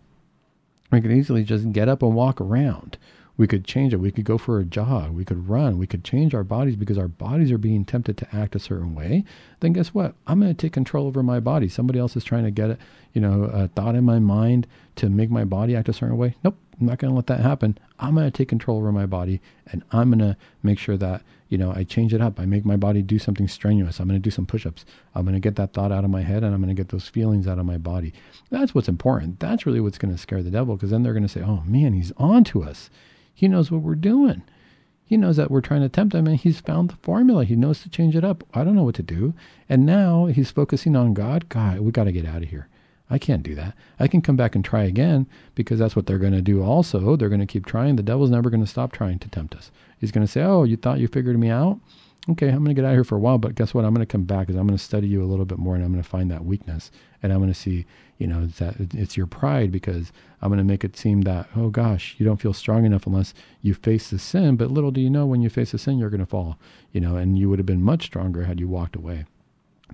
we 0.91 1.01
can 1.01 1.13
easily 1.13 1.45
just 1.45 1.73
get 1.73 1.89
up 1.89 2.03
and 2.03 2.15
walk 2.15 2.41
around. 2.41 2.99
We 3.37 3.47
could 3.47 3.65
change 3.65 3.95
it. 3.95 3.97
We 3.97 4.11
could 4.11 4.25
go 4.25 4.37
for 4.37 4.59
a 4.59 4.65
jog. 4.65 5.13
We 5.13 5.25
could 5.25 5.49
run. 5.49 5.79
We 5.79 5.87
could 5.87 6.05
change 6.05 6.35
our 6.35 6.45
bodies 6.45 6.77
because 6.77 6.99
our 6.99 7.09
bodies 7.09 7.51
are 7.51 7.59
being 7.59 7.85
tempted 7.85 8.17
to 8.19 8.37
act 8.37 8.55
a 8.55 8.59
certain 8.59 8.95
way. 8.95 9.25
Then 9.61 9.73
guess 9.73 9.89
what? 9.89 10.15
I'm 10.27 10.41
going 10.41 10.55
to 10.55 10.61
take 10.61 10.73
control 10.73 11.07
over 11.07 11.23
my 11.23 11.41
body. 11.41 11.69
Somebody 11.69 11.99
else 11.99 12.15
is 12.15 12.25
trying 12.25 12.45
to 12.45 12.51
get 12.51 12.71
it, 12.71 12.79
you 13.15 13.21
know, 13.21 13.45
a 13.45 13.69
thought 13.69 13.95
in 13.95 14.05
my 14.05 14.19
mind 14.19 14.67
to 14.97 15.09
make 15.09 15.31
my 15.31 15.45
body 15.45 15.75
act 15.75 15.89
a 15.89 15.95
certain 15.95 16.19
way. 16.19 16.37
Nope, 16.45 16.59
I'm 16.79 16.87
not 16.87 16.99
going 16.99 17.11
to 17.11 17.17
let 17.17 17.27
that 17.29 17.41
happen. 17.41 17.79
I'm 17.99 18.15
going 18.15 18.27
to 18.27 18.31
take 18.31 18.49
control 18.49 18.77
over 18.79 18.93
my 18.93 19.07
body 19.07 19.41
and 19.69 19.83
I'm 19.93 20.11
going 20.11 20.19
to 20.19 20.37
make 20.63 20.79
sure 20.79 20.99
that, 20.99 21.23
you 21.49 21.57
know, 21.57 21.73
I 21.75 21.85
change 21.85 22.13
it 22.13 22.21
up. 22.21 22.39
I 22.39 22.45
make 22.45 22.67
my 22.67 22.77
body 22.77 23.01
do 23.01 23.19
something 23.19 23.49
strenuous. 23.49 23.99
I'm 23.99 24.09
going 24.09 24.21
to 24.21 24.23
do 24.23 24.31
some 24.31 24.47
push 24.47 24.67
ups. 24.67 24.85
I'm 25.15 25.23
going 25.25 25.35
to 25.35 25.41
get 25.41 25.57
that 25.57 25.73
thought 25.73 25.93
out 25.93 26.05
of 26.05 26.11
my 26.11 26.23
head 26.23 26.45
and 26.45 26.55
I'm 26.55 26.61
going 26.61 26.75
to 26.75 26.81
get 26.81 26.91
those 26.91 27.09
feelings 27.09 27.49
out 27.49 27.59
of 27.59 27.65
my 27.65 27.79
body. 27.79 28.13
That's 28.51 28.75
what's 28.75 28.89
important. 28.89 29.41
That's 29.41 29.65
really 29.65 29.81
what's 29.81 29.99
going 29.99 30.13
to 30.13 30.21
scare 30.21 30.43
the 30.43 30.51
devil 30.51 30.77
because 30.77 30.91
then 30.91 31.03
they're 31.03 31.15
going 31.15 31.23
to 31.23 31.29
say, 31.29 31.43
oh 31.43 31.63
man, 31.65 31.95
he's 31.95 32.13
on 32.19 32.45
to 32.45 32.63
us. 32.63 32.91
He 33.35 33.49
knows 33.49 33.71
what 33.71 33.83
we're 33.83 33.95
doing. 33.95 34.43
He 35.05 35.17
knows 35.17 35.37
that 35.37 35.51
we're 35.51 35.61
trying 35.61 35.83
to 35.83 35.89
tempt 35.89 36.15
him 36.15 36.27
and 36.27 36.37
he's 36.37 36.61
found 36.61 36.89
the 36.89 36.97
formula. 36.97 37.45
He 37.45 37.55
knows 37.55 37.83
to 37.83 37.91
change 37.91 38.17
it 38.17 38.25
up. 38.25 38.45
I 38.55 38.65
don't 38.65 38.75
know 38.75 38.85
what 38.85 38.95
to 38.95 39.03
do. 39.03 39.35
And 39.69 39.85
now 39.85 40.27
he's 40.27 40.51
focusing 40.51 40.97
on 40.97 41.13
God. 41.13 41.49
God, 41.49 41.81
we 41.81 41.93
got 41.93 42.05
to 42.05 42.13
get 42.13 42.25
out 42.25 42.43
of 42.43 42.49
here. 42.49 42.69
I 43.11 43.19
can't 43.19 43.43
do 43.43 43.55
that. 43.57 43.75
I 44.01 44.09
can 44.09 44.23
come 44.23 44.37
back 44.37 44.55
and 44.55 44.65
try 44.65 44.85
again 44.85 45.27
because 45.55 45.79
that's 45.79 45.95
what 45.95 46.07
they're 46.07 46.19
going 46.19 46.33
to 46.33 46.41
do 46.41 46.63
also. 46.63 47.15
They're 47.15 47.29
going 47.29 47.41
to 47.43 47.47
keep 47.47 47.67
trying. 47.67 47.97
The 47.97 48.03
devil's 48.03 48.31
never 48.31 48.49
going 48.49 48.65
to 48.65 48.67
stop 48.67 48.91
trying 48.91 49.19
to 49.19 49.29
tempt 49.29 49.55
us. 49.55 49.71
He's 49.99 50.13
going 50.13 50.27
to 50.27 50.33
say, 50.33 50.43
Oh, 50.43 50.65
you 50.65 50.79
thought 50.79 50.99
you 50.99 51.09
figured 51.09 51.39
me 51.39 51.51
out? 51.51 51.79
Okay, 52.31 52.49
I'm 52.49 52.63
going 52.63 52.69
to 52.69 52.75
get 52.75 52.85
out 52.85 52.91
of 52.91 52.97
here 52.97 53.05
for 53.05 53.17
a 53.17 53.21
while, 53.21 53.39
but 53.39 53.57
guess 53.57 53.75
what? 53.75 53.85
I'm 53.85 53.93
going 53.93 54.07
to 54.07 54.11
come 54.11 54.23
back 54.23 54.47
because 54.47 54.59
I'm 54.59 54.67
going 54.67 54.79
to 54.79 54.85
study 54.85 55.09
you 55.09 55.25
a 55.25 55.27
little 55.27 55.45
bit 55.45 55.59
more 55.59 55.75
and 55.75 55.85
I'm 55.85 55.91
going 55.91 56.03
to 56.03 56.09
find 56.09 56.31
that 56.31 56.45
weakness. 56.45 56.93
And 57.21 57.33
I'm 57.33 57.41
going 57.41 57.53
to 57.53 57.59
see, 57.59 57.85
you 58.19 58.29
know, 58.29 58.47
that 58.47 58.77
it's 58.95 59.17
your 59.17 59.27
pride 59.27 59.73
because 59.73 60.13
I'm 60.41 60.49
going 60.49 60.59
to 60.59 60.65
make 60.65 60.85
it 60.85 60.97
seem 60.97 61.23
that, 61.23 61.49
oh 61.57 61.69
gosh, 61.69 62.15
you 62.19 62.25
don't 62.25 62.41
feel 62.41 62.53
strong 62.53 62.85
enough 62.85 63.09
unless 63.09 63.35
you 63.61 63.75
face 63.75 64.09
the 64.09 64.21
sin. 64.21 64.55
But 64.55 64.71
little 64.71 64.93
do 64.93 65.01
you 65.01 65.11
know 65.11 65.27
when 65.27 65.43
you 65.43 65.51
face 65.51 65.73
the 65.73 65.79
sin, 65.79 65.99
you're 65.99 66.11
going 66.11 66.21
to 66.21 66.27
fall, 66.27 66.59
you 66.93 67.01
know, 67.01 67.17
and 67.17 67.37
you 67.37 67.51
would 67.51 67.59
have 67.59 67.67
been 67.67 67.83
much 67.83 68.05
stronger 68.05 68.45
had 68.45 68.61
you 68.61 68.69
walked 68.69 68.95
away. 68.95 69.25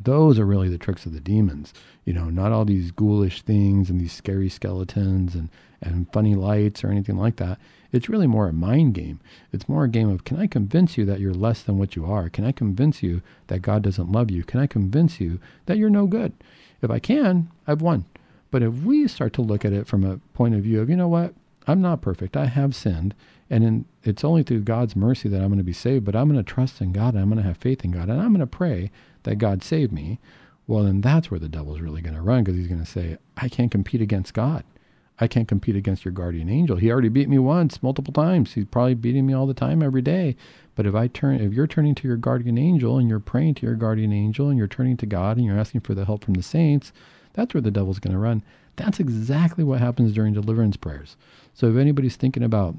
Those 0.01 0.39
are 0.39 0.47
really 0.47 0.69
the 0.69 0.79
tricks 0.79 1.07
of 1.07 1.15
the 1.15 1.21
demons. 1.21 1.73
You 2.05 2.13
know, 2.13 2.29
not 2.29 2.53
all 2.53 2.67
these 2.67 2.91
ghoulish 2.91 3.41
things 3.41 3.89
and 3.89 3.99
these 3.99 4.13
scary 4.13 4.51
skeletons 4.51 5.35
and, 5.35 5.49
and 5.81 6.13
funny 6.13 6.35
lights 6.35 6.85
or 6.85 6.91
anything 6.91 7.17
like 7.17 7.37
that. 7.37 7.59
It's 7.91 8.09
really 8.09 8.27
more 8.27 8.49
a 8.49 8.53
mind 8.53 8.95
game. 8.95 9.21
It's 9.53 9.69
more 9.69 9.85
a 9.85 9.89
game 9.89 10.11
of 10.11 10.25
can 10.25 10.39
I 10.39 10.47
convince 10.47 10.99
you 10.99 11.05
that 11.07 11.21
you're 11.21 11.33
less 11.33 11.63
than 11.63 11.79
what 11.79 11.97
you 11.97 12.05
are? 12.05 12.29
Can 12.29 12.45
I 12.45 12.53
convince 12.53 13.03
you 13.03 13.23
that 13.47 13.63
God 13.63 13.83
doesn't 13.83 14.13
love 14.13 14.31
you? 14.31 14.45
Can 14.45 14.61
I 14.61 14.67
convince 14.67 15.21
you 15.21 15.41
that 15.67 15.79
you're 15.79 15.91
no 15.91 16.07
good? 16.07 16.33
If 16.83 16.91
I 16.91 16.99
can, 16.99 17.51
I've 17.67 17.83
won. 17.83 18.05
But 18.51 18.63
if 18.63 18.75
we 18.75 19.09
start 19.09 19.33
to 19.35 19.43
look 19.43 19.65
at 19.65 19.73
it 19.73 19.87
from 19.87 20.05
a 20.05 20.19
point 20.35 20.55
of 20.55 20.63
view 20.63 20.81
of, 20.81 20.91
you 20.91 20.97
know 20.97 21.09
what, 21.09 21.35
I'm 21.67 21.81
not 21.81 22.01
perfect. 22.01 22.37
I 22.37 22.47
have 22.47 22.75
sinned. 22.75 23.15
And 23.51 23.65
in, 23.65 23.85
it's 24.05 24.25
only 24.25 24.43
through 24.43 24.61
God's 24.61 24.95
mercy 24.95 25.29
that 25.29 25.41
I'm 25.41 25.49
going 25.49 25.59
to 25.59 25.65
be 25.65 25.73
saved, 25.73 26.05
but 26.05 26.15
I'm 26.15 26.31
going 26.31 26.43
to 26.43 26.53
trust 26.53 26.81
in 26.81 26.93
God 26.93 27.15
and 27.15 27.23
I'm 27.23 27.31
going 27.31 27.43
to 27.43 27.49
have 27.49 27.57
faith 27.57 27.85
in 27.85 27.91
God 27.91 28.09
and 28.09 28.21
I'm 28.21 28.29
going 28.29 28.41
to 28.41 28.47
pray 28.47 28.91
that 29.23 29.37
God 29.37 29.63
save 29.63 29.93
me, 29.93 30.19
well, 30.67 30.85
then 30.85 31.01
that's 31.01 31.31
where 31.31 31.41
the 31.41 31.49
devil's 31.49 31.81
really 31.81 32.03
going 32.03 32.15
to 32.15 32.21
run 32.21 32.45
because 32.45 32.59
he's 32.59 32.69
going 32.69 32.85
to 32.85 32.87
say, 32.87 33.17
I 33.37 33.49
can't 33.49 33.71
compete 33.71 34.03
against 34.03 34.35
God. 34.35 34.65
I 35.21 35.27
can't 35.27 35.49
compete 35.49 35.77
against 35.77 36.05
your 36.05 36.13
guardian 36.13 36.49
angel. 36.49 36.77
He 36.77 36.91
already 36.91 37.09
beat 37.09 37.29
me 37.29 37.39
once, 37.39 37.83
multiple 37.83 38.13
times. 38.13 38.53
He's 38.53 38.67
probably 38.67 38.95
beating 38.95 39.27
me 39.27 39.33
all 39.33 39.47
the 39.47 39.55
time, 39.55 39.83
every 39.83 40.03
day. 40.03 40.37
But 40.75 40.87
if 40.87 40.95
I 40.95 41.09
turn, 41.09 41.41
if 41.41 41.53
you're 41.53 41.67
turning 41.67 41.95
to 41.97 42.09
your 42.09 42.17
guardian 42.17 42.57
angel 42.57 42.99
and 42.99 43.09
you're 43.09 43.19
praying 43.19 43.55
to 43.57 43.67
your 43.67 43.75
guardian 43.75 44.13
angel 44.13 44.49
and 44.49 44.57
you're 44.57 44.69
turning 44.69 44.97
to 44.99 45.07
God 45.07 45.37
and 45.37 45.45
you're 45.45 45.59
asking 45.59 45.81
for 45.81 45.95
the 45.95 46.05
help 46.05 46.25
from 46.25 46.35
the 46.35 46.43
saints, 46.43 46.93
that's 47.33 47.53
where 47.53 47.61
the 47.61 47.71
devil's 47.71 47.99
going 47.99 48.13
to 48.13 48.19
run. 48.19 48.43
That's 48.77 49.01
exactly 49.01 49.65
what 49.65 49.81
happens 49.81 50.13
during 50.13 50.35
deliverance 50.35 50.77
prayers. 50.77 51.17
So 51.53 51.69
if 51.69 51.77
anybody's 51.77 52.17
thinking 52.17 52.45
about 52.45 52.77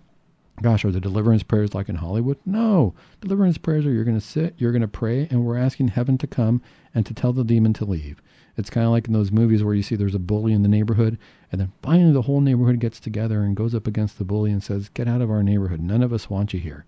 gosh, 0.61 0.83
are 0.83 0.91
the 0.91 0.99
deliverance 0.99 1.43
prayers 1.43 1.73
like 1.73 1.89
in 1.89 1.95
Hollywood? 1.95 2.37
No. 2.45 2.93
Deliverance 3.21 3.57
prayers 3.57 3.85
are 3.85 3.91
you're 3.91 4.03
going 4.03 4.19
to 4.19 4.25
sit, 4.25 4.55
you're 4.57 4.71
going 4.71 4.81
to 4.81 4.87
pray, 4.87 5.27
and 5.29 5.45
we're 5.45 5.57
asking 5.57 5.89
heaven 5.89 6.17
to 6.17 6.27
come 6.27 6.61
and 6.93 7.05
to 7.05 7.13
tell 7.13 7.33
the 7.33 7.43
demon 7.43 7.73
to 7.73 7.85
leave. 7.85 8.21
It's 8.59 8.69
kind 8.69 8.85
of 8.85 8.91
like 8.91 9.07
in 9.07 9.13
those 9.13 9.31
movies 9.31 9.63
where 9.63 9.73
you 9.73 9.81
see 9.83 9.95
there's 9.95 10.15
a 10.15 10.19
bully 10.19 10.53
in 10.53 10.61
the 10.61 10.69
neighborhood, 10.69 11.17
and 11.51 11.59
then 11.59 11.71
finally 11.81 12.11
the 12.11 12.23
whole 12.23 12.41
neighborhood 12.41 12.79
gets 12.79 12.99
together 12.99 13.41
and 13.41 13.55
goes 13.55 13.73
up 13.73 13.87
against 13.87 14.17
the 14.17 14.25
bully 14.25 14.51
and 14.51 14.63
says, 14.63 14.89
"Get 14.89 15.07
out 15.07 15.21
of 15.21 15.31
our 15.31 15.41
neighborhood. 15.41 15.81
None 15.81 16.03
of 16.03 16.13
us 16.13 16.29
want 16.29 16.53
you 16.53 16.59
here." 16.59 16.85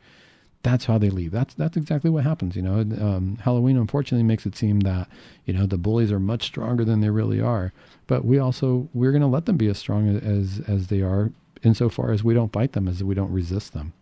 That's 0.64 0.86
how 0.86 1.00
they 1.00 1.10
leave. 1.10 1.32
That's 1.32 1.56
that's 1.56 1.78
exactly 1.78 2.12
what 2.12 2.24
happens. 2.24 2.56
You 2.56 2.62
know, 2.62 2.82
um, 2.82 3.38
Halloween 3.42 3.78
unfortunately 3.78 4.24
makes 4.24 4.46
it 4.46 4.56
seem 4.56 4.82
that 4.82 5.08
you 5.46 5.54
know 5.54 5.66
the 5.66 5.78
bullies 5.78 6.12
are 6.12 6.20
much 6.20 6.44
stronger 6.46 6.86
than 6.86 7.02
they 7.02 7.10
really 7.10 7.42
are. 7.42 7.74
But 8.06 8.26
we 8.26 8.38
also 8.38 8.88
we're 8.94 9.12
going 9.12 9.22
to 9.22 9.28
let 9.28 9.46
them 9.46 9.58
be 9.58 9.70
as 9.70 9.80
strong 9.80 10.18
as 10.18 10.62
as 10.68 10.88
they 10.88 11.02
are 11.02 11.32
insofar 11.64 12.12
as 12.12 12.24
we 12.24 12.34
don't 12.34 12.54
fight 12.54 12.74
them, 12.74 12.88
as 12.88 13.04
we 13.04 13.16
don't 13.16 13.32
resist 13.32 13.74
them. 13.74 13.94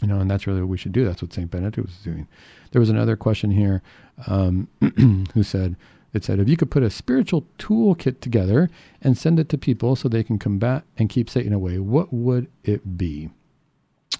You 0.00 0.08
know, 0.08 0.18
and 0.18 0.28
that's 0.28 0.46
really 0.46 0.60
what 0.60 0.68
we 0.68 0.76
should 0.78 0.92
do. 0.92 1.04
That's 1.04 1.22
what 1.22 1.32
St. 1.32 1.50
Benedict 1.50 1.86
was 1.86 1.96
doing. 1.98 2.26
There 2.72 2.80
was 2.80 2.90
another 2.90 3.16
question 3.16 3.52
here 3.52 3.82
um, 4.26 4.68
who 5.34 5.42
said, 5.44 5.76
it 6.12 6.24
said, 6.24 6.38
if 6.38 6.48
you 6.48 6.56
could 6.56 6.70
put 6.70 6.82
a 6.82 6.90
spiritual 6.90 7.46
toolkit 7.58 8.20
together 8.20 8.68
and 9.00 9.16
send 9.16 9.38
it 9.38 9.48
to 9.48 9.58
people 9.58 9.96
so 9.96 10.08
they 10.08 10.22
can 10.22 10.38
combat 10.38 10.84
and 10.98 11.08
keep 11.08 11.30
Satan 11.30 11.52
away, 11.52 11.78
what 11.78 12.12
would 12.12 12.48
it 12.64 12.98
be? 12.98 13.30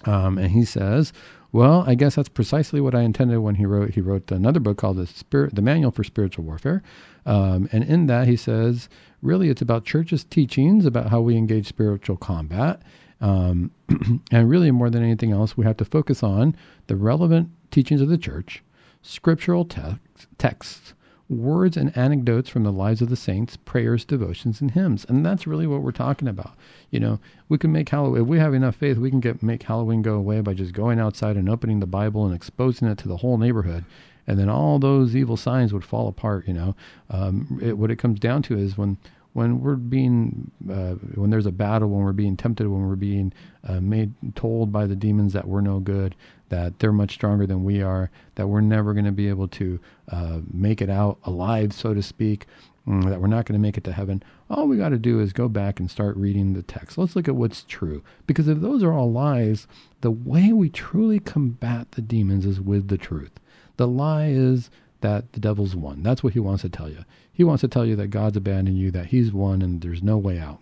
Um, 0.05 0.37
and 0.37 0.51
he 0.51 0.65
says, 0.65 1.13
well, 1.51 1.83
I 1.85 1.93
guess 1.93 2.15
that's 2.15 2.29
precisely 2.29 2.81
what 2.81 2.95
I 2.95 3.01
intended 3.01 3.39
when 3.39 3.55
he 3.55 3.65
wrote. 3.65 3.91
He 3.91 4.01
wrote 4.01 4.31
another 4.31 4.59
book 4.59 4.77
called 4.77 4.97
the 4.97 5.05
Spirit, 5.05 5.53
the 5.53 5.61
Manual 5.61 5.91
for 5.91 6.03
Spiritual 6.03 6.45
Warfare, 6.45 6.81
um, 7.27 7.69
and 7.71 7.83
in 7.83 8.07
that 8.07 8.27
he 8.27 8.35
says, 8.35 8.89
really, 9.21 9.49
it's 9.49 9.61
about 9.61 9.85
churches' 9.85 10.23
teachings 10.23 10.85
about 10.85 11.09
how 11.09 11.21
we 11.21 11.37
engage 11.37 11.67
spiritual 11.67 12.17
combat, 12.17 12.81
um, 13.21 13.71
and 14.31 14.49
really 14.49 14.71
more 14.71 14.89
than 14.89 15.03
anything 15.03 15.31
else, 15.31 15.55
we 15.55 15.63
have 15.63 15.77
to 15.77 15.85
focus 15.85 16.23
on 16.23 16.55
the 16.87 16.95
relevant 16.95 17.49
teachings 17.69 18.01
of 18.01 18.09
the 18.09 18.17
church, 18.17 18.63
scriptural 19.03 19.63
text, 19.63 20.27
texts, 20.39 20.95
words 21.33 21.77
and 21.77 21.95
anecdotes 21.97 22.49
from 22.49 22.63
the 22.63 22.71
lives 22.71 23.01
of 23.01 23.09
the 23.09 23.15
saints, 23.15 23.57
prayers, 23.57 24.05
devotions, 24.05 24.61
and 24.61 24.71
hymns. 24.71 25.05
And 25.07 25.25
that's 25.25 25.47
really 25.47 25.67
what 25.67 25.81
we're 25.81 25.91
talking 25.91 26.27
about. 26.27 26.55
You 26.89 26.99
know, 26.99 27.19
we 27.49 27.57
can 27.57 27.71
make 27.71 27.89
Halloween, 27.89 28.21
if 28.21 28.27
we 28.27 28.39
have 28.39 28.53
enough 28.53 28.75
faith, 28.75 28.97
we 28.97 29.09
can 29.09 29.19
get 29.19 29.43
make 29.43 29.63
Halloween 29.63 30.01
go 30.01 30.15
away 30.15 30.41
by 30.41 30.53
just 30.53 30.73
going 30.73 30.99
outside 30.99 31.35
and 31.35 31.49
opening 31.49 31.79
the 31.79 31.87
Bible 31.87 32.25
and 32.25 32.35
exposing 32.35 32.87
it 32.87 32.97
to 32.99 33.07
the 33.07 33.17
whole 33.17 33.37
neighborhood. 33.37 33.85
And 34.25 34.39
then 34.39 34.49
all 34.49 34.79
those 34.79 35.15
evil 35.15 35.35
signs 35.35 35.73
would 35.73 35.83
fall 35.83 36.07
apart, 36.07 36.47
you 36.47 36.53
know. 36.53 36.75
Um, 37.09 37.59
it, 37.61 37.77
what 37.77 37.91
it 37.91 37.97
comes 37.97 38.19
down 38.19 38.41
to 38.43 38.57
is 38.57 38.77
when 38.77 38.97
when 39.33 39.59
we're 39.61 39.75
being 39.75 40.51
uh, 40.71 40.93
when 41.15 41.29
there's 41.29 41.45
a 41.45 41.51
battle 41.51 41.89
when 41.89 42.03
we're 42.03 42.13
being 42.13 42.37
tempted 42.37 42.67
when 42.67 42.87
we're 42.87 42.95
being 42.95 43.33
uh, 43.67 43.79
made 43.79 44.13
told 44.35 44.71
by 44.71 44.85
the 44.85 44.95
demons 44.95 45.33
that 45.33 45.47
we're 45.47 45.61
no 45.61 45.79
good 45.79 46.15
that 46.49 46.77
they're 46.79 46.91
much 46.91 47.13
stronger 47.13 47.45
than 47.45 47.63
we 47.63 47.81
are 47.81 48.09
that 48.35 48.47
we're 48.47 48.61
never 48.61 48.93
going 48.93 49.05
to 49.05 49.11
be 49.11 49.27
able 49.27 49.47
to 49.47 49.79
uh, 50.11 50.39
make 50.51 50.81
it 50.81 50.89
out 50.89 51.17
alive 51.23 51.73
so 51.73 51.93
to 51.93 52.01
speak 52.01 52.45
mm, 52.87 53.03
that 53.09 53.19
we're 53.19 53.27
not 53.27 53.45
going 53.45 53.59
to 53.59 53.61
make 53.61 53.77
it 53.77 53.83
to 53.83 53.91
heaven 53.91 54.23
all 54.53 54.67
we 54.67 54.77
got 54.77 54.89
to 54.89 54.99
do 54.99 55.19
is 55.19 55.33
go 55.33 55.49
back 55.49 55.79
and 55.79 55.89
start 55.89 56.15
reading 56.15 56.53
the 56.53 56.61
text. 56.61 56.97
Let's 56.97 57.15
look 57.15 57.27
at 57.27 57.35
what's 57.35 57.63
true. 57.63 58.03
Because 58.27 58.47
if 58.47 58.59
those 58.59 58.83
are 58.83 58.93
all 58.93 59.11
lies 59.11 59.67
the 60.01 60.11
way 60.11 60.53
we 60.53 60.69
truly 60.69 61.19
combat 61.19 61.91
the 61.93 62.01
demons 62.01 62.45
is 62.45 62.61
with 62.61 62.87
the 62.87 62.97
truth. 62.97 63.39
The 63.77 63.87
lie 63.87 64.27
is 64.27 64.69
that 65.03 65.31
the 65.33 65.39
devil's 65.39 65.75
won. 65.75 66.01
That's 66.01 66.23
what 66.23 66.33
he 66.33 66.39
wants 66.39 66.63
to 66.63 66.69
tell 66.69 66.89
you. 66.89 67.05
He 67.31 67.43
wants 67.43 67.61
to 67.61 67.67
tell 67.67 67.85
you 67.85 67.95
that 67.97 68.07
God's 68.07 68.37
abandoned 68.37 68.77
you, 68.77 68.91
that 68.91 69.07
he's 69.07 69.31
won, 69.31 69.61
and 69.61 69.79
there's 69.81 70.03
no 70.03 70.17
way 70.17 70.39
out. 70.39 70.59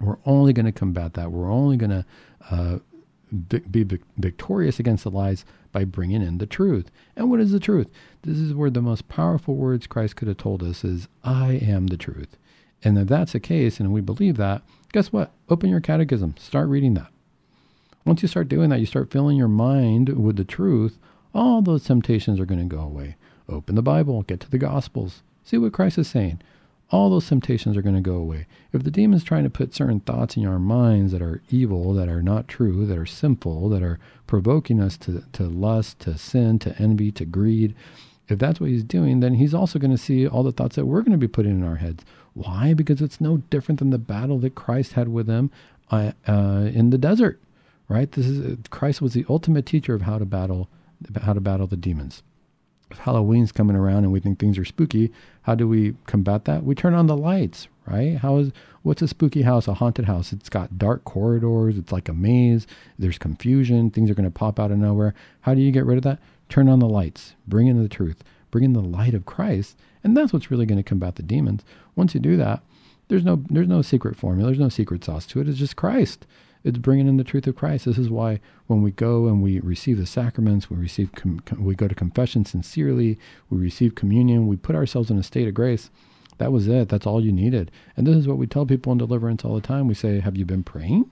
We're 0.00 0.18
only 0.26 0.52
going 0.52 0.66
to 0.66 0.72
combat 0.72 1.14
that. 1.14 1.32
We're 1.32 1.50
only 1.50 1.76
going 1.76 1.90
to 1.90 2.04
uh, 2.50 2.78
be 3.70 3.84
victorious 4.16 4.78
against 4.78 5.04
the 5.04 5.10
lies 5.10 5.44
by 5.72 5.84
bringing 5.84 6.22
in 6.22 6.38
the 6.38 6.46
truth. 6.46 6.90
And 7.16 7.30
what 7.30 7.40
is 7.40 7.50
the 7.50 7.60
truth? 7.60 7.88
This 8.22 8.38
is 8.38 8.54
where 8.54 8.70
the 8.70 8.80
most 8.80 9.08
powerful 9.08 9.56
words 9.56 9.86
Christ 9.86 10.16
could 10.16 10.28
have 10.28 10.36
told 10.36 10.62
us 10.62 10.84
is, 10.84 11.08
I 11.24 11.54
am 11.54 11.88
the 11.88 11.96
truth. 11.96 12.36
And 12.84 12.96
if 12.96 13.08
that's 13.08 13.32
the 13.32 13.40
case, 13.40 13.80
and 13.80 13.92
we 13.92 14.00
believe 14.00 14.36
that, 14.36 14.62
guess 14.92 15.12
what? 15.12 15.32
Open 15.48 15.68
your 15.68 15.80
catechism. 15.80 16.36
Start 16.38 16.68
reading 16.68 16.94
that. 16.94 17.08
Once 18.04 18.22
you 18.22 18.28
start 18.28 18.48
doing 18.48 18.70
that, 18.70 18.80
you 18.80 18.86
start 18.86 19.10
filling 19.10 19.36
your 19.36 19.48
mind 19.48 20.08
with 20.10 20.36
the 20.36 20.44
truth, 20.44 20.98
all 21.34 21.60
those 21.60 21.84
temptations 21.84 22.40
are 22.40 22.46
going 22.46 22.66
to 22.66 22.76
go 22.76 22.80
away. 22.80 23.16
Open 23.48 23.74
the 23.74 23.82
Bible, 23.82 24.22
get 24.22 24.40
to 24.40 24.50
the 24.50 24.58
Gospels, 24.58 25.22
see 25.42 25.56
what 25.56 25.72
Christ 25.72 25.98
is 25.98 26.08
saying. 26.08 26.40
All 26.90 27.10
those 27.10 27.28
temptations 27.28 27.76
are 27.76 27.82
going 27.82 27.94
to 27.94 28.00
go 28.00 28.14
away. 28.14 28.46
If 28.72 28.82
the 28.82 28.90
demon's 28.90 29.24
trying 29.24 29.44
to 29.44 29.50
put 29.50 29.74
certain 29.74 30.00
thoughts 30.00 30.36
in 30.36 30.46
our 30.46 30.58
minds 30.58 31.12
that 31.12 31.20
are 31.20 31.42
evil, 31.50 31.92
that 31.94 32.08
are 32.08 32.22
not 32.22 32.48
true, 32.48 32.86
that 32.86 32.96
are 32.96 33.06
sinful, 33.06 33.68
that 33.70 33.82
are 33.82 33.98
provoking 34.26 34.80
us 34.80 34.96
to, 34.98 35.22
to 35.32 35.44
lust, 35.44 36.00
to 36.00 36.16
sin, 36.16 36.58
to 36.60 36.76
envy, 36.78 37.10
to 37.12 37.24
greed, 37.24 37.74
if 38.28 38.38
that's 38.38 38.60
what 38.60 38.70
he's 38.70 38.84
doing, 38.84 39.20
then 39.20 39.34
he's 39.34 39.54
also 39.54 39.78
going 39.78 39.90
to 39.90 39.98
see 39.98 40.26
all 40.26 40.42
the 40.42 40.52
thoughts 40.52 40.76
that 40.76 40.86
we're 40.86 41.00
going 41.00 41.12
to 41.12 41.18
be 41.18 41.28
putting 41.28 41.52
in 41.52 41.64
our 41.64 41.76
heads. 41.76 42.04
Why? 42.34 42.74
Because 42.74 43.00
it's 43.00 43.20
no 43.20 43.38
different 43.50 43.78
than 43.78 43.90
the 43.90 43.98
battle 43.98 44.38
that 44.40 44.54
Christ 44.54 44.92
had 44.92 45.08
with 45.08 45.26
them 45.26 45.50
uh, 45.90 46.12
uh, 46.26 46.68
in 46.72 46.90
the 46.90 46.98
desert, 46.98 47.40
right? 47.88 48.10
This 48.12 48.26
is 48.26 48.58
Christ 48.70 49.00
was 49.00 49.14
the 49.14 49.24
ultimate 49.28 49.64
teacher 49.64 49.94
of 49.94 50.02
how 50.02 50.18
to 50.18 50.26
battle 50.26 50.68
how 51.22 51.32
to 51.32 51.40
battle 51.40 51.66
the 51.66 51.76
demons 51.76 52.22
Halloween's 52.92 53.52
coming 53.52 53.76
around 53.76 54.04
and 54.04 54.12
we 54.12 54.20
think 54.20 54.38
things 54.38 54.58
are 54.58 54.64
spooky, 54.64 55.12
how 55.42 55.54
do 55.54 55.68
we 55.68 55.94
combat 56.06 56.44
that? 56.46 56.64
We 56.64 56.74
turn 56.74 56.94
on 56.94 57.06
the 57.06 57.16
lights, 57.16 57.68
right? 57.86 58.16
How 58.16 58.38
is 58.38 58.52
what's 58.82 59.02
a 59.02 59.08
spooky 59.08 59.42
house? 59.42 59.68
A 59.68 59.74
haunted 59.74 60.06
house. 60.06 60.32
It's 60.32 60.48
got 60.48 60.78
dark 60.78 61.04
corridors. 61.04 61.76
It's 61.76 61.92
like 61.92 62.08
a 62.08 62.14
maze. 62.14 62.66
There's 62.98 63.18
confusion. 63.18 63.90
Things 63.90 64.10
are 64.10 64.14
going 64.14 64.24
to 64.24 64.30
pop 64.30 64.58
out 64.58 64.70
of 64.70 64.78
nowhere. 64.78 65.14
How 65.42 65.54
do 65.54 65.60
you 65.60 65.70
get 65.70 65.86
rid 65.86 65.98
of 65.98 66.04
that? 66.04 66.18
Turn 66.48 66.68
on 66.68 66.78
the 66.78 66.88
lights. 66.88 67.34
Bring 67.46 67.66
in 67.66 67.82
the 67.82 67.88
truth. 67.88 68.24
Bring 68.50 68.64
in 68.64 68.72
the 68.72 68.80
light 68.80 69.14
of 69.14 69.26
Christ, 69.26 69.76
and 70.02 70.16
that's 70.16 70.32
what's 70.32 70.50
really 70.50 70.64
going 70.64 70.78
to 70.78 70.82
combat 70.82 71.16
the 71.16 71.22
demons. 71.22 71.64
Once 71.96 72.14
you 72.14 72.20
do 72.20 72.36
that, 72.38 72.62
there's 73.08 73.24
no 73.24 73.42
there's 73.50 73.68
no 73.68 73.82
secret 73.82 74.16
formula. 74.16 74.48
There's 74.48 74.58
no 74.58 74.70
secret 74.70 75.04
sauce 75.04 75.26
to 75.26 75.40
it. 75.40 75.48
It's 75.48 75.58
just 75.58 75.76
Christ. 75.76 76.26
It's 76.68 76.76
bringing 76.76 77.08
in 77.08 77.16
the 77.16 77.24
truth 77.24 77.46
of 77.46 77.56
Christ. 77.56 77.86
This 77.86 77.96
is 77.96 78.10
why 78.10 78.40
when 78.66 78.82
we 78.82 78.90
go 78.90 79.26
and 79.26 79.42
we 79.42 79.58
receive 79.60 79.96
the 79.96 80.04
sacraments, 80.04 80.68
we 80.68 80.76
receive 80.76 81.12
com- 81.12 81.40
we 81.58 81.74
go 81.74 81.88
to 81.88 81.94
confession 81.94 82.44
sincerely, 82.44 83.18
we 83.48 83.56
receive 83.56 83.94
communion, 83.94 84.46
we 84.46 84.56
put 84.56 84.76
ourselves 84.76 85.10
in 85.10 85.16
a 85.16 85.22
state 85.22 85.48
of 85.48 85.54
grace. 85.54 85.88
That 86.36 86.52
was 86.52 86.68
it. 86.68 86.90
That's 86.90 87.06
all 87.06 87.24
you 87.24 87.32
needed. 87.32 87.70
And 87.96 88.06
this 88.06 88.16
is 88.16 88.28
what 88.28 88.36
we 88.36 88.46
tell 88.46 88.66
people 88.66 88.92
in 88.92 88.98
deliverance 88.98 89.46
all 89.46 89.54
the 89.54 89.62
time. 89.62 89.88
We 89.88 89.94
say, 89.94 90.20
"Have 90.20 90.36
you 90.36 90.44
been 90.44 90.62
praying?" 90.62 91.08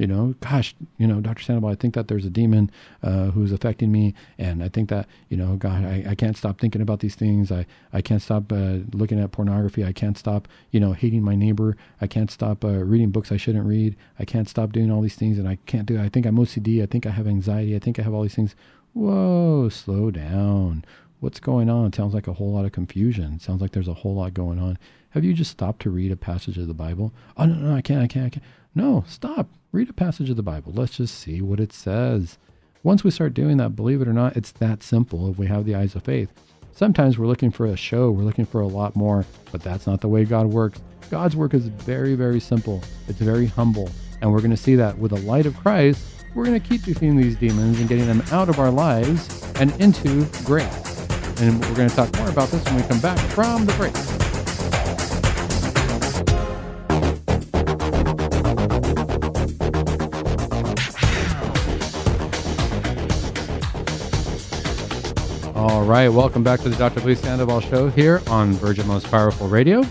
You 0.00 0.06
know, 0.06 0.34
gosh, 0.40 0.74
you 0.96 1.06
know, 1.06 1.20
Dr. 1.20 1.42
Sandoval, 1.42 1.68
I 1.68 1.74
think 1.74 1.92
that 1.92 2.08
there's 2.08 2.24
a 2.24 2.30
demon 2.30 2.70
uh, 3.02 3.26
who's 3.32 3.52
affecting 3.52 3.92
me, 3.92 4.14
and 4.38 4.64
I 4.64 4.70
think 4.70 4.88
that, 4.88 5.06
you 5.28 5.36
know, 5.36 5.56
God, 5.56 5.84
I, 5.84 6.02
I 6.08 6.14
can't 6.14 6.38
stop 6.38 6.58
thinking 6.58 6.80
about 6.80 7.00
these 7.00 7.14
things. 7.14 7.52
I, 7.52 7.66
I 7.92 8.00
can't 8.00 8.22
stop 8.22 8.50
uh, 8.50 8.78
looking 8.94 9.20
at 9.20 9.30
pornography. 9.30 9.84
I 9.84 9.92
can't 9.92 10.16
stop, 10.16 10.48
you 10.70 10.80
know, 10.80 10.94
hating 10.94 11.22
my 11.22 11.34
neighbor. 11.34 11.76
I 12.00 12.06
can't 12.06 12.30
stop 12.30 12.64
uh, 12.64 12.82
reading 12.82 13.10
books 13.10 13.30
I 13.30 13.36
shouldn't 13.36 13.66
read. 13.66 13.94
I 14.18 14.24
can't 14.24 14.48
stop 14.48 14.72
doing 14.72 14.90
all 14.90 15.02
these 15.02 15.16
things, 15.16 15.38
and 15.38 15.46
I 15.46 15.58
can't 15.66 15.84
do. 15.84 16.00
I 16.00 16.08
think 16.08 16.24
I'm 16.24 16.38
OCD. 16.38 16.82
I 16.82 16.86
think 16.86 17.04
I 17.04 17.10
have 17.10 17.26
anxiety. 17.26 17.76
I 17.76 17.78
think 17.78 17.98
I 17.98 18.02
have 18.02 18.14
all 18.14 18.22
these 18.22 18.34
things. 18.34 18.56
Whoa, 18.94 19.68
slow 19.68 20.10
down. 20.10 20.82
What's 21.18 21.40
going 21.40 21.68
on? 21.68 21.88
It 21.88 21.94
sounds 21.94 22.14
like 22.14 22.26
a 22.26 22.32
whole 22.32 22.54
lot 22.54 22.64
of 22.64 22.72
confusion. 22.72 23.34
It 23.34 23.42
sounds 23.42 23.60
like 23.60 23.72
there's 23.72 23.86
a 23.86 23.92
whole 23.92 24.14
lot 24.14 24.32
going 24.32 24.58
on. 24.58 24.78
Have 25.10 25.24
you 25.24 25.34
just 25.34 25.50
stopped 25.50 25.82
to 25.82 25.90
read 25.90 26.10
a 26.10 26.16
passage 26.16 26.56
of 26.56 26.68
the 26.68 26.72
Bible? 26.72 27.12
Oh 27.36 27.44
no, 27.44 27.56
no, 27.56 27.76
I 27.76 27.82
can't, 27.82 28.00
I 28.00 28.06
can't, 28.06 28.24
I 28.24 28.30
can't. 28.30 28.44
No, 28.74 29.04
stop. 29.06 29.50
Read 29.72 29.88
a 29.88 29.92
passage 29.92 30.28
of 30.28 30.34
the 30.34 30.42
Bible. 30.42 30.72
Let's 30.74 30.96
just 30.96 31.16
see 31.16 31.40
what 31.40 31.60
it 31.60 31.72
says. 31.72 32.38
Once 32.82 33.04
we 33.04 33.10
start 33.12 33.34
doing 33.34 33.56
that, 33.58 33.76
believe 33.76 34.02
it 34.02 34.08
or 34.08 34.12
not, 34.12 34.36
it's 34.36 34.50
that 34.52 34.82
simple 34.82 35.30
if 35.30 35.38
we 35.38 35.46
have 35.46 35.64
the 35.64 35.76
eyes 35.76 35.94
of 35.94 36.02
faith. 36.02 36.28
Sometimes 36.72 37.16
we're 37.16 37.28
looking 37.28 37.52
for 37.52 37.66
a 37.66 37.76
show, 37.76 38.10
we're 38.10 38.24
looking 38.24 38.46
for 38.46 38.62
a 38.62 38.66
lot 38.66 38.96
more, 38.96 39.24
but 39.52 39.62
that's 39.62 39.86
not 39.86 40.00
the 40.00 40.08
way 40.08 40.24
God 40.24 40.46
works. 40.46 40.80
God's 41.08 41.36
work 41.36 41.54
is 41.54 41.68
very, 41.68 42.16
very 42.16 42.40
simple. 42.40 42.82
It's 43.06 43.20
very 43.20 43.46
humble. 43.46 43.88
And 44.20 44.32
we're 44.32 44.40
going 44.40 44.50
to 44.50 44.56
see 44.56 44.74
that 44.74 44.98
with 44.98 45.12
the 45.12 45.20
light 45.20 45.46
of 45.46 45.56
Christ, 45.56 46.04
we're 46.34 46.46
going 46.46 46.60
to 46.60 46.68
keep 46.68 46.82
defeating 46.82 47.16
these 47.16 47.36
demons 47.36 47.78
and 47.78 47.88
getting 47.88 48.08
them 48.08 48.24
out 48.32 48.48
of 48.48 48.58
our 48.58 48.72
lives 48.72 49.44
and 49.60 49.70
into 49.80 50.26
grace. 50.44 51.06
And 51.40 51.60
we're 51.60 51.76
going 51.76 51.88
to 51.88 51.94
talk 51.94 52.12
more 52.16 52.28
about 52.28 52.48
this 52.48 52.64
when 52.64 52.74
we 52.74 52.82
come 52.82 53.00
back 53.00 53.18
from 53.30 53.66
the 53.66 53.72
break. 53.74 54.29
Right, 65.90 66.08
welcome 66.08 66.44
back 66.44 66.60
to 66.60 66.68
the 66.68 66.76
Dr. 66.76 67.00
Luis 67.00 67.20
Sandoval 67.20 67.60
Show 67.60 67.90
here 67.90 68.22
on 68.28 68.52
Virgin 68.52 68.86
Most 68.86 69.10
Powerful 69.10 69.48
Radio. 69.48 69.82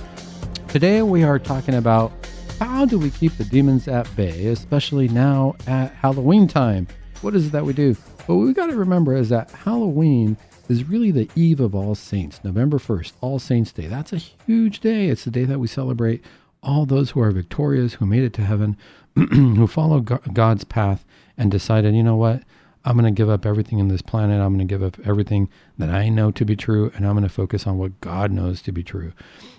Today 0.69 1.01
we 1.01 1.25
are 1.25 1.37
talking 1.37 1.75
about 1.75 2.13
how 2.57 2.85
do 2.85 2.97
we 2.97 3.09
keep 3.09 3.35
the 3.35 3.43
demons 3.43 3.89
at 3.89 4.07
bay, 4.15 4.45
especially 4.45 5.09
now 5.09 5.55
at 5.67 5.91
Halloween 5.91 6.47
time? 6.47 6.87
What 7.19 7.35
is 7.35 7.47
it 7.47 7.51
that 7.51 7.65
we 7.65 7.73
do? 7.73 7.95
What 8.27 8.35
we 8.35 8.53
got 8.53 8.67
to 8.67 8.77
remember 8.77 9.13
is 9.13 9.27
that 9.27 9.51
Halloween 9.51 10.37
is 10.69 10.87
really 10.87 11.11
the 11.11 11.29
eve 11.35 11.59
of 11.59 11.75
All 11.75 11.95
Saints, 11.95 12.39
November 12.45 12.77
1st, 12.77 13.11
All 13.19 13.37
Saints 13.37 13.73
Day. 13.73 13.87
That's 13.87 14.13
a 14.13 14.19
huge 14.47 14.79
day. 14.79 15.09
It's 15.09 15.25
the 15.25 15.31
day 15.31 15.43
that 15.43 15.59
we 15.59 15.67
celebrate 15.67 16.23
all 16.63 16.85
those 16.85 17.09
who 17.09 17.19
are 17.19 17.31
victorious, 17.31 17.95
who 17.95 18.05
made 18.05 18.23
it 18.23 18.31
to 18.35 18.45
heaven, 18.45 18.77
who 19.15 19.67
followed 19.67 20.05
God's 20.33 20.63
path 20.63 21.03
and 21.37 21.51
decided, 21.51 21.93
you 21.93 22.03
know 22.03 22.15
what? 22.15 22.43
I'm 22.85 22.97
going 22.97 23.13
to 23.13 23.17
give 23.17 23.29
up 23.29 23.45
everything 23.45 23.79
in 23.79 23.89
this 23.89 24.01
planet. 24.01 24.39
I'm 24.41 24.55
going 24.55 24.65
to 24.67 24.71
give 24.71 24.81
up 24.81 24.97
everything 25.05 25.49
that 25.77 25.89
I 25.89 26.07
know 26.07 26.31
to 26.31 26.45
be 26.45 26.55
true, 26.55 26.91
and 26.95 27.05
I'm 27.05 27.13
going 27.13 27.23
to 27.23 27.29
focus 27.29 27.67
on 27.67 27.77
what 27.77 27.99
God 27.99 28.31
knows 28.31 28.61
to 28.63 28.71
be 28.71 28.83
true. 28.83 29.11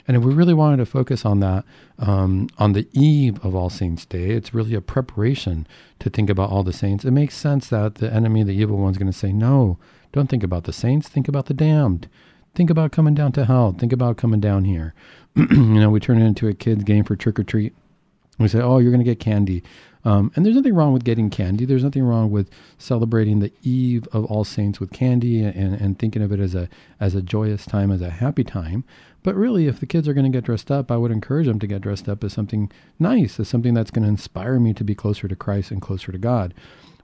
And 0.08 0.16
if 0.16 0.22
we 0.22 0.32
really 0.32 0.54
wanted 0.54 0.78
to 0.78 0.86
focus 0.86 1.24
on 1.26 1.40
that 1.40 1.64
um, 1.98 2.48
on 2.58 2.72
the 2.72 2.88
eve 2.92 3.44
of 3.44 3.54
All 3.54 3.68
Saints' 3.68 4.06
Day, 4.06 4.30
it's 4.30 4.54
really 4.54 4.74
a 4.74 4.80
preparation 4.80 5.66
to 5.98 6.08
think 6.08 6.30
about 6.30 6.50
all 6.50 6.62
the 6.62 6.72
saints. 6.72 7.04
It 7.04 7.10
makes 7.10 7.36
sense 7.36 7.68
that 7.68 7.96
the 7.96 8.12
enemy, 8.12 8.42
the 8.42 8.52
evil 8.52 8.78
one, 8.78 8.92
is 8.92 8.98
going 8.98 9.12
to 9.12 9.16
say, 9.16 9.32
No, 9.32 9.78
don't 10.12 10.28
think 10.28 10.42
about 10.42 10.64
the 10.64 10.72
saints, 10.72 11.08
think 11.08 11.28
about 11.28 11.46
the 11.46 11.54
damned. 11.54 12.08
Think 12.54 12.70
about 12.70 12.90
coming 12.90 13.14
down 13.14 13.30
to 13.32 13.44
hell. 13.44 13.72
Think 13.78 13.92
about 13.92 14.16
coming 14.16 14.40
down 14.40 14.64
here. 14.64 14.92
you 15.36 15.46
know, 15.56 15.90
we 15.90 16.00
turn 16.00 16.20
it 16.20 16.26
into 16.26 16.48
a 16.48 16.54
kid's 16.54 16.82
game 16.82 17.04
for 17.04 17.14
trick 17.14 17.38
or 17.38 17.44
treat. 17.44 17.74
We 18.38 18.48
say, 18.48 18.60
Oh, 18.60 18.78
you're 18.78 18.90
going 18.90 19.04
to 19.04 19.08
get 19.08 19.20
candy. 19.20 19.62
Um, 20.04 20.32
and 20.34 20.44
there's 20.44 20.56
nothing 20.56 20.74
wrong 20.74 20.92
with 20.92 21.04
getting 21.04 21.30
candy. 21.30 21.64
There's 21.64 21.84
nothing 21.84 22.04
wrong 22.04 22.30
with 22.30 22.50
celebrating 22.78 23.40
the 23.40 23.52
eve 23.62 24.08
of 24.12 24.24
All 24.26 24.44
Saints 24.44 24.80
with 24.80 24.92
candy 24.92 25.42
and, 25.42 25.74
and 25.74 25.98
thinking 25.98 26.22
of 26.22 26.32
it 26.32 26.40
as 26.40 26.54
a 26.54 26.68
as 26.98 27.14
a 27.14 27.22
joyous 27.22 27.66
time, 27.66 27.90
as 27.90 28.00
a 28.00 28.10
happy 28.10 28.44
time. 28.44 28.84
But 29.22 29.34
really, 29.34 29.66
if 29.66 29.80
the 29.80 29.86
kids 29.86 30.08
are 30.08 30.14
going 30.14 30.30
to 30.30 30.36
get 30.36 30.44
dressed 30.44 30.70
up, 30.70 30.90
I 30.90 30.96
would 30.96 31.10
encourage 31.10 31.46
them 31.46 31.58
to 31.58 31.66
get 31.66 31.82
dressed 31.82 32.08
up 32.08 32.24
as 32.24 32.32
something 32.32 32.72
nice, 32.98 33.38
as 33.38 33.48
something 33.48 33.74
that's 33.74 33.90
going 33.90 34.04
to 34.04 34.08
inspire 34.08 34.58
me 34.58 34.72
to 34.74 34.84
be 34.84 34.94
closer 34.94 35.28
to 35.28 35.36
Christ 35.36 35.70
and 35.70 35.82
closer 35.82 36.10
to 36.10 36.18
God. 36.18 36.54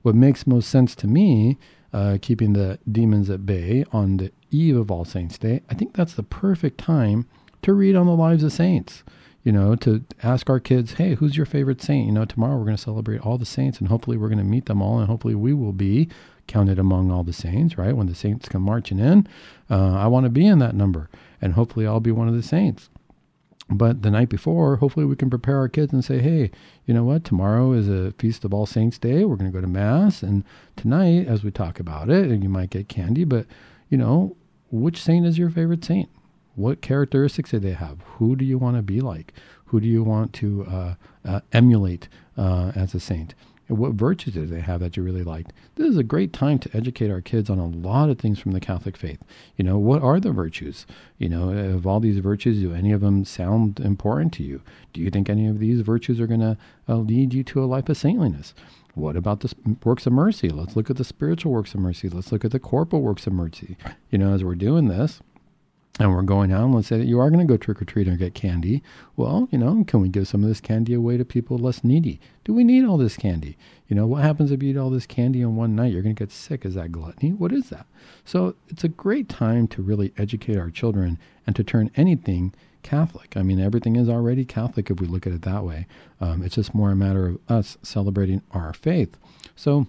What 0.01 0.15
makes 0.15 0.47
most 0.47 0.71
sense 0.71 0.95
to 0.97 1.07
me, 1.07 1.59
uh, 1.93 2.17
keeping 2.23 2.55
the 2.55 2.79
demons 2.91 3.29
at 3.29 3.45
bay 3.45 3.85
on 3.93 4.17
the 4.17 4.33
eve 4.51 4.77
of 4.77 4.91
All 4.91 5.05
Saints 5.05 5.37
Day, 5.37 5.61
I 5.69 5.75
think 5.75 5.93
that's 5.93 6.15
the 6.15 6.23
perfect 6.23 6.79
time 6.79 7.27
to 7.63 7.75
read 7.75 7.97
on 7.97 8.07
the 8.07 8.17
lives 8.17 8.45
of 8.45 8.53
saints 8.53 9.03
you 9.47 9.53
know, 9.53 9.77
to 9.77 10.05
ask 10.25 10.51
our 10.51 10.59
kids, 10.59 10.95
hey, 10.95 11.15
who's 11.15 11.37
your 11.37 11.47
favorite 11.47 11.81
saint? 11.81 12.09
You 12.09 12.13
know, 12.13 12.25
tomorrow 12.25 12.57
we're 12.57 12.65
going 12.65 12.77
to 12.77 12.83
celebrate 12.83 13.21
all 13.21 13.39
the 13.39 13.47
saints 13.47 13.79
and 13.79 13.87
hopefully 13.87 14.17
we're 14.17 14.27
going 14.27 14.39
to 14.39 14.45
meet 14.45 14.67
them 14.67 14.83
all 14.83 14.99
and 14.99 15.07
hopefully 15.07 15.37
we 15.37 15.55
will 15.55 15.73
be 15.73 16.09
counted 16.49 16.81
among 16.81 17.13
all 17.13 17.23
the 17.23 17.33
saints, 17.33 17.79
right? 17.79 17.97
When 17.97 18.09
the 18.09 18.15
saints 18.17 18.49
come 18.49 18.63
marching 18.63 18.99
in, 18.99 19.29
uh, 19.71 19.95
I 19.95 20.09
want 20.09 20.25
to 20.25 20.31
be 20.31 20.49
in 20.49 20.59
that 20.59 20.75
number 20.75 21.09
and 21.41 21.53
hopefully 21.53 21.87
I'll 21.87 22.01
be 22.01 22.11
one 22.11 22.27
of 22.27 22.35
the 22.35 22.43
saints. 22.43 22.91
But 23.71 24.03
the 24.03 24.11
night 24.11 24.31
before, 24.31 24.79
hopefully 24.79 25.07
we 25.07 25.15
can 25.15 25.31
prepare 25.31 25.59
our 25.59 25.69
kids 25.69 25.93
and 25.93 26.05
say, 26.05 26.19
hey, 26.19 26.51
you 26.85 26.93
know 26.93 27.05
what? 27.05 27.23
Tomorrow 27.23 27.73
is 27.75 27.89
a 27.89 28.11
Feast 28.19 28.45
of 28.45 28.53
All 28.53 28.67
Saints 28.67 28.99
Day. 28.99 29.25
We're 29.25 29.37
going 29.37 29.53
to 29.53 29.57
go 29.57 29.61
to 29.61 29.69
Mass. 29.69 30.25
And 30.25 30.43
tonight, 30.75 31.29
as 31.29 31.45
we 31.45 31.53
talk 31.53 31.79
about 31.79 32.11
it, 32.11 32.33
and 32.33 32.43
you 32.43 32.49
might 32.49 32.71
get 32.71 32.89
candy, 32.89 33.23
but, 33.23 33.47
you 33.91 33.97
know, 33.97 34.37
which 34.73 35.01
saint 35.01 35.25
is 35.25 35.39
your 35.39 35.51
favorite 35.51 35.85
saint? 35.85 36.09
What 36.57 36.81
characteristics 36.81 37.51
do 37.51 37.59
they 37.59 37.73
have? 37.73 37.99
Who 38.17 38.35
do 38.35 38.45
you 38.45 38.57
want 38.57 38.77
to 38.77 38.83
be 38.83 39.01
like? 39.01 39.35
Who 39.67 39.79
do 39.79 39.87
you 39.87 40.03
want 40.03 40.33
to 40.35 40.65
uh, 40.65 40.95
uh, 41.25 41.41
emulate 41.53 42.09
uh, 42.37 42.73
as 42.75 42.95
a 42.95 43.01
saint? 43.01 43.35
And 43.69 43.77
what 43.79 43.93
virtues 43.93 44.35
do 44.35 44.47
they 44.47 44.61
have 44.61 44.81
that 44.81 44.97
you 44.97 45.03
really 45.03 45.23
liked? 45.25 45.53
This 45.75 45.89
is 45.89 45.99
a 45.99 46.03
great 46.03 46.33
time 46.33 46.59
to 46.61 46.75
educate 46.75 47.11
our 47.11 47.21
kids 47.21 47.51
on 47.51 47.59
a 47.59 47.67
lot 47.67 48.09
of 48.09 48.19
things 48.19 48.39
from 48.39 48.53
the 48.53 48.61
Catholic 48.61 48.97
faith. 48.97 49.21
You 49.57 49.65
know, 49.65 49.77
what 49.77 50.03
are 50.03 50.19
the 50.19 50.31
virtues? 50.31 50.87
You 51.19 51.29
know, 51.29 51.51
of 51.51 51.87
all 51.87 52.01
these 52.01 52.19
virtues, 52.19 52.61
do 52.61 52.73
any 52.73 52.93
of 52.93 53.01
them 53.01 53.25
sound 53.25 53.81
important 53.81 54.33
to 54.35 54.43
you? 54.43 54.63
Do 54.93 55.01
you 55.01 55.11
think 55.11 55.29
any 55.29 55.47
of 55.49 55.59
these 55.59 55.81
virtues 55.81 56.21
are 56.21 56.27
going 56.27 56.41
to 56.41 56.57
uh, 56.89 56.97
lead 56.97 57.35
you 57.35 57.45
to 57.45 57.63
a 57.63 57.67
life 57.67 57.89
of 57.89 57.97
saintliness? 57.97 58.55
What 58.95 59.17
about 59.17 59.41
the 59.41 59.53
works 59.85 60.07
of 60.07 60.15
mercy? 60.15 60.49
Let's 60.49 60.75
look 60.75 60.89
at 60.89 60.97
the 60.97 61.05
spiritual 61.05 61.53
works 61.53 61.75
of 61.75 61.81
mercy. 61.81 62.09
Let's 62.09 62.33
look 62.33 62.47
at 62.47 62.53
the 62.53 62.59
corporal 62.59 63.03
works 63.03 63.27
of 63.27 63.35
mercy. 63.35 63.77
You 64.11 64.17
know, 64.17 64.33
as 64.33 64.43
we're 64.43 64.55
doing 64.55 64.89
this, 64.89 65.21
and 65.99 66.13
we're 66.13 66.23
going 66.23 66.53
out, 66.53 66.65
and 66.65 66.75
let's 66.75 66.89
say 66.89 66.99
that 66.99 67.07
you 67.07 67.19
are 67.19 67.31
going 67.31 67.47
to 67.47 67.51
go 67.51 67.57
trick 67.57 67.81
or 67.81 67.87
treat 67.87 68.07
or 68.07 68.17
get 68.17 68.35
candy. 68.35 68.83
Well, 69.17 69.49
you 69.51 69.59
know, 69.59 69.83
can 69.87 70.01
we 70.03 70.09
give 70.09 70.29
some 70.29 70.43
of 70.43 70.49
this 70.49 70.61
candy 70.61 70.93
away 70.93 71.17
to 71.17 71.25
people 71.25 71.57
less 71.57 71.83
needy? 71.83 72.21
Do 72.45 72.53
we 72.53 72.65
need 72.65 72.85
all 72.85 72.99
this 72.99 73.17
candy? 73.17 73.57
You 73.89 73.97
know, 73.97 74.07
what 74.07 74.23
happens 74.23 74.51
if 74.51 74.63
you 74.63 74.71
eat 74.71 74.77
all 74.77 74.91
this 74.91 75.07
candy 75.07 75.41
in 75.41 75.57
one 75.57 75.75
night? 75.75 75.93
You're 75.93 76.03
going 76.03 76.15
to 76.15 76.23
get 76.23 76.33
sick. 76.33 76.67
Is 76.67 76.75
that 76.75 76.93
gluttony? 76.93 77.33
What 77.33 77.53
is 77.53 77.71
that? 77.71 77.87
So 78.25 78.57
it's 78.69 78.85
a 78.85 78.89
great 78.89 79.29
time 79.29 79.67
to 79.69 79.83
really 79.83 80.13
educate 80.19 80.59
our 80.59 80.71
children 80.71 81.19
and 81.47 81.57
to 81.57 81.65
turn 81.65 81.91
anything 81.97 82.53
Catholic. 82.83 83.37
I 83.37 83.43
mean, 83.43 83.59
everything 83.59 83.97
is 83.97 84.09
already 84.09 84.45
Catholic 84.45 84.91
if 84.91 85.01
we 85.01 85.09
look 85.09 85.27
at 85.27 85.33
it 85.33 85.43
that 85.43 85.65
way. 85.65 85.87
Um, 86.21 86.43
it's 86.43 86.55
just 86.55 86.75
more 86.75 86.93
a 86.93 86.97
matter 86.97 87.27
of 87.27 87.39
us 87.49 87.79
celebrating 87.83 88.43
our 88.53 88.73
faith. 88.73 89.17
So 89.57 89.89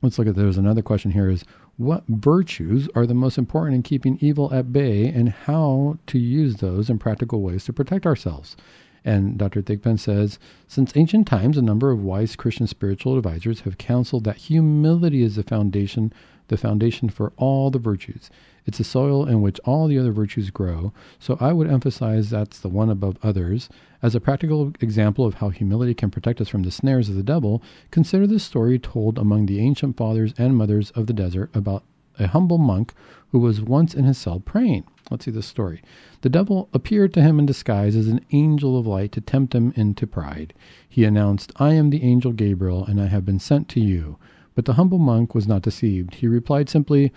let's 0.00 0.18
look 0.18 0.28
at 0.28 0.34
there's 0.34 0.56
another 0.56 0.82
question 0.82 1.10
here 1.10 1.28
is 1.28 1.44
what 1.76 2.04
virtues 2.08 2.88
are 2.94 3.06
the 3.06 3.14
most 3.14 3.36
important 3.36 3.74
in 3.76 3.82
keeping 3.82 4.18
evil 4.20 4.52
at 4.52 4.72
bay 4.72 5.06
and 5.06 5.28
how 5.28 5.98
to 6.06 6.18
use 6.18 6.56
those 6.56 6.88
in 6.88 6.98
practical 6.98 7.42
ways 7.42 7.64
to 7.64 7.72
protect 7.72 8.06
ourselves. 8.06 8.56
And 9.04 9.38
Dr. 9.38 9.62
Thigpen 9.62 9.98
says, 9.98 10.38
since 10.66 10.96
ancient 10.96 11.28
times, 11.28 11.56
a 11.56 11.62
number 11.62 11.92
of 11.92 12.02
wise 12.02 12.34
Christian 12.34 12.66
spiritual 12.66 13.16
advisors 13.16 13.60
have 13.60 13.78
counseled 13.78 14.24
that 14.24 14.36
humility 14.36 15.22
is 15.22 15.36
the 15.36 15.44
foundation, 15.44 16.12
the 16.48 16.56
foundation 16.56 17.08
for 17.08 17.32
all 17.36 17.70
the 17.70 17.78
virtues. 17.78 18.30
It's 18.66 18.80
a 18.80 18.84
soil 18.84 19.26
in 19.26 19.40
which 19.40 19.60
all 19.60 19.86
the 19.86 19.98
other 19.98 20.12
virtues 20.12 20.50
grow. 20.50 20.92
So 21.18 21.38
I 21.40 21.52
would 21.52 21.70
emphasize 21.70 22.28
that's 22.28 22.58
the 22.58 22.68
one 22.68 22.90
above 22.90 23.16
others. 23.22 23.68
As 24.02 24.14
a 24.14 24.20
practical 24.20 24.72
example 24.80 25.24
of 25.24 25.34
how 25.34 25.48
humility 25.48 25.94
can 25.94 26.10
protect 26.10 26.40
us 26.40 26.48
from 26.48 26.64
the 26.64 26.70
snares 26.70 27.08
of 27.08 27.14
the 27.14 27.22
devil, 27.22 27.62
consider 27.90 28.26
the 28.26 28.38
story 28.38 28.78
told 28.78 29.18
among 29.18 29.46
the 29.46 29.60
ancient 29.60 29.96
fathers 29.96 30.34
and 30.36 30.56
mothers 30.56 30.90
of 30.90 31.06
the 31.06 31.12
desert 31.12 31.54
about 31.54 31.84
a 32.18 32.26
humble 32.28 32.58
monk 32.58 32.92
who 33.30 33.38
was 33.38 33.60
once 33.60 33.94
in 33.94 34.04
his 34.04 34.18
cell 34.18 34.40
praying. 34.40 34.84
Let's 35.10 35.24
see 35.24 35.30
this 35.30 35.46
story. 35.46 35.82
The 36.22 36.28
devil 36.28 36.68
appeared 36.72 37.14
to 37.14 37.22
him 37.22 37.38
in 37.38 37.46
disguise 37.46 37.94
as 37.94 38.08
an 38.08 38.24
angel 38.32 38.78
of 38.78 38.86
light 38.86 39.12
to 39.12 39.20
tempt 39.20 39.54
him 39.54 39.72
into 39.76 40.06
pride. 40.06 40.52
He 40.88 41.04
announced, 41.04 41.52
I 41.56 41.74
am 41.74 41.90
the 41.90 42.02
angel 42.02 42.32
Gabriel, 42.32 42.84
and 42.84 43.00
I 43.00 43.06
have 43.06 43.24
been 43.24 43.38
sent 43.38 43.68
to 43.70 43.80
you. 43.80 44.18
But 44.54 44.64
the 44.64 44.72
humble 44.72 44.98
monk 44.98 45.34
was 45.34 45.46
not 45.46 45.62
deceived. 45.62 46.14
He 46.14 46.26
replied 46.26 46.68
simply, 46.68 47.12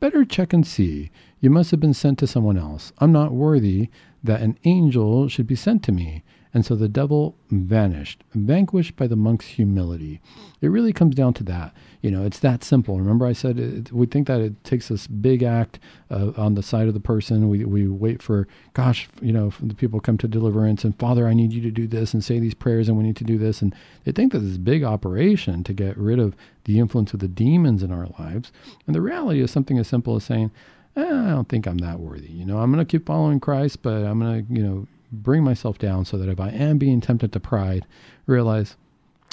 Better 0.00 0.24
check 0.24 0.52
and 0.52 0.66
see. 0.66 1.10
You 1.40 1.50
must 1.50 1.70
have 1.72 1.80
been 1.80 1.94
sent 1.94 2.18
to 2.20 2.26
someone 2.26 2.56
else. 2.56 2.92
I'm 2.98 3.10
not 3.10 3.32
worthy 3.32 3.88
that 4.22 4.42
an 4.42 4.58
angel 4.64 5.28
should 5.28 5.46
be 5.46 5.56
sent 5.56 5.82
to 5.84 5.92
me. 5.92 6.22
And 6.54 6.64
so 6.64 6.74
the 6.74 6.88
devil 6.88 7.36
vanished, 7.50 8.24
vanquished 8.34 8.96
by 8.96 9.06
the 9.06 9.16
monk's 9.16 9.46
humility. 9.46 10.20
It 10.60 10.68
really 10.68 10.92
comes 10.92 11.14
down 11.14 11.34
to 11.34 11.44
that. 11.44 11.74
You 12.00 12.10
know, 12.10 12.24
it's 12.24 12.38
that 12.40 12.64
simple. 12.64 12.98
Remember, 12.98 13.26
I 13.26 13.32
said 13.32 13.58
it, 13.58 13.92
we 13.92 14.06
think 14.06 14.28
that 14.28 14.40
it 14.40 14.64
takes 14.64 14.88
this 14.88 15.06
big 15.06 15.42
act 15.42 15.78
uh, 16.10 16.32
on 16.36 16.54
the 16.54 16.62
side 16.62 16.88
of 16.88 16.94
the 16.94 17.00
person. 17.00 17.48
We, 17.48 17.64
we 17.64 17.86
wait 17.86 18.22
for, 18.22 18.48
gosh, 18.72 19.08
you 19.20 19.32
know, 19.32 19.52
the 19.60 19.74
people 19.74 20.00
come 20.00 20.18
to 20.18 20.28
deliverance 20.28 20.84
and, 20.84 20.98
Father, 20.98 21.28
I 21.28 21.34
need 21.34 21.52
you 21.52 21.60
to 21.62 21.70
do 21.70 21.86
this 21.86 22.14
and 22.14 22.24
say 22.24 22.38
these 22.38 22.54
prayers 22.54 22.88
and 22.88 22.96
we 22.96 23.04
need 23.04 23.16
to 23.16 23.24
do 23.24 23.38
this. 23.38 23.60
And 23.60 23.74
they 24.04 24.12
think 24.12 24.32
that 24.32 24.40
this 24.40 24.58
big 24.58 24.84
operation 24.84 25.64
to 25.64 25.72
get 25.72 25.96
rid 25.98 26.18
of 26.18 26.34
the 26.64 26.78
influence 26.78 27.12
of 27.12 27.20
the 27.20 27.28
demons 27.28 27.82
in 27.82 27.92
our 27.92 28.08
lives. 28.18 28.52
And 28.86 28.94
the 28.94 29.00
reality 29.00 29.40
is 29.40 29.50
something 29.50 29.78
as 29.78 29.88
simple 29.88 30.16
as 30.16 30.24
saying, 30.24 30.50
eh, 30.96 31.02
I 31.02 31.30
don't 31.30 31.48
think 31.48 31.66
I'm 31.66 31.78
that 31.78 32.00
worthy. 32.00 32.28
You 32.30 32.44
know, 32.44 32.58
I'm 32.58 32.72
going 32.72 32.84
to 32.84 32.90
keep 32.90 33.06
following 33.06 33.40
Christ, 33.40 33.82
but 33.82 34.04
I'm 34.04 34.20
going 34.20 34.46
to, 34.46 34.52
you 34.52 34.62
know, 34.62 34.86
bring 35.10 35.42
myself 35.44 35.78
down 35.78 36.04
so 36.04 36.18
that 36.18 36.28
if 36.28 36.40
I 36.40 36.50
am 36.50 36.78
being 36.78 37.00
tempted 37.00 37.32
to 37.32 37.40
pride, 37.40 37.86
realize 38.26 38.76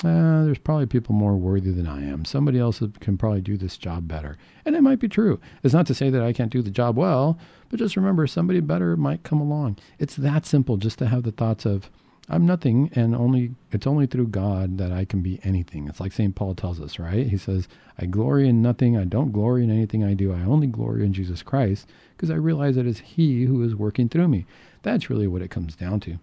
uh, 0.04 0.44
there's 0.44 0.58
probably 0.58 0.86
people 0.86 1.16
more 1.16 1.36
worthy 1.36 1.72
than 1.72 1.88
I 1.88 2.04
am. 2.04 2.26
Somebody 2.26 2.60
else 2.60 2.82
can 3.00 3.18
probably 3.18 3.42
do 3.42 3.56
this 3.56 3.78
job 3.78 4.08
better. 4.08 4.38
And 4.66 4.76
it 4.76 4.82
might 4.82 5.00
be 5.00 5.08
true. 5.08 5.40
It's 5.64 5.74
not 5.74 5.88
to 5.88 5.94
say 5.96 6.10
that 6.10 6.22
I 6.22 6.34
can't 6.34 6.52
do 6.52 6.62
the 6.62 6.70
job 6.70 6.98
well, 6.98 7.38
but 7.70 7.80
just 7.80 7.96
remember 7.96 8.28
somebody 8.28 8.60
better 8.60 8.98
might 8.98 9.24
come 9.24 9.40
along. 9.40 9.78
It's 9.98 10.16
that 10.18 10.46
simple 10.46 10.78
just 10.78 11.00
to 11.00 11.08
have 11.08 11.24
the 11.24 11.32
thoughts 11.32 11.66
of, 11.66 11.90
I'm 12.28 12.46
nothing, 12.46 12.90
and 12.94 13.16
only 13.16 13.54
it's 13.72 13.86
only 13.86 14.08
through 14.08 14.30
God 14.30 14.80
that 14.80 14.92
I 14.92 15.06
can 15.06 15.22
be 15.22 15.40
anything. 15.44 15.88
It's 15.88 16.00
like 16.00 16.12
St. 16.12 16.34
Paul 16.34 16.56
tells 16.56 16.82
us, 16.82 16.98
right? 16.98 17.28
He 17.28 17.38
says, 17.38 17.68
I 18.00 18.08
glory 18.08 18.50
in 18.50 18.64
nothing, 18.64 18.98
I 18.98 19.04
don't 19.04 19.32
glory 19.32 19.64
in 19.64 19.70
anything 19.70 20.04
I 20.04 20.16
do, 20.16 20.34
I 20.34 20.42
only 20.42 20.66
glory 20.68 21.06
in 21.06 21.14
Jesus 21.14 21.44
Christ, 21.44 21.88
because 22.18 22.32
I 22.32 22.36
realize 22.36 22.76
that 22.76 22.88
it's 22.88 23.00
He 23.00 23.46
who 23.46 23.62
is 23.64 23.76
working 23.76 24.10
through 24.10 24.28
me. 24.28 24.48
That's 24.86 25.10
really 25.10 25.28
what 25.28 25.42
it 25.42 25.50
comes 25.50 25.76
down 25.76 26.00
to. 26.02 26.20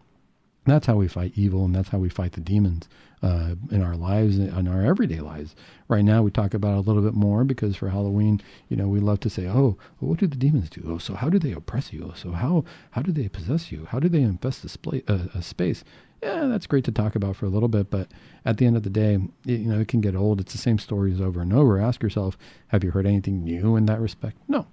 That's 0.66 0.86
how 0.86 0.94
we 0.94 1.08
fight 1.08 1.32
evil, 1.34 1.64
and 1.64 1.74
that's 1.74 1.88
how 1.88 1.98
we 1.98 2.08
fight 2.08 2.32
the 2.32 2.40
demons 2.40 2.88
uh, 3.20 3.56
in 3.72 3.82
our 3.82 3.96
lives, 3.96 4.38
in 4.38 4.68
our 4.68 4.82
everyday 4.86 5.18
lives. 5.18 5.56
Right 5.88 6.04
now, 6.04 6.22
we 6.22 6.30
talk 6.30 6.54
about 6.54 6.74
it 6.74 6.78
a 6.78 6.80
little 6.82 7.02
bit 7.02 7.14
more 7.14 7.42
because 7.42 7.74
for 7.74 7.88
Halloween, 7.88 8.40
you 8.68 8.76
know, 8.76 8.86
we 8.86 9.00
love 9.00 9.18
to 9.20 9.30
say, 9.30 9.48
"Oh, 9.48 9.76
well, 9.98 10.10
what 10.10 10.20
do 10.20 10.28
the 10.28 10.36
demons 10.36 10.70
do? 10.70 10.80
Oh, 10.86 10.98
so 10.98 11.14
how 11.14 11.28
do 11.28 11.40
they 11.40 11.50
oppress 11.50 11.92
you? 11.92 12.12
So 12.14 12.30
how 12.30 12.64
how 12.92 13.02
do 13.02 13.10
they 13.10 13.28
possess 13.28 13.72
you? 13.72 13.86
How 13.86 13.98
do 13.98 14.08
they 14.08 14.22
infest 14.22 14.64
a, 14.64 14.68
spla- 14.68 15.10
uh, 15.10 15.36
a 15.36 15.42
space?" 15.42 15.82
Yeah, 16.22 16.46
that's 16.46 16.68
great 16.68 16.84
to 16.84 16.92
talk 16.92 17.16
about 17.16 17.34
for 17.34 17.46
a 17.46 17.50
little 17.50 17.68
bit, 17.68 17.90
but 17.90 18.12
at 18.44 18.58
the 18.58 18.66
end 18.66 18.76
of 18.76 18.84
the 18.84 18.90
day, 18.90 19.14
it, 19.44 19.58
you 19.58 19.68
know, 19.68 19.80
it 19.80 19.88
can 19.88 20.00
get 20.00 20.14
old. 20.14 20.40
It's 20.40 20.52
the 20.52 20.58
same 20.58 20.78
stories 20.78 21.20
over 21.20 21.40
and 21.40 21.52
over. 21.52 21.80
Ask 21.80 22.00
yourself, 22.00 22.38
have 22.68 22.84
you 22.84 22.92
heard 22.92 23.06
anything 23.06 23.42
new 23.42 23.74
in 23.74 23.86
that 23.86 23.98
respect? 23.98 24.36
No, 24.46 24.68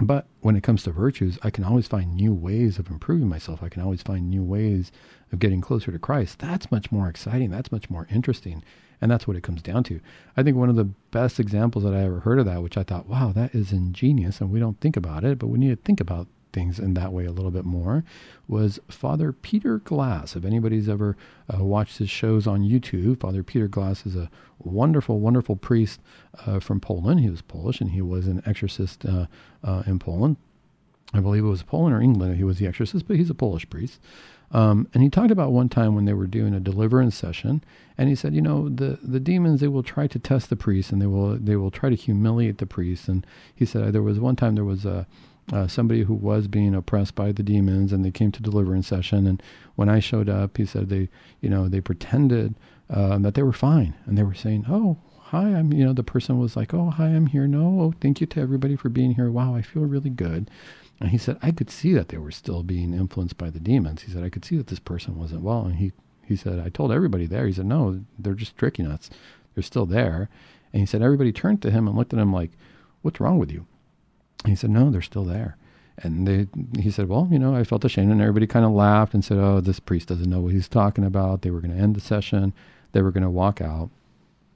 but 0.00 0.26
when 0.40 0.56
it 0.56 0.62
comes 0.62 0.82
to 0.84 0.92
virtues, 0.92 1.38
I 1.42 1.50
can 1.50 1.64
always 1.64 1.86
find 1.86 2.14
new 2.14 2.32
ways 2.32 2.78
of 2.78 2.90
improving 2.90 3.28
myself. 3.28 3.62
I 3.62 3.68
can 3.68 3.82
always 3.82 4.02
find 4.02 4.30
new 4.30 4.42
ways 4.42 4.90
of 5.32 5.38
getting 5.38 5.60
closer 5.60 5.92
to 5.92 5.98
Christ. 5.98 6.38
That's 6.38 6.70
much 6.70 6.90
more 6.90 7.08
exciting. 7.08 7.50
That's 7.50 7.70
much 7.70 7.90
more 7.90 8.06
interesting. 8.10 8.62
And 9.00 9.10
that's 9.10 9.26
what 9.26 9.36
it 9.36 9.42
comes 9.42 9.62
down 9.62 9.84
to. 9.84 10.00
I 10.36 10.42
think 10.42 10.56
one 10.56 10.70
of 10.70 10.76
the 10.76 10.90
best 11.10 11.38
examples 11.38 11.84
that 11.84 11.94
I 11.94 12.02
ever 12.02 12.20
heard 12.20 12.38
of 12.38 12.46
that, 12.46 12.62
which 12.62 12.76
I 12.76 12.82
thought, 12.82 13.06
wow, 13.06 13.32
that 13.32 13.54
is 13.54 13.72
ingenious. 13.72 14.40
And 14.40 14.50
we 14.50 14.60
don't 14.60 14.80
think 14.80 14.96
about 14.96 15.24
it, 15.24 15.38
but 15.38 15.48
we 15.48 15.58
need 15.58 15.70
to 15.70 15.76
think 15.76 16.00
about 16.00 16.28
things 16.52 16.78
in 16.78 16.94
that 16.94 17.12
way 17.12 17.24
a 17.24 17.32
little 17.32 17.50
bit 17.50 17.64
more 17.64 18.04
was 18.48 18.80
Father 18.88 19.32
Peter 19.32 19.78
Glas. 19.78 20.36
If 20.36 20.44
anybody's 20.44 20.88
ever 20.88 21.16
uh, 21.52 21.64
watched 21.64 21.98
his 21.98 22.10
shows 22.10 22.46
on 22.46 22.62
YouTube, 22.62 23.20
Father 23.20 23.42
Peter 23.42 23.68
Glas 23.68 24.06
is 24.06 24.16
a 24.16 24.30
wonderful, 24.58 25.20
wonderful 25.20 25.56
priest 25.56 26.00
uh, 26.46 26.60
from 26.60 26.80
Poland. 26.80 27.20
He 27.20 27.30
was 27.30 27.42
Polish 27.42 27.80
and 27.80 27.90
he 27.90 28.02
was 28.02 28.26
an 28.26 28.42
exorcist 28.46 29.04
uh, 29.06 29.26
uh 29.64 29.82
in 29.86 29.98
Poland. 29.98 30.36
I 31.12 31.20
believe 31.20 31.44
it 31.44 31.48
was 31.48 31.62
Poland 31.62 31.94
or 31.94 32.00
England. 32.00 32.36
He 32.36 32.44
was 32.44 32.58
the 32.58 32.66
exorcist, 32.66 33.08
but 33.08 33.16
he's 33.16 33.30
a 33.30 33.34
Polish 33.34 33.68
priest. 33.68 34.00
Um, 34.52 34.88
and 34.92 35.02
he 35.02 35.08
talked 35.08 35.30
about 35.30 35.52
one 35.52 35.68
time 35.68 35.94
when 35.94 36.06
they 36.06 36.12
were 36.12 36.26
doing 36.26 36.54
a 36.54 36.60
deliverance 36.60 37.14
session, 37.14 37.62
and 37.96 38.08
he 38.08 38.16
said, 38.16 38.34
you 38.34 38.42
know, 38.42 38.68
the 38.68 38.98
the 39.02 39.20
demons 39.20 39.60
they 39.60 39.68
will 39.68 39.84
try 39.84 40.06
to 40.08 40.18
test 40.18 40.50
the 40.50 40.56
priest, 40.56 40.90
and 40.90 41.00
they 41.00 41.06
will 41.06 41.36
they 41.36 41.54
will 41.54 41.70
try 41.70 41.88
to 41.88 41.94
humiliate 41.94 42.58
the 42.58 42.66
priest. 42.66 43.08
And 43.08 43.24
he 43.54 43.64
said 43.64 43.92
there 43.92 44.02
was 44.02 44.18
one 44.18 44.36
time 44.36 44.56
there 44.56 44.64
was 44.64 44.84
a 44.84 45.06
uh, 45.52 45.66
somebody 45.66 46.02
who 46.02 46.14
was 46.14 46.48
being 46.48 46.74
oppressed 46.74 47.14
by 47.14 47.32
the 47.32 47.42
demons, 47.42 47.92
and 47.92 48.04
they 48.04 48.10
came 48.10 48.32
to 48.32 48.42
deliverance 48.42 48.86
session. 48.86 49.26
And 49.26 49.42
when 49.76 49.88
I 49.88 50.00
showed 50.00 50.28
up, 50.28 50.56
he 50.56 50.66
said 50.66 50.88
they, 50.88 51.08
you 51.40 51.48
know, 51.48 51.68
they 51.68 51.80
pretended 51.80 52.54
uh, 52.88 53.18
that 53.18 53.34
they 53.34 53.42
were 53.42 53.52
fine, 53.52 53.94
and 54.06 54.16
they 54.16 54.22
were 54.22 54.34
saying, 54.34 54.66
"Oh, 54.68 54.98
hi, 55.18 55.54
I'm," 55.54 55.72
you 55.72 55.84
know, 55.84 55.92
the 55.92 56.02
person 56.02 56.38
was 56.38 56.56
like, 56.56 56.74
"Oh, 56.74 56.90
hi, 56.90 57.06
I'm 57.06 57.26
here. 57.26 57.46
No, 57.46 57.80
oh, 57.80 57.94
thank 58.00 58.20
you 58.20 58.26
to 58.28 58.40
everybody 58.40 58.76
for 58.76 58.88
being 58.88 59.14
here. 59.14 59.30
Wow, 59.30 59.54
I 59.54 59.62
feel 59.62 59.82
really 59.82 60.10
good." 60.10 60.50
And 61.00 61.08
he 61.08 61.18
said, 61.18 61.38
I 61.42 61.50
could 61.50 61.70
see 61.70 61.94
that 61.94 62.08
they 62.08 62.18
were 62.18 62.30
still 62.30 62.62
being 62.62 62.92
influenced 62.92 63.38
by 63.38 63.48
the 63.48 63.58
demons. 63.58 64.02
He 64.02 64.12
said, 64.12 64.22
I 64.22 64.28
could 64.28 64.44
see 64.44 64.58
that 64.58 64.66
this 64.66 64.78
person 64.78 65.18
wasn't 65.18 65.40
well. 65.42 65.64
And 65.64 65.76
he, 65.76 65.92
he 66.26 66.36
said, 66.36 66.58
I 66.58 66.68
told 66.68 66.92
everybody 66.92 67.24
there. 67.24 67.46
He 67.46 67.54
said, 67.54 67.64
no, 67.66 68.04
they're 68.18 68.34
just 68.34 68.56
tricking 68.56 68.86
us. 68.86 69.08
They're 69.54 69.62
still 69.62 69.86
there. 69.86 70.28
And 70.72 70.80
he 70.80 70.86
said, 70.86 71.00
everybody 71.00 71.32
turned 71.32 71.62
to 71.62 71.70
him 71.70 71.88
and 71.88 71.96
looked 71.96 72.12
at 72.12 72.20
him 72.20 72.32
like, 72.32 72.50
what's 73.00 73.18
wrong 73.18 73.38
with 73.38 73.50
you? 73.50 73.66
He 74.46 74.54
said, 74.54 74.70
no, 74.70 74.90
they're 74.90 75.02
still 75.02 75.24
there. 75.24 75.56
And 76.02 76.26
they, 76.26 76.46
he 76.80 76.90
said, 76.90 77.08
well, 77.08 77.28
you 77.30 77.38
know, 77.38 77.54
I 77.54 77.64
felt 77.64 77.84
ashamed. 77.84 78.10
And 78.10 78.20
everybody 78.20 78.46
kind 78.46 78.64
of 78.64 78.72
laughed 78.72 79.12
and 79.12 79.24
said, 79.24 79.38
oh, 79.38 79.60
this 79.60 79.80
priest 79.80 80.08
doesn't 80.08 80.30
know 80.30 80.40
what 80.40 80.52
he's 80.52 80.68
talking 80.68 81.04
about. 81.04 81.42
They 81.42 81.50
were 81.50 81.60
going 81.60 81.76
to 81.76 81.82
end 81.82 81.94
the 81.94 82.00
session. 82.00 82.54
They 82.92 83.02
were 83.02 83.10
going 83.10 83.22
to 83.22 83.30
walk 83.30 83.60
out. 83.60 83.90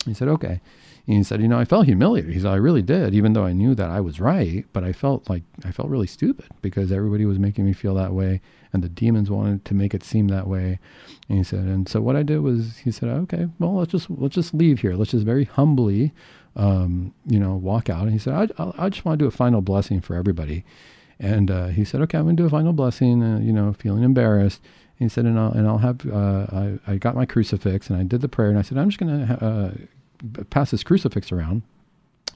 He 0.06 0.14
said, 0.14 0.28
okay. 0.28 0.60
And 1.06 1.18
he 1.18 1.22
said, 1.22 1.42
you 1.42 1.48
know, 1.48 1.58
I 1.58 1.66
felt 1.66 1.84
humiliated. 1.84 2.32
He 2.32 2.40
said, 2.40 2.50
I 2.50 2.56
really 2.56 2.80
did, 2.80 3.14
even 3.14 3.34
though 3.34 3.44
I 3.44 3.52
knew 3.52 3.74
that 3.74 3.90
I 3.90 4.00
was 4.00 4.20
right, 4.20 4.64
but 4.72 4.84
I 4.84 4.92
felt 4.92 5.28
like 5.28 5.42
I 5.64 5.70
felt 5.70 5.90
really 5.90 6.06
stupid 6.06 6.46
because 6.62 6.90
everybody 6.90 7.26
was 7.26 7.38
making 7.38 7.66
me 7.66 7.74
feel 7.74 7.94
that 7.96 8.14
way 8.14 8.40
and 8.72 8.82
the 8.82 8.88
demons 8.88 9.30
wanted 9.30 9.64
to 9.66 9.74
make 9.74 9.92
it 9.92 10.02
seem 10.02 10.28
that 10.28 10.48
way. 10.48 10.78
And 11.28 11.38
he 11.38 11.44
said, 11.44 11.60
and 11.60 11.88
so 11.88 12.00
what 12.00 12.16
I 12.16 12.22
did 12.22 12.38
was 12.38 12.78
he 12.78 12.90
said, 12.90 13.10
okay, 13.10 13.48
well, 13.58 13.76
let's 13.76 13.92
just, 13.92 14.08
let's 14.10 14.34
just 14.34 14.54
leave 14.54 14.80
here. 14.80 14.94
Let's 14.94 15.10
just 15.10 15.26
very 15.26 15.44
humbly, 15.44 16.12
um, 16.56 17.12
you 17.26 17.38
know, 17.38 17.54
walk 17.54 17.88
out. 17.90 18.02
And 18.02 18.12
he 18.12 18.18
said, 18.18 18.34
I, 18.34 18.62
I, 18.62 18.72
I 18.86 18.88
just 18.88 19.04
want 19.04 19.18
to 19.18 19.24
do 19.24 19.28
a 19.28 19.32
final 19.32 19.60
blessing 19.60 20.00
for 20.00 20.16
everybody. 20.16 20.64
And 21.18 21.50
uh, 21.50 21.66
he 21.68 21.84
said, 21.84 22.00
okay, 22.02 22.18
I'm 22.18 22.24
going 22.24 22.36
to 22.36 22.42
do 22.42 22.46
a 22.46 22.50
final 22.50 22.72
blessing, 22.72 23.22
uh, 23.22 23.38
you 23.38 23.52
know, 23.52 23.72
feeling 23.72 24.02
embarrassed. 24.02 24.60
And 24.98 25.10
he 25.10 25.12
said, 25.12 25.24
and 25.24 25.38
I'll, 25.38 25.52
and 25.52 25.66
I'll 25.66 25.78
have, 25.78 26.06
uh, 26.06 26.46
I, 26.52 26.78
I 26.86 26.96
got 26.96 27.14
my 27.14 27.26
crucifix 27.26 27.88
and 27.88 27.98
I 27.98 28.04
did 28.04 28.20
the 28.20 28.28
prayer 28.28 28.50
and 28.50 28.58
I 28.58 28.62
said, 28.62 28.78
I'm 28.78 28.90
just 28.90 29.00
going 29.00 29.26
to 29.26 29.44
uh, 29.44 30.44
pass 30.50 30.70
this 30.70 30.84
crucifix 30.84 31.32
around 31.32 31.62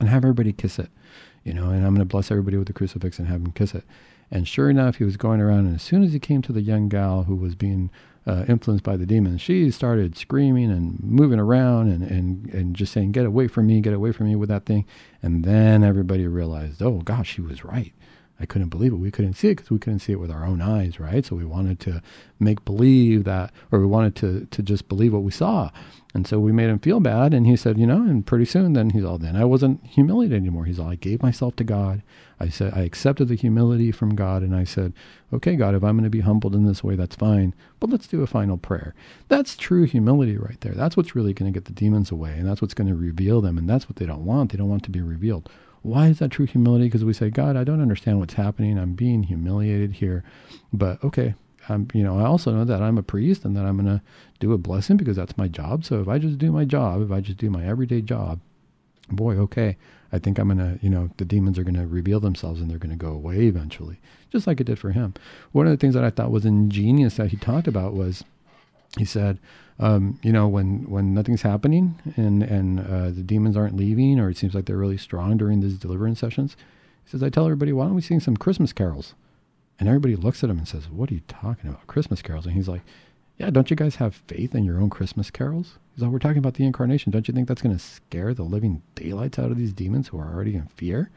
and 0.01 0.09
have 0.09 0.25
everybody 0.25 0.53
kiss 0.53 0.79
it, 0.79 0.91
you 1.45 1.53
know, 1.53 1.71
and 1.71 1.85
I'm 1.85 1.95
going 1.95 1.99
to 1.99 2.05
bless 2.05 2.31
everybody 2.31 2.57
with 2.57 2.67
the 2.67 2.73
crucifix 2.73 3.19
and 3.19 3.29
have 3.29 3.43
them 3.43 3.53
kiss 3.53 3.75
it. 3.75 3.85
And 4.31 4.47
sure 4.47 4.69
enough, 4.69 4.97
he 4.97 5.05
was 5.05 5.17
going 5.17 5.41
around, 5.41 5.67
and 5.67 5.77
as 5.77 5.83
soon 5.83 6.03
as 6.03 6.13
he 6.13 6.19
came 6.19 6.43
to 6.43 6.53
the 6.53 6.61
young 6.61 6.91
gal 6.91 7.23
who 7.23 7.35
was 7.35 7.55
being 7.55 7.91
uh, 8.29 8.45
influenced 8.47 8.85
by 8.85 8.97
the 8.97 9.07
demons, 9.07 9.41
she 9.41 9.71
started 9.71 10.17
screaming 10.17 10.71
and 10.71 11.01
moving 11.03 11.41
around 11.41 11.91
and, 11.91 12.03
and, 12.03 12.53
and 12.53 12.77
just 12.77 12.93
saying, 12.93 13.13
Get 13.13 13.25
away 13.25 13.49
from 13.49 13.67
me, 13.67 13.81
get 13.81 13.95
away 13.95 14.13
from 14.13 14.27
me 14.27 14.37
with 14.37 14.51
that 14.51 14.67
thing. 14.67 14.85
And 15.23 15.45
then 15.45 15.83
everybody 15.83 16.27
realized, 16.27 16.83
Oh, 16.83 16.99
gosh, 16.99 17.33
she 17.35 17.41
was 17.41 17.65
right. 17.65 17.95
I 18.41 18.47
couldn't 18.47 18.69
believe 18.69 18.93
it. 18.93 18.97
We 18.97 19.11
couldn't 19.11 19.35
see 19.35 19.49
it 19.49 19.57
because 19.57 19.71
we 19.71 19.79
couldn't 19.79 19.99
see 19.99 20.13
it 20.13 20.21
with 20.21 20.31
our 20.31 20.45
own 20.45 20.61
eyes, 20.61 21.01
right? 21.01 21.25
So 21.25 21.35
we 21.35 21.45
wanted 21.45 21.81
to 21.81 22.03
make 22.39 22.65
believe 22.65 23.25
that, 23.25 23.53
or 23.73 23.81
we 23.81 23.87
wanted 23.87 24.15
to 24.17 24.47
to 24.47 24.63
just 24.63 24.89
believe 24.89 25.13
what 25.13 25.25
we 25.25 25.33
saw, 25.33 25.71
and 26.15 26.27
so 26.27 26.39
we 26.39 26.53
made 26.53 26.71
him 26.71 26.79
feel 26.79 27.01
bad. 27.01 27.35
And 27.35 27.47
he 27.47 27.57
said, 27.57 27.79
you 27.79 27.87
know, 27.87 28.03
and 28.03 28.25
pretty 28.25 28.45
soon, 28.45 28.75
then 28.75 28.91
he's 28.91 29.05
all, 29.05 29.19
then 29.19 29.37
I 29.37 29.45
wasn't 29.45 29.85
humiliated 29.85 30.37
anymore. 30.37 30.67
He's 30.67 30.79
all, 30.79 30.89
I 30.91 30.95
gave 30.95 31.23
myself 31.23 31.57
to 31.57 31.65
God. 31.65 32.03
I 32.41 32.49
said, 32.49 32.73
I 32.75 32.83
accepted 32.83 33.27
the 33.27 33.35
humility 33.35 33.91
from 33.91 34.15
God, 34.15 34.43
and 34.43 34.55
I 34.55 34.63
said, 34.63 34.93
okay, 35.33 35.57
God, 35.57 35.75
if 35.75 35.83
I'm 35.83 35.97
going 35.97 36.05
to 36.05 36.11
be 36.11 36.21
humbled 36.21 36.55
in 36.55 36.65
this 36.65 36.85
way, 36.85 36.95
that's 36.95 37.17
fine. 37.17 37.53
But 37.81 37.91
let's 37.91 38.07
do 38.07 38.23
a 38.23 38.29
final 38.29 38.57
prayer. 38.57 38.95
That's 39.27 39.57
true 39.57 39.85
humility 39.85 40.37
right 40.37 40.61
there. 40.61 40.75
That's 40.75 40.97
what's 40.97 41.17
really 41.17 41.35
going 41.35 41.53
to 41.53 41.57
get 41.57 41.65
the 41.65 41.73
demons 41.73 42.13
away, 42.13 42.35
and 42.39 42.47
that's 42.49 42.63
what's 42.63 42.75
going 42.75 42.89
to 42.89 42.95
reveal 42.95 43.41
them, 43.41 43.59
and 43.59 43.69
that's 43.69 43.89
what 43.89 43.97
they 43.97 44.07
don't 44.07 44.25
want. 44.25 44.53
They 44.53 44.59
don't 44.59 44.69
want 44.69 44.85
to 44.85 44.91
be 44.91 45.01
revealed. 45.01 45.51
Why 45.83 46.09
is 46.09 46.19
that 46.19 46.31
true 46.31 46.47
humility? 46.47 46.85
Because 46.85 47.05
we 47.05 47.13
say, 47.13 47.31
God, 47.31 47.57
I 47.57 47.65
don't 47.65 47.83
understand 47.83 48.19
what's 48.19 48.35
happening. 48.35 48.79
I'm 48.79 48.95
being 48.95 49.23
humiliated 49.23 49.93
here. 49.93 50.25
But 50.73 51.03
okay, 51.05 51.35
I'm, 51.69 51.89
you 51.95 52.03
know, 52.03 52.19
I 52.19 52.25
also 52.25 52.53
know 52.53 52.65
that 52.65 52.83
I'm 52.83 52.99
a 52.99 53.03
priest 53.03 53.45
and 53.45 53.57
that 53.57 53.65
I'm 53.65 53.77
going 53.77 53.99
to 53.99 54.03
do 54.41 54.53
a 54.53 54.59
blessing 54.59 54.97
because 54.97 55.17
that's 55.17 55.39
my 55.39 55.49
job. 55.49 55.85
So 55.85 56.01
if 56.01 56.09
I 56.09 56.19
just 56.19 56.39
do 56.39 56.51
my 56.53 56.65
job, 56.65 57.03
if 57.03 57.11
I 57.11 57.21
just 57.21 57.39
do 57.39 57.51
my 57.51 57.65
everyday 57.67 58.03
job, 58.03 58.41
boy, 59.11 59.37
okay, 59.37 59.77
I 60.13 60.19
think 60.19 60.39
I'm 60.39 60.49
going 60.49 60.59
to, 60.59 60.83
you 60.85 60.91
know, 60.91 61.11
the 61.19 61.25
demons 61.25 61.59
are 61.59 61.65
going 61.65 61.75
to 61.75 61.87
reveal 61.87 62.21
themselves 62.21 62.61
and 62.61 62.71
they're 62.71 62.79
going 62.79 62.97
to 62.97 62.97
go 62.97 63.13
away 63.13 63.47
eventually, 63.47 64.01
just 64.31 64.47
like 64.47 64.61
it 64.61 64.65
did 64.65 64.79
for 64.79 64.93
him. 64.93 65.15
One 65.53 65.67
of 65.67 65.71
the 65.71 65.77
things 65.77 65.95
that 65.95 66.05
I 66.05 66.11
thought 66.11 66.31
was 66.31 66.47
ingenious 66.47 67.17
that 67.17 67.31
he 67.31 67.37
talked 67.37 67.69
about 67.69 67.95
was 67.95 68.25
he 68.97 69.05
said, 69.05 69.39
um, 69.79 70.19
you 70.23 70.33
know, 70.33 70.49
when, 70.49 70.89
when 70.89 71.15
nothing's 71.15 71.43
happening 71.43 72.01
and, 72.17 72.43
and 72.43 72.81
uh, 72.81 73.11
the 73.11 73.23
demons 73.23 73.57
aren't 73.57 73.77
leaving 73.77 74.19
or 74.19 74.31
it 74.31 74.37
seems 74.37 74.55
like 74.55 74.67
they're 74.67 74.77
really 74.77 74.97
strong 74.97 75.37
during 75.37 75.61
these 75.61 75.79
deliverance 75.79 76.19
sessions, 76.21 76.57
he 77.05 77.11
says, 77.11 77.23
I 77.23 77.31
tell 77.31 77.45
everybody, 77.45 77.73
why 77.73 77.85
don't 77.85 77.95
we 77.95 78.03
sing 78.03 78.21
some 78.21 78.37
Christmas 78.37 78.73
carols? 78.73 79.15
And 79.79 79.89
everybody 79.89 80.17
looks 80.17 80.43
at 80.43 80.51
him 80.51 80.59
and 80.59 80.67
says, 80.67 80.91
what 80.91 81.11
are 81.11 81.15
you 81.15 81.23
talking 81.29 81.71
about? 81.71 81.87
Christmas 81.87 82.23
carols? 82.23 82.47
And 82.47 82.55
he's 82.55 82.69
like, 82.69 82.83
yeah, 83.37 83.51
don't 83.51 83.71
you 83.71 83.77
guys 83.77 83.97
have 83.97 84.17
faith 84.27 84.55
in 84.55 84.65
your 84.65 84.81
own 84.81 84.91
Christmas 84.91 85.31
carols? 85.31 85.79
He's 85.95 86.03
like, 86.03 86.11
we're 86.11 86.19
talking 86.19 86.39
about 86.39 86.55
the 86.55 86.67
incarnation. 86.67 87.13
Don't 87.13 87.29
you 87.29 87.35
think 87.35 87.47
that's 87.47 87.63
going 87.63 87.77
to 87.77 87.83
scare 87.83 88.35
the 88.35 88.43
living 88.43 88.83
daylights 88.97 89.39
out 89.39 89.53
of 89.53 89.57
these 89.57 89.73
demons 89.73 90.09
who 90.09 90.19
are 90.19 90.33
already 90.33 90.57
in 90.57 90.67
fear 90.67 91.11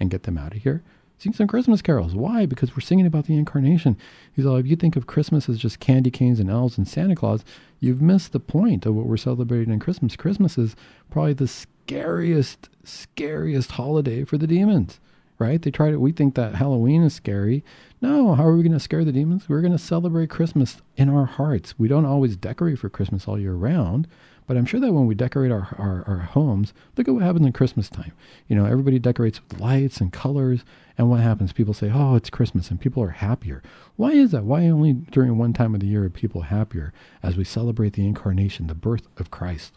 and 0.00 0.10
get 0.10 0.24
them 0.24 0.36
out 0.36 0.56
of 0.56 0.62
here? 0.62 0.82
Sing 1.18 1.32
some 1.32 1.48
Christmas 1.48 1.82
carols. 1.82 2.14
Why? 2.14 2.46
Because 2.46 2.76
we're 2.76 2.80
singing 2.80 3.06
about 3.06 3.26
the 3.26 3.36
incarnation. 3.36 3.96
He's 4.32 4.46
all, 4.46 4.54
if 4.54 4.66
you 4.66 4.76
think 4.76 4.94
of 4.94 5.08
Christmas 5.08 5.48
as 5.48 5.58
just 5.58 5.80
candy 5.80 6.12
canes 6.12 6.38
and 6.38 6.48
elves 6.48 6.78
and 6.78 6.86
Santa 6.86 7.16
Claus, 7.16 7.44
you've 7.80 8.00
missed 8.00 8.30
the 8.30 8.38
point 8.38 8.86
of 8.86 8.94
what 8.94 9.06
we're 9.06 9.16
celebrating 9.16 9.72
in 9.72 9.80
Christmas. 9.80 10.14
Christmas 10.14 10.56
is 10.56 10.76
probably 11.10 11.32
the 11.32 11.48
scariest, 11.48 12.68
scariest 12.84 13.72
holiday 13.72 14.22
for 14.22 14.38
the 14.38 14.46
demons, 14.46 15.00
right? 15.40 15.60
They 15.60 15.72
try 15.72 15.90
to, 15.90 15.98
we 15.98 16.12
think 16.12 16.36
that 16.36 16.54
Halloween 16.54 17.02
is 17.02 17.14
scary. 17.14 17.64
No, 18.00 18.36
how 18.36 18.46
are 18.46 18.56
we 18.56 18.62
going 18.62 18.72
to 18.72 18.78
scare 18.78 19.04
the 19.04 19.10
demons? 19.10 19.48
We're 19.48 19.60
going 19.60 19.72
to 19.72 19.78
celebrate 19.78 20.30
Christmas 20.30 20.80
in 20.96 21.08
our 21.08 21.26
hearts. 21.26 21.76
We 21.76 21.88
don't 21.88 22.06
always 22.06 22.36
decorate 22.36 22.78
for 22.78 22.88
Christmas 22.88 23.26
all 23.26 23.40
year 23.40 23.54
round, 23.54 24.06
but 24.48 24.56
I'm 24.56 24.64
sure 24.64 24.80
that 24.80 24.92
when 24.92 25.06
we 25.06 25.14
decorate 25.14 25.52
our, 25.52 25.68
our, 25.78 26.04
our 26.08 26.18
homes, 26.20 26.72
look 26.96 27.06
at 27.06 27.14
what 27.14 27.22
happens 27.22 27.46
in 27.46 27.52
Christmas 27.52 27.90
time. 27.90 28.12
You 28.48 28.56
know, 28.56 28.64
everybody 28.64 28.98
decorates 28.98 29.40
with 29.40 29.60
lights 29.60 30.00
and 30.00 30.10
colors. 30.10 30.64
And 30.96 31.10
what 31.10 31.20
happens? 31.20 31.52
People 31.52 31.74
say, 31.74 31.92
oh, 31.94 32.16
it's 32.16 32.30
Christmas, 32.30 32.70
and 32.70 32.80
people 32.80 33.02
are 33.02 33.10
happier. 33.10 33.62
Why 33.96 34.12
is 34.12 34.30
that? 34.30 34.44
Why 34.44 34.66
only 34.66 34.94
during 34.94 35.36
one 35.36 35.52
time 35.52 35.74
of 35.74 35.80
the 35.80 35.86
year 35.86 36.02
are 36.04 36.10
people 36.10 36.40
happier 36.40 36.94
as 37.22 37.36
we 37.36 37.44
celebrate 37.44 37.92
the 37.92 38.06
incarnation, 38.06 38.66
the 38.66 38.74
birth 38.74 39.06
of 39.18 39.30
Christ? 39.30 39.74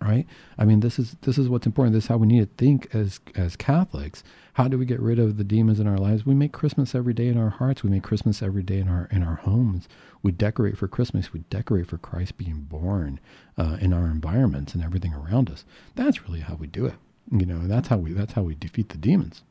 Right? 0.00 0.26
I 0.58 0.64
mean 0.64 0.80
this 0.80 0.98
is 0.98 1.16
this 1.22 1.38
is 1.38 1.48
what's 1.48 1.66
important. 1.66 1.94
This 1.94 2.04
is 2.04 2.08
how 2.08 2.16
we 2.16 2.26
need 2.26 2.40
to 2.40 2.54
think 2.56 2.94
as 2.94 3.20
as 3.34 3.56
catholics. 3.56 4.22
How 4.54 4.66
do 4.66 4.76
we 4.76 4.86
get 4.86 5.00
rid 5.00 5.18
of 5.18 5.36
the 5.36 5.44
demons 5.44 5.78
in 5.78 5.86
our 5.86 5.98
lives? 5.98 6.26
We 6.26 6.34
make 6.34 6.52
christmas 6.52 6.94
every 6.94 7.14
day 7.14 7.28
in 7.28 7.38
our 7.38 7.50
hearts. 7.50 7.82
We 7.82 7.90
make 7.90 8.02
christmas 8.02 8.42
every 8.42 8.62
day 8.62 8.78
in 8.78 8.88
our 8.88 9.08
in 9.10 9.22
our 9.22 9.36
homes. 9.36 9.88
We 10.22 10.32
decorate 10.32 10.76
for 10.76 10.88
christmas. 10.88 11.32
We 11.32 11.40
decorate 11.50 11.86
for 11.86 11.98
christ 11.98 12.36
being 12.38 12.60
born 12.62 13.20
uh, 13.56 13.78
in 13.80 13.92
our 13.92 14.06
environments 14.06 14.74
and 14.74 14.82
everything 14.82 15.14
around 15.14 15.50
us. 15.50 15.64
That's 15.94 16.22
really 16.24 16.40
how 16.40 16.54
we 16.54 16.66
do 16.66 16.86
it. 16.86 16.94
You 17.30 17.46
know 17.46 17.66
that's 17.66 17.88
how 17.88 17.98
we 17.98 18.12
that's 18.12 18.32
how 18.32 18.42
we 18.42 18.54
defeat 18.54 18.88
the 18.90 18.98
demons. 18.98 19.42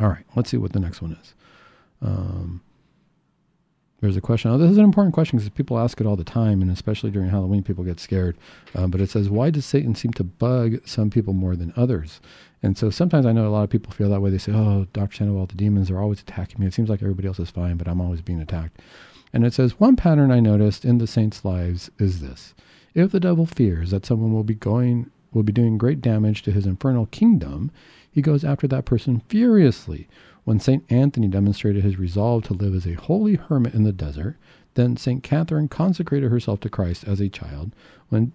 All 0.00 0.08
right 0.08 0.24
let's 0.34 0.50
see 0.50 0.56
what 0.56 0.72
the 0.72 0.80
next 0.80 1.00
one 1.02 1.12
is. 1.12 1.34
Um, 2.02 2.62
there's 4.00 4.16
a 4.16 4.20
question. 4.20 4.50
Oh, 4.50 4.58
this 4.58 4.70
is 4.70 4.78
an 4.78 4.84
important 4.84 5.14
question 5.14 5.38
because 5.38 5.48
people 5.50 5.78
ask 5.78 6.00
it 6.00 6.06
all 6.06 6.16
the 6.16 6.24
time, 6.24 6.60
and 6.60 6.70
especially 6.70 7.10
during 7.10 7.30
Halloween, 7.30 7.62
people 7.62 7.82
get 7.82 7.98
scared. 7.98 8.36
Uh, 8.74 8.86
but 8.86 9.00
it 9.00 9.08
says, 9.08 9.30
why 9.30 9.48
does 9.50 9.64
Satan 9.64 9.94
seem 9.94 10.12
to 10.14 10.24
bug 10.24 10.86
some 10.86 11.08
people 11.08 11.32
more 11.32 11.56
than 11.56 11.72
others? 11.76 12.20
And 12.62 12.76
so 12.76 12.90
sometimes 12.90 13.24
I 13.24 13.32
know 13.32 13.48
a 13.48 13.50
lot 13.50 13.62
of 13.62 13.70
people 13.70 13.92
feel 13.92 14.10
that 14.10 14.20
way. 14.20 14.30
They 14.30 14.38
say, 14.38 14.52
oh, 14.52 14.86
Dr. 14.92 15.16
Sandoval, 15.16 15.46
the 15.46 15.54
demons 15.54 15.90
are 15.90 16.00
always 16.00 16.20
attacking 16.20 16.60
me. 16.60 16.66
It 16.66 16.74
seems 16.74 16.90
like 16.90 17.00
everybody 17.02 17.28
else 17.28 17.38
is 17.38 17.50
fine, 17.50 17.76
but 17.76 17.88
I'm 17.88 18.00
always 18.00 18.20
being 18.20 18.40
attacked. 18.40 18.80
And 19.32 19.46
it 19.46 19.54
says, 19.54 19.80
one 19.80 19.96
pattern 19.96 20.30
I 20.30 20.40
noticed 20.40 20.84
in 20.84 20.98
the 20.98 21.06
saints' 21.06 21.44
lives 21.44 21.90
is 21.98 22.20
this. 22.20 22.54
If 22.94 23.12
the 23.12 23.20
devil 23.20 23.46
fears 23.46 23.90
that 23.90 24.06
someone 24.06 24.32
will 24.32 24.44
be 24.44 24.54
going, 24.54 25.10
will 25.32 25.42
be 25.42 25.52
doing 25.52 25.78
great 25.78 26.00
damage 26.00 26.42
to 26.42 26.52
his 26.52 26.66
infernal 26.66 27.06
kingdom, 27.06 27.70
he 28.10 28.22
goes 28.22 28.44
after 28.44 28.66
that 28.68 28.84
person 28.84 29.20
furiously 29.28 30.08
when 30.46 30.60
St. 30.60 30.84
Anthony 30.88 31.26
demonstrated 31.26 31.82
his 31.82 31.98
resolve 31.98 32.44
to 32.44 32.54
live 32.54 32.72
as 32.72 32.86
a 32.86 32.92
holy 32.92 33.34
hermit 33.34 33.74
in 33.74 33.82
the 33.82 33.92
desert, 33.92 34.36
then 34.74 34.96
St. 34.96 35.20
Catherine 35.20 35.66
consecrated 35.66 36.30
herself 36.30 36.60
to 36.60 36.70
Christ 36.70 37.02
as 37.02 37.18
a 37.18 37.28
child. 37.28 37.72
When, 38.10 38.30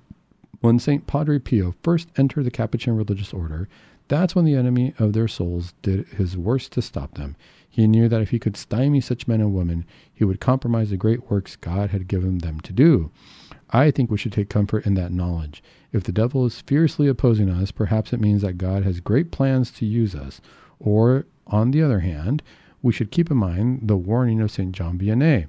when 0.59 0.77
St. 0.77 1.07
Padre 1.07 1.39
Pio 1.39 1.73
first 1.81 2.09
entered 2.17 2.43
the 2.43 2.51
Capuchin 2.51 2.97
religious 2.97 3.33
order, 3.33 3.69
that's 4.09 4.35
when 4.35 4.43
the 4.43 4.55
enemy 4.55 4.93
of 4.99 5.13
their 5.13 5.29
souls 5.29 5.73
did 5.83 6.05
his 6.09 6.35
worst 6.35 6.73
to 6.73 6.81
stop 6.81 7.13
them. 7.13 7.37
He 7.69 7.87
knew 7.87 8.09
that 8.09 8.21
if 8.21 8.31
he 8.31 8.39
could 8.39 8.57
stymie 8.57 8.99
such 8.99 9.25
men 9.25 9.39
and 9.39 9.53
women, 9.53 9.85
he 10.13 10.25
would 10.25 10.41
compromise 10.41 10.89
the 10.89 10.97
great 10.97 11.31
works 11.31 11.55
God 11.55 11.91
had 11.91 12.09
given 12.09 12.39
them 12.39 12.59
to 12.59 12.73
do. 12.73 13.09
I 13.69 13.89
think 13.89 14.11
we 14.11 14.17
should 14.17 14.33
take 14.33 14.49
comfort 14.49 14.85
in 14.85 14.95
that 14.95 15.13
knowledge. 15.13 15.63
If 15.93 16.03
the 16.03 16.11
devil 16.11 16.45
is 16.45 16.59
fiercely 16.59 17.07
opposing 17.07 17.49
us, 17.49 17.71
perhaps 17.71 18.11
it 18.11 18.19
means 18.19 18.41
that 18.41 18.57
God 18.57 18.83
has 18.83 18.99
great 18.99 19.31
plans 19.31 19.71
to 19.71 19.85
use 19.85 20.13
us, 20.13 20.41
or 20.77 21.25
on 21.47 21.71
the 21.71 21.81
other 21.81 21.99
hand, 21.99 22.41
we 22.81 22.93
should 22.93 23.11
keep 23.11 23.29
in 23.29 23.37
mind 23.37 23.87
the 23.87 23.97
warning 23.97 24.41
of 24.41 24.51
St. 24.51 24.71
John 24.71 24.97
Vianney. 24.97 25.47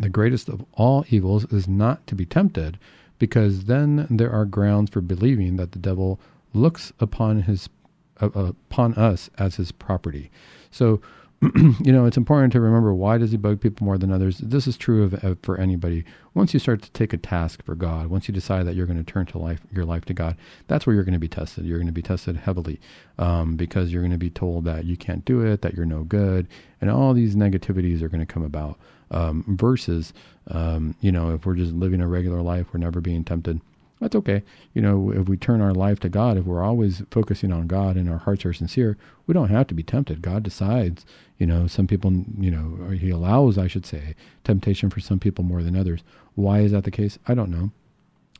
The 0.00 0.08
greatest 0.08 0.48
of 0.48 0.64
all 0.72 1.04
evils 1.10 1.44
is 1.52 1.68
not 1.68 2.06
to 2.06 2.14
be 2.14 2.24
tempted, 2.24 2.78
because 3.18 3.64
then 3.64 4.06
there 4.10 4.32
are 4.32 4.44
grounds 4.44 4.90
for 4.90 5.00
believing 5.00 5.56
that 5.56 5.72
the 5.72 5.78
devil 5.78 6.18
looks 6.54 6.92
upon 6.98 7.42
his 7.42 7.68
uh, 8.20 8.28
upon 8.34 8.94
us 8.94 9.30
as 9.38 9.56
his 9.56 9.72
property. 9.72 10.30
So 10.70 11.00
you 11.84 11.92
know, 11.92 12.04
it's 12.04 12.16
important 12.16 12.52
to 12.52 12.60
remember 12.60 12.94
why 12.94 13.18
does 13.18 13.32
he 13.32 13.36
bug 13.36 13.60
people 13.60 13.84
more 13.84 13.98
than 13.98 14.12
others? 14.12 14.38
This 14.38 14.68
is 14.68 14.76
true 14.76 15.02
of, 15.02 15.14
of, 15.24 15.38
for 15.42 15.58
anybody. 15.58 16.04
Once 16.34 16.54
you 16.54 16.60
start 16.60 16.82
to 16.82 16.90
take 16.92 17.12
a 17.12 17.16
task 17.16 17.64
for 17.64 17.74
God, 17.74 18.06
once 18.06 18.28
you 18.28 18.34
decide 18.34 18.64
that 18.66 18.76
you're 18.76 18.86
going 18.86 19.02
to 19.04 19.12
turn 19.12 19.26
to 19.26 19.38
life, 19.38 19.60
your 19.72 19.84
life 19.84 20.04
to 20.04 20.14
God, 20.14 20.36
that's 20.68 20.86
where 20.86 20.94
you're 20.94 21.04
going 21.04 21.14
to 21.14 21.18
be 21.18 21.28
tested. 21.28 21.64
You're 21.64 21.78
going 21.78 21.88
to 21.88 21.92
be 21.92 22.00
tested 22.00 22.36
heavily 22.36 22.80
um, 23.18 23.56
because 23.56 23.92
you're 23.92 24.02
going 24.02 24.12
to 24.12 24.18
be 24.18 24.30
told 24.30 24.64
that 24.66 24.84
you 24.84 24.96
can't 24.96 25.24
do 25.24 25.40
it, 25.44 25.62
that 25.62 25.74
you're 25.74 25.84
no 25.84 26.04
good, 26.04 26.46
and 26.80 26.88
all 26.88 27.12
these 27.12 27.34
negativities 27.34 28.02
are 28.02 28.08
going 28.08 28.24
to 28.24 28.32
come 28.32 28.44
about. 28.44 28.78
Um, 29.10 29.44
versus, 29.46 30.14
um, 30.46 30.94
you 31.00 31.12
know, 31.12 31.34
if 31.34 31.44
we're 31.44 31.54
just 31.54 31.74
living 31.74 32.00
a 32.00 32.06
regular 32.06 32.40
life, 32.40 32.68
we're 32.72 32.78
never 32.78 33.02
being 33.02 33.24
tempted 33.24 33.60
that's 34.02 34.16
okay. 34.16 34.42
You 34.74 34.82
know, 34.82 35.12
if 35.12 35.28
we 35.28 35.36
turn 35.36 35.60
our 35.60 35.72
life 35.72 36.00
to 36.00 36.08
God, 36.08 36.36
if 36.36 36.44
we're 36.44 36.62
always 36.62 37.02
focusing 37.10 37.52
on 37.52 37.68
God 37.68 37.96
and 37.96 38.10
our 38.10 38.18
hearts 38.18 38.44
are 38.44 38.52
sincere, 38.52 38.98
we 39.26 39.32
don't 39.32 39.48
have 39.50 39.68
to 39.68 39.74
be 39.74 39.84
tempted. 39.84 40.22
God 40.22 40.42
decides. 40.42 41.06
You 41.38 41.46
know, 41.46 41.68
some 41.68 41.86
people, 41.86 42.12
you 42.38 42.50
know, 42.50 42.90
He 42.90 43.10
allows, 43.10 43.58
I 43.58 43.68
should 43.68 43.86
say, 43.86 44.14
temptation 44.42 44.90
for 44.90 44.98
some 44.98 45.20
people 45.20 45.44
more 45.44 45.62
than 45.62 45.76
others. 45.76 46.02
Why 46.34 46.60
is 46.60 46.72
that 46.72 46.82
the 46.82 46.90
case? 46.90 47.18
I 47.28 47.34
don't 47.34 47.50
know. 47.50 47.70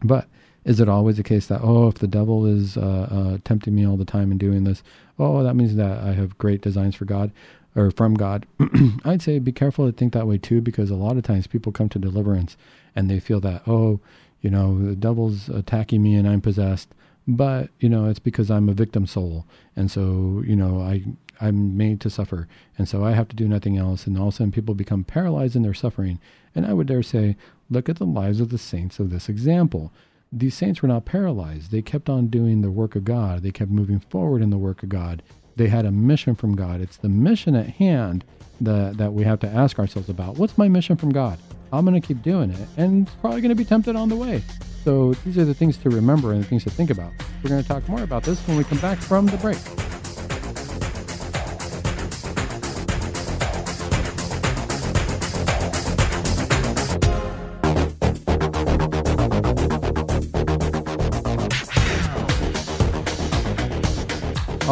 But 0.03 0.27
is 0.65 0.81
it 0.81 0.89
always 0.89 1.17
the 1.17 1.23
case 1.23 1.47
that, 1.47 1.61
oh, 1.63 1.89
if 1.89 1.95
the 1.95 2.09
devil 2.09 2.45
is 2.45 2.77
uh, 2.77 3.09
uh, 3.11 3.39
tempting 3.45 3.75
me 3.75 3.87
all 3.87 3.97
the 3.97 4.05
time 4.05 4.31
and 4.31 4.41
doing 4.41 4.65
this, 4.65 4.83
oh, 5.19 5.45
that 5.45 5.55
means 5.55 5.77
that 5.77 5.99
I 5.99 6.13
have 6.13 6.39
great 6.39 6.61
designs 6.61 6.97
for 6.97 7.05
God 7.05 7.31
or 7.77 7.93
from 7.93 8.15
God? 8.15 8.47
I'd 9.05 9.23
say 9.23 9.39
be 9.39 9.53
careful 9.53 9.87
to 9.87 9.97
think 9.97 10.13
that 10.13 10.27
way 10.27 10.39
too, 10.39 10.61
because 10.61 10.91
a 10.91 10.97
lot 10.97 11.17
of 11.17 11.23
times 11.23 11.47
people 11.47 11.71
come 11.71 11.89
to 11.91 12.01
deliverance 12.01 12.57
and 12.97 13.09
they 13.09 13.21
feel 13.21 13.41
that, 13.41 13.63
oh, 13.69 14.01
you 14.43 14.51
know, 14.51 14.79
the 14.79 14.97
devil's 14.97 15.49
attacking 15.49 16.03
me 16.03 16.15
and 16.15 16.29
I'm 16.29 16.41
possessed, 16.41 16.89
but 17.27 17.71
you 17.81 17.89
know, 17.89 18.07
it's 18.07 18.19
because 18.19 18.51
I'm 18.51 18.69
a 18.69 18.75
victim 18.75 19.07
soul, 19.07 19.47
and 19.75 19.91
so 19.91 20.43
you 20.47 20.57
know, 20.57 20.81
I 20.81 21.05
I'm 21.41 21.77
made 21.77 22.01
to 22.03 22.11
suffer, 22.11 22.47
and 22.77 22.89
so 22.89 23.05
I 23.05 23.13
have 23.13 23.29
to 23.29 23.37
do 23.37 23.49
nothing 23.49 23.77
else. 23.77 24.07
And 24.07 24.17
all 24.19 24.29
of 24.29 24.35
a 24.35 24.37
sudden, 24.37 24.53
people 24.53 24.75
become 24.75 25.05
paralyzed 25.05 25.57
in 25.57 25.63
their 25.63 25.75
suffering. 25.75 26.21
And 26.55 26.67
I 26.67 26.73
would 26.73 26.87
dare 26.87 27.03
say, 27.03 27.37
look 27.71 27.89
at 27.89 27.97
the 27.97 28.05
lives 28.05 28.41
of 28.41 28.51
the 28.51 28.59
saints 28.59 28.99
of 28.99 29.11
this 29.11 29.29
example. 29.29 29.93
These 30.31 30.55
saints 30.55 30.83
were 30.83 30.89
not 30.89 31.05
paralyzed. 31.05 31.71
They 31.71 31.83
kept 31.83 32.09
on 32.09 32.29
doing 32.29 32.61
the 32.61 32.71
work 32.71 32.95
of 32.95 33.05
God. 33.05 33.43
They 33.43 33.51
kept 33.51 33.71
moving 33.71 34.01
forward 34.01 34.43
in 34.43 34.51
the 34.51 34.59
work 34.59 34.83
of 34.83 34.89
God. 34.89 35.23
They 35.57 35.69
had 35.69 35.85
a 35.85 35.91
mission 35.91 36.35
from 36.35 36.57
God. 36.57 36.81
It's 36.81 36.97
the 36.97 37.09
mission 37.09 37.55
at 37.55 37.67
hand 37.67 38.25
that, 38.61 38.97
that 38.97 39.13
we 39.13 39.25
have 39.25 39.41
to 39.41 39.49
ask 39.49 39.79
ourselves 39.79 40.09
about. 40.09 40.37
What's 40.37 40.57
my 40.57 40.69
mission 40.69 40.97
from 40.97 41.11
God? 41.11 41.39
I'm 41.73 41.85
going 41.85 42.01
to 42.01 42.07
keep 42.07 42.23
doing 42.23 42.51
it 42.51 42.69
and 42.77 43.09
probably 43.21 43.41
going 43.41 43.51
to 43.51 43.55
be 43.55 43.65
tempted 43.65 43.97
on 43.97 44.09
the 44.09 44.17
way. 44.17 44.43
So 44.85 45.15
these 45.25 45.39
are 45.39 45.45
the 45.45 45.55
things 45.55 45.77
to 45.79 45.91
remember 45.91 46.33
and 46.33 46.43
the 46.43 46.47
things 46.47 46.65
to 46.65 46.71
think 46.71 46.91
about. 46.91 47.13
We're 47.43 47.51
going 47.51 47.63
to 47.63 47.69
talk 47.69 47.89
more 47.89 48.03
about 48.03 48.25
this 48.25 48.39
when 48.47 48.57
we 48.57 48.65
come 48.65 48.79
back 48.79 48.99
from 48.99 49.27
the 49.27 49.37
break. 49.39 49.59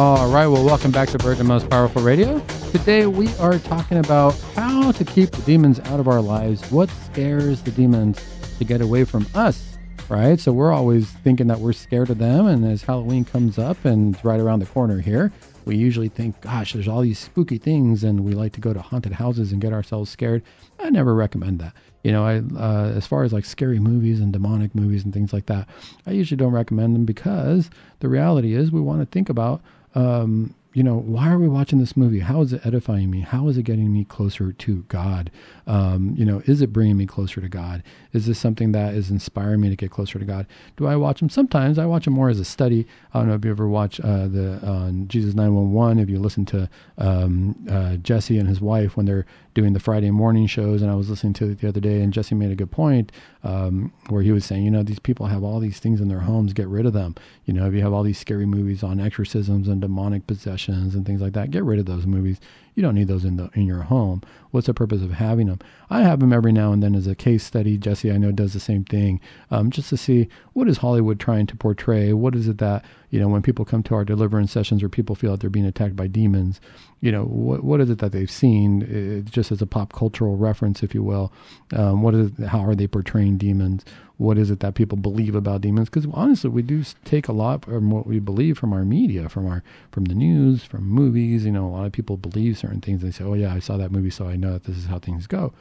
All 0.03 0.29
right, 0.29 0.47
well, 0.47 0.65
welcome 0.65 0.89
back 0.89 1.09
to 1.09 1.19
Virgin 1.19 1.45
Most 1.45 1.69
Powerful 1.69 2.01
Radio. 2.01 2.39
Today 2.71 3.05
we 3.05 3.27
are 3.35 3.59
talking 3.59 3.99
about 3.99 4.31
how 4.55 4.91
to 4.93 5.05
keep 5.05 5.29
the 5.29 5.43
demons 5.43 5.79
out 5.81 5.99
of 5.99 6.07
our 6.07 6.21
lives, 6.21 6.71
what 6.71 6.89
scares 6.89 7.61
the 7.61 7.69
demons 7.69 8.19
to 8.57 8.65
get 8.65 8.81
away 8.81 9.03
from 9.03 9.27
us, 9.35 9.77
right? 10.09 10.39
So 10.39 10.53
we're 10.53 10.71
always 10.71 11.11
thinking 11.23 11.45
that 11.49 11.59
we're 11.59 11.73
scared 11.73 12.09
of 12.09 12.17
them. 12.17 12.47
And 12.47 12.65
as 12.65 12.81
Halloween 12.81 13.23
comes 13.25 13.59
up 13.59 13.85
and 13.85 14.15
it's 14.15 14.25
right 14.25 14.39
around 14.39 14.61
the 14.61 14.65
corner 14.65 14.99
here, 15.01 15.31
we 15.65 15.75
usually 15.75 16.09
think, 16.09 16.41
gosh, 16.41 16.73
there's 16.73 16.87
all 16.87 17.01
these 17.01 17.19
spooky 17.19 17.59
things, 17.59 18.03
and 18.03 18.21
we 18.21 18.33
like 18.33 18.53
to 18.53 18.59
go 18.59 18.73
to 18.73 18.81
haunted 18.81 19.11
houses 19.11 19.51
and 19.51 19.61
get 19.61 19.71
ourselves 19.71 20.09
scared. 20.09 20.41
I 20.79 20.89
never 20.89 21.13
recommend 21.13 21.59
that. 21.59 21.73
You 22.03 22.11
know, 22.11 22.25
I 22.25 22.37
uh, 22.57 22.91
as 22.95 23.05
far 23.05 23.21
as 23.21 23.33
like 23.33 23.45
scary 23.45 23.77
movies 23.77 24.19
and 24.19 24.33
demonic 24.33 24.73
movies 24.73 25.03
and 25.03 25.13
things 25.13 25.31
like 25.31 25.45
that, 25.45 25.69
I 26.07 26.11
usually 26.11 26.37
don't 26.37 26.53
recommend 26.53 26.95
them 26.95 27.05
because 27.05 27.69
the 27.99 28.09
reality 28.09 28.55
is 28.55 28.71
we 28.71 28.81
want 28.81 29.01
to 29.01 29.05
think 29.05 29.29
about 29.29 29.61
um, 29.95 30.55
you 30.73 30.83
know, 30.83 30.95
why 30.95 31.29
are 31.29 31.37
we 31.37 31.49
watching 31.49 31.79
this 31.79 31.97
movie? 31.97 32.19
How 32.19 32.41
is 32.41 32.53
it 32.53 32.65
edifying 32.65 33.11
me? 33.11 33.21
How 33.21 33.49
is 33.49 33.57
it 33.57 33.63
getting 33.63 33.91
me 33.91 34.05
closer 34.05 34.53
to 34.53 34.83
God? 34.83 35.29
Um, 35.67 36.15
you 36.17 36.23
know, 36.23 36.41
is 36.45 36.61
it 36.61 36.71
bringing 36.71 36.95
me 36.95 37.05
closer 37.05 37.41
to 37.41 37.49
God? 37.49 37.83
Is 38.13 38.25
this 38.25 38.39
something 38.39 38.71
that 38.71 38.93
is 38.93 39.11
inspiring 39.11 39.59
me 39.59 39.69
to 39.69 39.75
get 39.75 39.91
closer 39.91 40.17
to 40.17 40.23
God? 40.23 40.47
Do 40.77 40.87
I 40.87 40.95
watch 40.95 41.19
them? 41.19 41.27
Sometimes 41.27 41.77
I 41.77 41.85
watch 41.85 42.05
them 42.05 42.13
more 42.13 42.29
as 42.29 42.39
a 42.39 42.45
study. 42.45 42.87
I 43.13 43.19
don't 43.19 43.27
know 43.27 43.35
if 43.35 43.43
you 43.43 43.51
ever 43.51 43.67
watch 43.67 43.99
uh, 43.99 44.27
the 44.27 44.65
uh, 44.65 44.91
Jesus 45.07 45.33
911, 45.33 45.99
if 45.99 46.09
you 46.09 46.19
listen 46.19 46.45
to 46.45 46.69
um, 46.97 47.55
uh, 47.69 47.97
Jesse 47.97 48.37
and 48.37 48.47
his 48.47 48.61
wife 48.61 48.95
when 48.95 49.05
they're 49.05 49.25
doing 49.53 49.73
the 49.73 49.79
Friday 49.79 50.11
morning 50.11 50.47
shows, 50.47 50.81
and 50.81 50.89
I 50.89 50.95
was 50.95 51.09
listening 51.09 51.33
to 51.33 51.49
it 51.49 51.59
the 51.59 51.67
other 51.67 51.79
day, 51.79 52.01
and 52.01 52.13
Jesse 52.13 52.35
made 52.35 52.51
a 52.51 52.55
good 52.55 52.71
point 52.71 53.11
um, 53.43 53.91
where 54.07 54.21
he 54.21 54.31
was 54.31 54.45
saying, 54.45 54.63
you 54.63 54.71
know, 54.71 54.83
these 54.83 54.99
people 54.99 55.25
have 55.25 55.43
all 55.43 55.59
these 55.59 55.79
things 55.79 55.99
in 55.99 56.07
their 56.07 56.19
homes, 56.19 56.53
get 56.53 56.67
rid 56.67 56.85
of 56.85 56.93
them. 56.93 57.15
You 57.45 57.53
know, 57.53 57.67
if 57.67 57.73
you 57.73 57.81
have 57.81 57.93
all 57.93 58.03
these 58.03 58.19
scary 58.19 58.45
movies 58.45 58.83
on 58.83 58.99
exorcisms 58.99 59.67
and 59.67 59.81
demonic 59.81 60.27
possessions 60.27 60.95
and 60.95 61.05
things 61.05 61.21
like 61.21 61.33
that, 61.33 61.51
get 61.51 61.63
rid 61.63 61.79
of 61.79 61.85
those 61.85 62.05
movies. 62.05 62.39
You 62.75 62.83
don't 62.83 62.95
need 62.95 63.09
those 63.09 63.25
in 63.25 63.35
the 63.35 63.49
in 63.53 63.65
your 63.65 63.81
home. 63.81 64.21
What's 64.51 64.67
the 64.67 64.73
purpose 64.73 65.01
of 65.01 65.11
having 65.11 65.47
them? 65.47 65.59
I 65.89 66.03
have 66.03 66.21
them 66.21 66.31
every 66.31 66.53
now 66.53 66.71
and 66.71 66.81
then 66.81 66.95
as 66.95 67.05
a 67.05 67.15
case 67.15 67.43
study. 67.43 67.77
Jesse, 67.77 68.11
I 68.11 68.17
know, 68.17 68.31
does 68.31 68.53
the 68.53 68.61
same 68.61 68.85
thing, 68.85 69.19
um, 69.49 69.71
just 69.71 69.89
to 69.89 69.97
see 69.97 70.29
what 70.53 70.69
is 70.69 70.77
Hollywood 70.77 71.19
trying 71.19 71.47
to 71.47 71.57
portray. 71.57 72.13
What 72.13 72.33
is 72.33 72.47
it 72.47 72.59
that 72.59 72.85
you 73.09 73.19
know 73.19 73.27
when 73.27 73.41
people 73.41 73.65
come 73.65 73.83
to 73.83 73.95
our 73.95 74.05
deliverance 74.05 74.53
sessions 74.53 74.81
or 74.81 74.87
people 74.87 75.15
feel 75.15 75.31
that 75.31 75.41
they're 75.41 75.49
being 75.49 75.65
attacked 75.65 75.97
by 75.97 76.07
demons? 76.07 76.61
You 77.01 77.11
know, 77.11 77.23
what 77.23 77.63
what 77.63 77.81
is 77.81 77.89
it 77.89 77.99
that 77.99 78.11
they've 78.11 78.31
seen? 78.31 78.83
It, 78.83 79.25
just 79.25 79.51
as 79.51 79.61
a 79.61 79.65
pop 79.65 79.91
cultural 79.91 80.37
reference, 80.37 80.83
if 80.83 80.93
you 80.93 81.03
will. 81.03 81.33
Um, 81.73 82.01
what 82.03 82.13
is 82.13 82.31
how 82.47 82.59
are 82.59 82.75
they 82.75 82.87
portraying 82.87 83.37
demons? 83.37 83.83
what 84.21 84.37
is 84.37 84.51
it 84.51 84.59
that 84.59 84.75
people 84.75 84.99
believe 84.99 85.33
about 85.33 85.61
demons 85.61 85.89
because 85.89 86.07
honestly 86.13 86.47
we 86.47 86.61
do 86.61 86.83
take 87.03 87.27
a 87.27 87.31
lot 87.31 87.65
from 87.65 87.89
what 87.89 88.05
we 88.05 88.19
believe 88.19 88.55
from 88.55 88.71
our 88.71 88.85
media 88.85 89.27
from 89.27 89.47
our 89.47 89.63
from 89.91 90.05
the 90.05 90.13
news 90.13 90.63
from 90.63 90.83
movies 90.83 91.43
you 91.43 91.51
know 91.51 91.65
a 91.65 91.71
lot 91.71 91.85
of 91.87 91.91
people 91.91 92.17
believe 92.17 92.55
certain 92.55 92.79
things 92.79 93.01
they 93.01 93.09
say 93.09 93.23
oh 93.23 93.33
yeah 93.33 93.51
i 93.51 93.57
saw 93.57 93.77
that 93.77 93.91
movie 93.91 94.11
so 94.11 94.27
i 94.27 94.35
know 94.35 94.53
that 94.53 94.65
this 94.65 94.77
is 94.77 94.85
how 94.85 94.99
things 94.99 95.25
go 95.25 95.51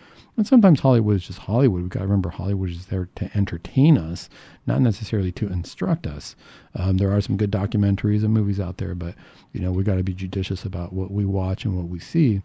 and 0.41 0.47
sometimes 0.47 0.81
hollywood 0.81 1.17
is 1.17 1.27
just 1.27 1.41
hollywood. 1.41 1.83
We've 1.83 1.91
got 1.91 2.01
to 2.01 2.07
remember 2.07 2.31
hollywood 2.31 2.71
is 2.71 2.87
there 2.87 3.11
to 3.17 3.31
entertain 3.37 3.99
us 3.99 4.31
not 4.67 4.81
necessarily 4.81 5.33
to 5.33 5.47
instruct 5.49 6.07
us. 6.07 6.35
Um, 6.75 6.97
there 6.97 7.13
are 7.13 7.21
some 7.21 7.37
good 7.37 7.51
documentaries 7.51 8.25
and 8.25 8.33
movies 8.33 8.59
out 8.59 8.79
there 8.79 8.95
but 8.95 9.15
you 9.53 9.61
know 9.61 9.71
we 9.71 9.85
got 9.85 9.97
to 9.97 10.03
be 10.03 10.15
judicious 10.15 10.65
about 10.65 10.95
what 10.95 11.11
we 11.11 11.27
watch 11.27 11.67
and 11.67 11.77
what 11.77 11.89
we 11.89 11.99
see 11.99 12.41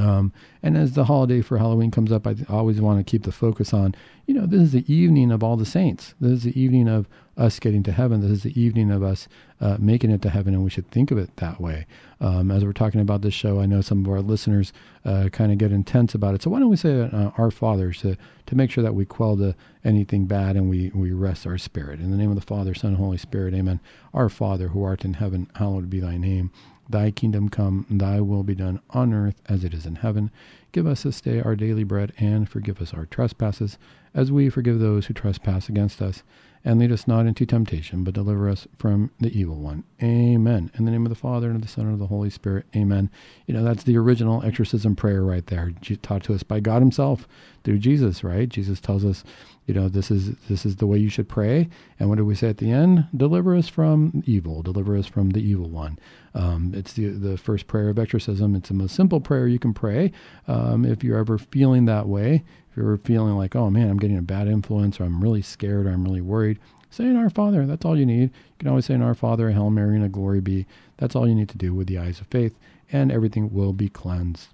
um, 0.00 0.32
and 0.62 0.76
as 0.76 0.92
the 0.92 1.04
holiday 1.04 1.42
for 1.42 1.58
Halloween 1.58 1.90
comes 1.90 2.10
up, 2.10 2.26
I 2.26 2.34
always 2.48 2.80
want 2.80 2.98
to 2.98 3.10
keep 3.10 3.24
the 3.24 3.32
focus 3.32 3.74
on, 3.74 3.94
you 4.26 4.34
know, 4.34 4.46
this 4.46 4.60
is 4.60 4.72
the 4.72 4.92
evening 4.92 5.30
of 5.30 5.42
all 5.42 5.56
the 5.56 5.66
saints. 5.66 6.14
This 6.20 6.32
is 6.32 6.42
the 6.44 6.60
evening 6.60 6.88
of 6.88 7.08
us 7.36 7.58
getting 7.58 7.82
to 7.82 7.92
heaven. 7.92 8.20
This 8.20 8.30
is 8.30 8.42
the 8.42 8.60
evening 8.60 8.90
of 8.90 9.02
us 9.02 9.28
uh, 9.60 9.76
making 9.78 10.10
it 10.10 10.22
to 10.22 10.30
heaven, 10.30 10.54
and 10.54 10.64
we 10.64 10.70
should 10.70 10.90
think 10.90 11.10
of 11.10 11.18
it 11.18 11.36
that 11.36 11.60
way. 11.60 11.86
Um, 12.20 12.50
as 12.50 12.64
we're 12.64 12.72
talking 12.72 13.00
about 13.00 13.22
this 13.22 13.34
show, 13.34 13.60
I 13.60 13.66
know 13.66 13.80
some 13.80 14.04
of 14.04 14.10
our 14.10 14.20
listeners 14.20 14.72
uh, 15.04 15.28
kind 15.32 15.52
of 15.52 15.58
get 15.58 15.72
intense 15.72 16.14
about 16.14 16.34
it. 16.34 16.42
So 16.42 16.50
why 16.50 16.60
don't 16.60 16.70
we 16.70 16.76
say 16.76 17.02
uh, 17.02 17.30
Our 17.36 17.50
Father 17.50 17.92
to, 17.92 18.16
to 18.46 18.54
make 18.54 18.70
sure 18.70 18.84
that 18.84 18.94
we 18.94 19.04
quell 19.04 19.36
the, 19.36 19.54
anything 19.84 20.26
bad 20.26 20.56
and 20.56 20.70
we, 20.70 20.90
we 20.94 21.12
rest 21.12 21.46
our 21.46 21.58
spirit. 21.58 22.00
In 22.00 22.10
the 22.10 22.16
name 22.16 22.30
of 22.30 22.36
the 22.36 22.42
Father, 22.46 22.74
Son, 22.74 22.90
and 22.90 22.98
Holy 22.98 23.18
Spirit, 23.18 23.54
amen. 23.54 23.80
Our 24.14 24.28
Father, 24.28 24.68
who 24.68 24.82
art 24.82 25.04
in 25.04 25.14
heaven, 25.14 25.50
hallowed 25.54 25.90
be 25.90 26.00
thy 26.00 26.16
name. 26.16 26.50
Thy 26.90 27.12
kingdom 27.12 27.48
come, 27.50 27.86
thy 27.88 28.20
will 28.20 28.42
be 28.42 28.56
done 28.56 28.80
on 28.90 29.14
earth 29.14 29.40
as 29.46 29.62
it 29.62 29.72
is 29.72 29.86
in 29.86 29.94
heaven. 29.94 30.32
Give 30.72 30.88
us 30.88 31.04
this 31.04 31.20
day 31.20 31.40
our 31.40 31.54
daily 31.54 31.84
bread, 31.84 32.12
and 32.18 32.48
forgive 32.48 32.82
us 32.82 32.92
our 32.92 33.06
trespasses, 33.06 33.78
as 34.12 34.32
we 34.32 34.50
forgive 34.50 34.80
those 34.80 35.06
who 35.06 35.14
trespass 35.14 35.68
against 35.68 36.02
us. 36.02 36.24
And 36.62 36.78
lead 36.78 36.92
us 36.92 37.08
not 37.08 37.24
into 37.24 37.46
temptation, 37.46 38.04
but 38.04 38.12
deliver 38.12 38.46
us 38.48 38.68
from 38.76 39.10
the 39.18 39.30
evil 39.30 39.56
one. 39.56 39.82
Amen. 40.02 40.70
In 40.76 40.84
the 40.84 40.90
name 40.90 41.06
of 41.06 41.10
the 41.10 41.14
Father, 41.14 41.46
and 41.46 41.56
of 41.56 41.62
the 41.62 41.68
Son, 41.68 41.86
and 41.86 41.94
of 41.94 41.98
the 41.98 42.06
Holy 42.06 42.28
Spirit. 42.28 42.66
Amen. 42.76 43.10
You 43.46 43.54
know, 43.54 43.64
that's 43.64 43.84
the 43.84 43.96
original 43.96 44.42
exorcism 44.44 44.94
prayer 44.94 45.22
right 45.22 45.46
there, 45.46 45.72
taught 46.02 46.24
to 46.24 46.34
us 46.34 46.42
by 46.42 46.60
God 46.60 46.82
Himself 46.82 47.26
through 47.64 47.78
Jesus, 47.78 48.22
right? 48.22 48.48
Jesus 48.48 48.78
tells 48.78 49.06
us, 49.06 49.24
you 49.66 49.74
know, 49.74 49.88
this 49.88 50.10
is 50.10 50.36
this 50.48 50.66
is 50.66 50.76
the 50.76 50.86
way 50.86 50.98
you 50.98 51.08
should 51.08 51.28
pray. 51.28 51.68
And 51.98 52.08
what 52.08 52.18
do 52.18 52.24
we 52.24 52.34
say 52.34 52.48
at 52.48 52.58
the 52.58 52.70
end? 52.70 53.06
Deliver 53.16 53.54
us 53.54 53.68
from 53.68 54.22
evil. 54.26 54.62
Deliver 54.62 54.96
us 54.96 55.06
from 55.06 55.30
the 55.30 55.40
evil 55.40 55.68
one. 55.68 55.98
Um, 56.34 56.72
it's 56.74 56.92
the 56.94 57.06
the 57.08 57.38
first 57.38 57.68
prayer 57.68 57.88
of 57.88 57.98
exorcism. 57.98 58.54
It's 58.54 58.68
the 58.68 58.74
most 58.74 58.94
simple 58.94 59.20
prayer 59.20 59.46
you 59.46 59.58
can 59.58 59.72
pray. 59.72 60.12
Um, 60.48 60.84
if 60.84 61.04
you're 61.04 61.18
ever 61.18 61.38
feeling 61.38 61.84
that 61.84 62.08
way, 62.08 62.44
if 62.70 62.76
you're 62.76 62.96
feeling 62.98 63.36
like, 63.36 63.56
oh 63.56 63.70
man, 63.70 63.90
I'm 63.90 63.98
getting 63.98 64.18
a 64.18 64.22
bad 64.22 64.48
influence, 64.48 65.00
or 65.00 65.04
I'm 65.04 65.20
really 65.20 65.42
scared, 65.42 65.86
or 65.86 65.90
I'm 65.90 66.04
really 66.04 66.20
worried, 66.20 66.58
say 66.90 67.04
an 67.04 67.16
Our 67.16 67.30
Father. 67.30 67.66
That's 67.66 67.84
all 67.84 67.98
you 67.98 68.06
need. 68.06 68.30
You 68.30 68.58
can 68.58 68.68
always 68.68 68.86
say 68.86 68.94
an 68.94 69.02
Our 69.02 69.14
Father, 69.14 69.48
a 69.48 69.52
Hail 69.52 69.70
Mary, 69.70 69.96
and 69.96 70.04
a 70.04 70.08
Glory 70.08 70.40
be. 70.40 70.66
That's 70.98 71.16
all 71.16 71.28
you 71.28 71.34
need 71.34 71.48
to 71.50 71.58
do 71.58 71.74
with 71.74 71.86
the 71.86 71.98
eyes 71.98 72.20
of 72.20 72.26
faith, 72.28 72.58
and 72.92 73.10
everything 73.10 73.52
will 73.52 73.72
be 73.72 73.88
cleansed. 73.88 74.48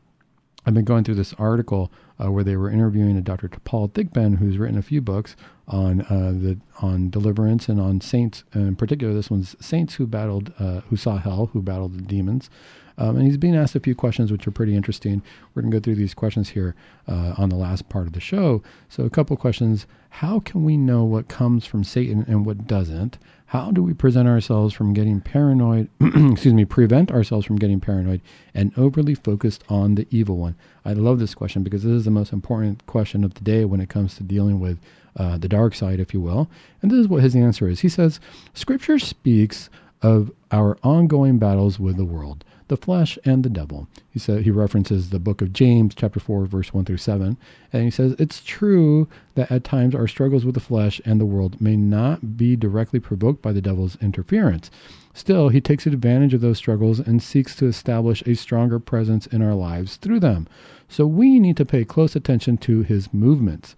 I've 0.65 0.75
been 0.75 0.85
going 0.85 1.05
through 1.05 1.15
this 1.15 1.35
article 1.35 1.93
uh, 2.23 2.31
where 2.33 2.43
they 2.43 2.57
were 2.57 2.71
interviewing 2.71 3.17
a 3.17 3.21
Dr. 3.21 3.49
Paul 3.65 3.89
Thigpen, 3.89 4.39
who's 4.39 4.59
written 4.59 4.79
a 4.79 4.83
few 4.83 5.01
books 5.01 5.37
on 5.69 6.03
uh, 6.03 6.33
the 6.33 6.59
on 6.81 7.11
deliverance 7.11 7.69
and 7.69 7.81
on 7.81 8.01
saints. 8.01 8.45
And 8.53 8.69
in 8.69 8.77
particular, 8.77 9.13
this 9.13 9.31
one's 9.31 9.57
saints 9.65 9.95
who 9.95 10.07
battled, 10.07 10.53
uh, 10.59 10.81
who 10.83 10.97
saw 10.97 11.17
hell, 11.19 11.51
who 11.53 11.63
battled 11.63 11.97
the 11.97 12.03
demons. 12.03 12.51
Um, 12.99 13.17
and 13.17 13.27
he's 13.27 13.37
being 13.37 13.55
asked 13.55 13.77
a 13.77 13.81
few 13.81 13.95
questions 13.95 14.33
which 14.33 14.47
are 14.47 14.53
pretty 14.53 14.75
interesting. 14.75 15.23
We're 15.55 15.63
going 15.63 15.71
to 15.71 15.77
go 15.79 15.83
through 15.83 15.97
these 15.97 16.15
questions 16.15 16.51
here 16.51 16.75
uh, 17.07 17.35
on 17.37 17.51
the 17.51 17.57
last 17.57 17.89
part 17.89 18.07
of 18.07 18.15
the 18.15 18.21
show. 18.21 18.63
So, 18.89 19.05
a 19.05 19.11
couple 19.11 19.37
questions 19.37 19.87
How 20.09 20.41
can 20.41 20.65
we 20.65 20.77
know 20.77 21.05
what 21.05 21.29
comes 21.29 21.67
from 21.67 21.85
Satan 21.85 22.25
and 22.27 22.47
what 22.47 22.67
doesn't? 22.67 23.19
How 23.51 23.71
do 23.71 23.83
we 23.83 23.95
present 23.95 24.29
ourselves 24.29 24.75
from 24.75 24.93
getting 24.93 25.21
paranoid? 25.21 25.89
excuse 26.01 26.55
me, 26.55 26.65
prevent 26.65 27.13
ourselves 27.13 27.47
from 27.47 27.57
getting 27.57 27.81
paranoid 27.81 28.21
and 28.55 28.77
overly 28.77 29.15
focused 29.15 29.63
on 29.69 29.95
the 29.95 30.07
evil 30.11 30.37
one? 30.37 30.57
I 30.85 30.95
love 30.95 31.21
this 31.21 31.35
question 31.35 31.63
because 31.63 31.85
this 31.85 31.93
is 31.93 32.05
the 32.07 32.11
most 32.11 32.33
important 32.33 32.85
question 32.87 33.23
of 33.23 33.35
the 33.35 33.43
day 33.43 33.65
when 33.65 33.81
it 33.81 33.89
comes 33.89 34.17
to 34.17 34.25
dealing 34.25 34.59
with 34.59 34.81
uh, 35.17 35.39
the 35.39 35.49
dark 35.49 35.75
side, 35.75 36.01
if 36.01 36.13
you 36.13 36.21
will. 36.21 36.49
And 36.83 36.91
this 36.91 36.99
is 36.99 37.09
what 37.09 37.23
his 37.23 37.35
answer 37.35 37.69
is. 37.69 37.81
He 37.81 37.89
says, 37.89 38.21
Scripture 38.55 38.99
speaks 38.99 39.71
of 40.03 40.31
our 40.51 40.79
ongoing 40.83 41.39
battles 41.39 41.79
with 41.79 41.97
the 41.97 42.05
world 42.05 42.45
the 42.69 42.77
flesh 42.77 43.19
and 43.25 43.45
the 43.45 43.51
devil. 43.51 43.87
He 44.11 44.19
said 44.19 44.43
he 44.43 44.51
references 44.51 45.11
the 45.11 45.21
book 45.21 45.41
of 45.41 45.53
James, 45.53 45.95
chapter 45.95 46.19
four, 46.19 46.47
verse 46.47 46.75
one 46.75 46.85
through 46.85 46.97
seven, 46.97 47.37
and 47.73 47.85
he 47.85 47.91
says 47.91 48.17
it's 48.19 48.43
true 48.43 49.09
that 49.35 49.51
at 49.53 49.63
times 49.63 49.95
our 49.95 50.09
struggles 50.09 50.45
with 50.45 50.55
the 50.55 50.61
flesh 50.61 51.01
and 51.05 51.21
the 51.21 51.27
world 51.27 51.61
may 51.61 51.77
not 51.77 52.37
be 52.37 52.57
directly 52.57 52.99
provoked 52.99 53.41
by 53.41 53.53
the 53.53 53.63
devil's 53.63 53.97
interference. 54.03 54.71
Still, 55.15 55.49
he 55.49 55.61
takes 55.61 55.87
advantage 55.87 56.35
of 56.35 56.41
those 56.41 56.59
struggles 56.59 56.99
and 56.99 57.23
seeks 57.23 57.55
to 57.57 57.67
establish 57.67 58.23
a 58.27 58.35
stronger 58.35 58.79
presence 58.79 59.27
in 59.27 59.43
our 59.43 59.55
lives 59.55 59.97
through 59.97 60.21
them. 60.21 60.47
So 60.89 61.07
we 61.07 61.39
need 61.39 61.57
to 61.57 61.65
pay 61.65 61.85
close 61.85 62.15
attention 62.15 62.59
to 62.59 62.83
his 62.83 63.15
movements. 63.15 63.77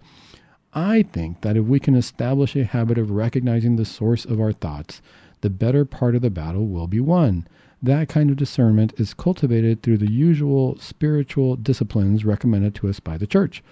I 0.73 1.01
think 1.03 1.41
that 1.41 1.57
if 1.57 1.65
we 1.65 1.79
can 1.79 1.95
establish 1.95 2.55
a 2.55 2.63
habit 2.63 2.97
of 2.97 3.11
recognizing 3.11 3.75
the 3.75 3.85
source 3.85 4.25
of 4.25 4.39
our 4.39 4.51
thoughts, 4.51 5.01
the 5.41 5.49
better 5.49 5.85
part 5.85 6.15
of 6.15 6.21
the 6.21 6.29
battle 6.29 6.67
will 6.67 6.87
be 6.87 6.99
won. 6.99 7.47
That 7.81 8.09
kind 8.09 8.29
of 8.29 8.37
discernment 8.37 8.93
is 8.97 9.13
cultivated 9.13 9.81
through 9.81 9.97
the 9.97 10.11
usual 10.11 10.77
spiritual 10.77 11.55
disciplines 11.55 12.25
recommended 12.25 12.75
to 12.75 12.89
us 12.89 12.99
by 12.99 13.17
the 13.17 13.27
church 13.27 13.63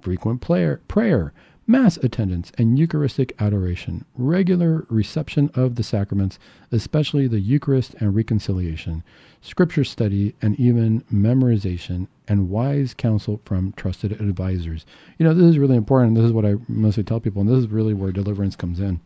frequent 0.00 0.40
prayer, 0.40 0.80
prayer 0.88 1.32
mass 1.70 1.96
attendance 1.98 2.50
and 2.58 2.76
Eucharistic 2.76 3.32
adoration, 3.38 4.04
regular 4.16 4.84
reception 4.88 5.48
of 5.54 5.76
the 5.76 5.84
sacraments, 5.84 6.36
especially 6.72 7.28
the 7.28 7.38
Eucharist 7.38 7.94
and 8.00 8.12
reconciliation, 8.14 9.04
scripture 9.40 9.84
study, 9.84 10.34
and 10.42 10.58
even 10.58 11.00
memorization, 11.12 12.08
and 12.26 12.50
wise 12.50 12.92
counsel 12.92 13.40
from 13.44 13.72
trusted 13.74 14.12
advisors. 14.20 14.84
You 15.16 15.24
know, 15.24 15.32
this 15.32 15.46
is 15.46 15.58
really 15.58 15.76
important. 15.76 16.16
This 16.16 16.24
is 16.24 16.32
what 16.32 16.44
I 16.44 16.56
mostly 16.66 17.04
tell 17.04 17.20
people, 17.20 17.40
and 17.40 17.48
this 17.48 17.58
is 17.58 17.68
really 17.68 17.94
where 17.94 18.10
deliverance 18.10 18.56
comes 18.56 18.80
in 18.80 19.00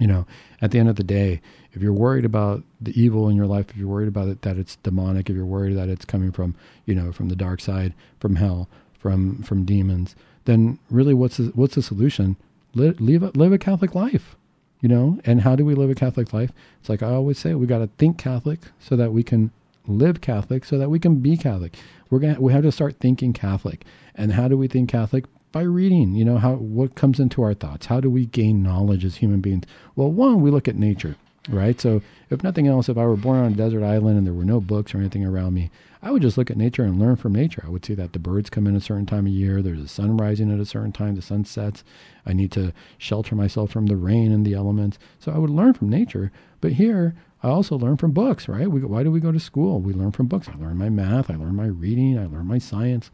you 0.00 0.06
know, 0.06 0.24
at 0.62 0.70
the 0.70 0.78
end 0.78 0.88
of 0.88 0.94
the 0.94 1.02
day, 1.02 1.40
if 1.72 1.82
you're 1.82 1.92
worried 1.92 2.24
about 2.24 2.62
the 2.80 2.98
evil 3.00 3.28
in 3.28 3.34
your 3.34 3.46
life, 3.46 3.68
if 3.70 3.76
you're 3.76 3.88
worried 3.88 4.06
about 4.06 4.28
it 4.28 4.42
that 4.42 4.56
it's 4.56 4.76
demonic, 4.76 5.28
if 5.28 5.34
you're 5.34 5.44
worried 5.44 5.76
that 5.76 5.88
it's 5.88 6.04
coming 6.04 6.30
from, 6.30 6.54
you 6.86 6.94
know, 6.94 7.10
from 7.10 7.28
the 7.28 7.34
dark 7.34 7.60
side, 7.60 7.94
from 8.20 8.36
hell, 8.36 8.68
from 8.96 9.42
from 9.42 9.64
demons, 9.64 10.14
then 10.48 10.78
really, 10.90 11.12
what's 11.12 11.36
the, 11.36 11.52
what's 11.54 11.74
the 11.74 11.82
solution? 11.82 12.36
Live 12.74 13.00
live 13.00 13.22
a, 13.22 13.30
live 13.34 13.52
a 13.52 13.58
Catholic 13.58 13.94
life, 13.94 14.34
you 14.80 14.88
know. 14.88 15.20
And 15.26 15.42
how 15.42 15.54
do 15.54 15.64
we 15.64 15.74
live 15.74 15.90
a 15.90 15.94
Catholic 15.94 16.32
life? 16.32 16.52
It's 16.80 16.88
like 16.88 17.02
I 17.02 17.10
always 17.10 17.38
say, 17.38 17.54
we 17.54 17.66
got 17.66 17.78
to 17.78 17.90
think 17.98 18.16
Catholic 18.16 18.60
so 18.80 18.96
that 18.96 19.12
we 19.12 19.22
can 19.22 19.50
live 19.86 20.22
Catholic, 20.22 20.64
so 20.64 20.78
that 20.78 20.88
we 20.88 20.98
can 20.98 21.16
be 21.16 21.36
Catholic. 21.36 21.76
We're 22.08 22.20
gonna 22.20 22.40
we 22.40 22.52
have 22.54 22.62
to 22.62 22.72
start 22.72 22.96
thinking 22.98 23.34
Catholic. 23.34 23.84
And 24.14 24.32
how 24.32 24.48
do 24.48 24.56
we 24.56 24.68
think 24.68 24.88
Catholic? 24.88 25.26
by 25.50 25.62
reading 25.62 26.14
you 26.14 26.26
know 26.26 26.36
how 26.36 26.56
what 26.56 26.94
comes 26.94 27.18
into 27.18 27.40
our 27.42 27.54
thoughts 27.54 27.86
how 27.86 28.00
do 28.00 28.10
we 28.10 28.26
gain 28.26 28.62
knowledge 28.62 29.02
as 29.02 29.16
human 29.16 29.40
beings 29.40 29.64
well 29.96 30.12
one 30.12 30.42
we 30.42 30.50
look 30.50 30.68
at 30.68 30.76
nature 30.76 31.16
right 31.48 31.80
so 31.80 32.00
if 32.30 32.42
nothing 32.42 32.66
else 32.66 32.88
if 32.88 32.98
i 32.98 33.04
were 33.04 33.16
born 33.16 33.38
on 33.38 33.52
a 33.52 33.56
desert 33.56 33.84
island 33.84 34.18
and 34.18 34.26
there 34.26 34.34
were 34.34 34.44
no 34.44 34.60
books 34.60 34.94
or 34.94 34.98
anything 34.98 35.24
around 35.24 35.54
me 35.54 35.70
i 36.02 36.10
would 36.10 36.22
just 36.22 36.36
look 36.36 36.50
at 36.50 36.56
nature 36.56 36.84
and 36.84 36.98
learn 36.98 37.16
from 37.16 37.32
nature 37.32 37.62
i 37.66 37.68
would 37.68 37.84
see 37.84 37.94
that 37.94 38.12
the 38.12 38.18
birds 38.18 38.50
come 38.50 38.66
in 38.66 38.76
a 38.76 38.80
certain 38.80 39.06
time 39.06 39.26
of 39.26 39.32
year 39.32 39.62
there's 39.62 39.80
a 39.80 39.88
sun 39.88 40.16
rising 40.16 40.52
at 40.52 40.60
a 40.60 40.66
certain 40.66 40.92
time 40.92 41.14
the 41.14 41.22
sun 41.22 41.44
sets 41.44 41.84
i 42.26 42.32
need 42.32 42.52
to 42.52 42.72
shelter 42.98 43.34
myself 43.34 43.70
from 43.70 43.86
the 43.86 43.96
rain 43.96 44.30
and 44.30 44.44
the 44.44 44.54
elements 44.54 44.98
so 45.18 45.32
i 45.32 45.38
would 45.38 45.50
learn 45.50 45.72
from 45.72 45.88
nature 45.88 46.30
but 46.60 46.72
here 46.72 47.14
I 47.42 47.48
also 47.50 47.78
learn 47.78 47.96
from 47.96 48.10
books, 48.10 48.48
right? 48.48 48.68
We, 48.68 48.80
why 48.82 49.04
do 49.04 49.12
we 49.12 49.20
go 49.20 49.30
to 49.30 49.38
school? 49.38 49.80
We 49.80 49.92
learn 49.92 50.10
from 50.10 50.26
books. 50.26 50.48
I 50.48 50.56
learn 50.56 50.76
my 50.76 50.88
math, 50.88 51.30
I 51.30 51.36
learn 51.36 51.54
my 51.54 51.66
reading, 51.66 52.18
I 52.18 52.26
learn 52.26 52.46
my 52.46 52.58
science. 52.58 53.12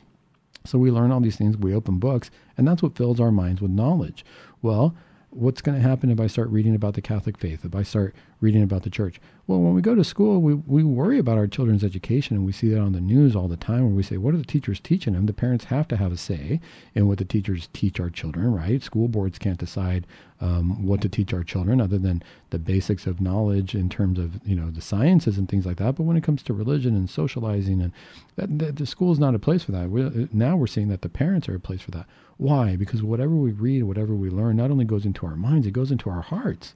So 0.64 0.78
we 0.78 0.90
learn 0.90 1.12
all 1.12 1.20
these 1.20 1.36
things, 1.36 1.58
we 1.58 1.74
open 1.74 1.98
books, 1.98 2.30
and 2.56 2.66
that's 2.66 2.82
what 2.82 2.96
fills 2.96 3.20
our 3.20 3.30
minds 3.30 3.60
with 3.60 3.70
knowledge. 3.70 4.24
Well, 4.62 4.94
what's 5.34 5.60
going 5.60 5.76
to 5.76 5.86
happen 5.86 6.10
if 6.10 6.20
I 6.20 6.26
start 6.26 6.48
reading 6.50 6.74
about 6.74 6.94
the 6.94 7.02
Catholic 7.02 7.38
faith, 7.38 7.64
if 7.64 7.74
I 7.74 7.82
start 7.82 8.14
reading 8.44 8.62
about 8.62 8.82
the 8.82 8.90
church? 8.90 9.20
Well, 9.46 9.60
when 9.60 9.74
we 9.74 9.82
go 9.82 9.94
to 9.94 10.04
school, 10.04 10.40
we, 10.40 10.54
we 10.54 10.84
worry 10.84 11.18
about 11.18 11.36
our 11.38 11.46
children's 11.46 11.84
education, 11.84 12.36
and 12.36 12.46
we 12.46 12.52
see 12.52 12.68
that 12.68 12.80
on 12.80 12.92
the 12.92 13.00
news 13.00 13.34
all 13.34 13.48
the 13.48 13.56
time 13.56 13.84
where 13.84 13.94
we 13.94 14.02
say, 14.02 14.16
what 14.16 14.34
are 14.34 14.38
the 14.38 14.44
teachers 14.44 14.80
teaching 14.80 15.14
them? 15.14 15.26
The 15.26 15.32
parents 15.32 15.64
have 15.66 15.88
to 15.88 15.96
have 15.96 16.12
a 16.12 16.16
say 16.16 16.60
in 16.94 17.08
what 17.08 17.18
the 17.18 17.24
teachers 17.24 17.68
teach 17.72 17.98
our 18.00 18.10
children, 18.10 18.54
right? 18.54 18.82
School 18.82 19.08
boards 19.08 19.38
can't 19.38 19.58
decide 19.58 20.06
um, 20.40 20.86
what 20.86 21.00
to 21.02 21.08
teach 21.08 21.34
our 21.34 21.42
children 21.42 21.80
other 21.80 21.98
than 21.98 22.22
the 22.50 22.58
basics 22.58 23.06
of 23.06 23.20
knowledge 23.20 23.74
in 23.74 23.88
terms 23.88 24.18
of, 24.18 24.40
you 24.46 24.54
know, 24.54 24.70
the 24.70 24.80
sciences 24.80 25.36
and 25.38 25.48
things 25.48 25.66
like 25.66 25.78
that. 25.78 25.96
But 25.96 26.04
when 26.04 26.16
it 26.16 26.24
comes 26.24 26.42
to 26.44 26.54
religion 26.54 26.94
and 26.94 27.08
socializing, 27.08 27.82
and 27.82 27.92
that, 28.36 28.58
that 28.58 28.76
the 28.76 28.86
school 28.86 29.12
is 29.12 29.18
not 29.18 29.34
a 29.34 29.38
place 29.38 29.64
for 29.64 29.72
that. 29.72 29.90
We're, 29.90 30.28
now 30.32 30.56
we're 30.56 30.66
seeing 30.66 30.88
that 30.88 31.02
the 31.02 31.08
parents 31.08 31.48
are 31.48 31.56
a 31.56 31.60
place 31.60 31.82
for 31.82 31.90
that. 31.92 32.06
Why? 32.36 32.76
Because 32.76 33.02
whatever 33.02 33.34
we 33.34 33.52
read, 33.52 33.84
whatever 33.84 34.14
we 34.14 34.28
learn, 34.28 34.56
not 34.56 34.70
only 34.70 34.84
goes 34.84 35.04
into 35.04 35.26
our 35.26 35.36
minds, 35.36 35.66
it 35.66 35.72
goes 35.72 35.90
into 35.90 36.10
our 36.10 36.22
hearts. 36.22 36.74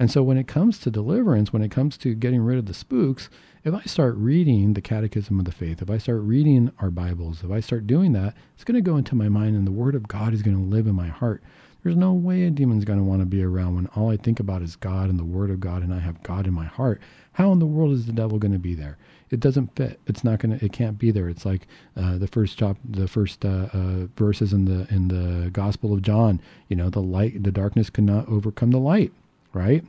And 0.00 0.10
so 0.10 0.22
when 0.22 0.38
it 0.38 0.48
comes 0.48 0.78
to 0.78 0.90
deliverance, 0.90 1.52
when 1.52 1.60
it 1.60 1.70
comes 1.70 1.98
to 1.98 2.14
getting 2.14 2.40
rid 2.40 2.56
of 2.56 2.64
the 2.64 2.72
spooks, 2.72 3.28
if 3.64 3.74
I 3.74 3.82
start 3.82 4.16
reading 4.16 4.72
the 4.72 4.80
Catechism 4.80 5.38
of 5.38 5.44
the 5.44 5.52
Faith, 5.52 5.82
if 5.82 5.90
I 5.90 5.98
start 5.98 6.22
reading 6.22 6.72
our 6.78 6.90
Bibles, 6.90 7.44
if 7.44 7.50
I 7.50 7.60
start 7.60 7.86
doing 7.86 8.14
that, 8.14 8.34
it's 8.54 8.64
going 8.64 8.82
to 8.82 8.90
go 8.90 8.96
into 8.96 9.14
my 9.14 9.28
mind 9.28 9.56
and 9.56 9.66
the 9.66 9.72
Word 9.72 9.94
of 9.94 10.08
God 10.08 10.32
is 10.32 10.40
going 10.40 10.56
to 10.56 10.74
live 10.74 10.86
in 10.86 10.94
my 10.94 11.08
heart. 11.08 11.42
There's 11.82 11.96
no 11.96 12.14
way 12.14 12.44
a 12.44 12.50
demon's 12.50 12.86
going 12.86 12.98
to 12.98 13.04
want 13.04 13.20
to 13.20 13.26
be 13.26 13.42
around 13.42 13.74
when 13.74 13.88
all 13.88 14.10
I 14.10 14.16
think 14.16 14.40
about 14.40 14.62
is 14.62 14.74
God 14.74 15.10
and 15.10 15.18
the 15.18 15.24
Word 15.24 15.50
of 15.50 15.60
God 15.60 15.82
and 15.82 15.92
I 15.92 15.98
have 15.98 16.22
God 16.22 16.46
in 16.46 16.54
my 16.54 16.64
heart. 16.64 17.02
How 17.32 17.52
in 17.52 17.58
the 17.58 17.66
world 17.66 17.92
is 17.92 18.06
the 18.06 18.12
devil 18.14 18.38
going 18.38 18.52
to 18.52 18.58
be 18.58 18.74
there? 18.74 18.96
It 19.28 19.38
doesn't 19.38 19.76
fit. 19.76 20.00
It's 20.06 20.24
not 20.24 20.38
going 20.38 20.58
to. 20.58 20.64
It 20.64 20.72
can't 20.72 20.98
be 20.98 21.10
there. 21.10 21.28
It's 21.28 21.44
like 21.44 21.66
uh, 21.94 22.16
the 22.16 22.26
first 22.26 22.58
chop, 22.58 22.78
the 22.84 23.06
first 23.06 23.44
uh, 23.44 23.68
uh, 23.72 24.06
verses 24.16 24.54
in 24.54 24.64
the 24.64 24.92
in 24.92 25.08
the 25.08 25.50
Gospel 25.50 25.92
of 25.92 26.00
John. 26.00 26.40
You 26.68 26.76
know, 26.76 26.88
the 26.88 27.02
light, 27.02 27.42
the 27.42 27.52
darkness 27.52 27.90
could 27.90 28.04
not 28.04 28.26
overcome 28.28 28.72
the 28.72 28.80
light. 28.80 29.12
Right? 29.52 29.84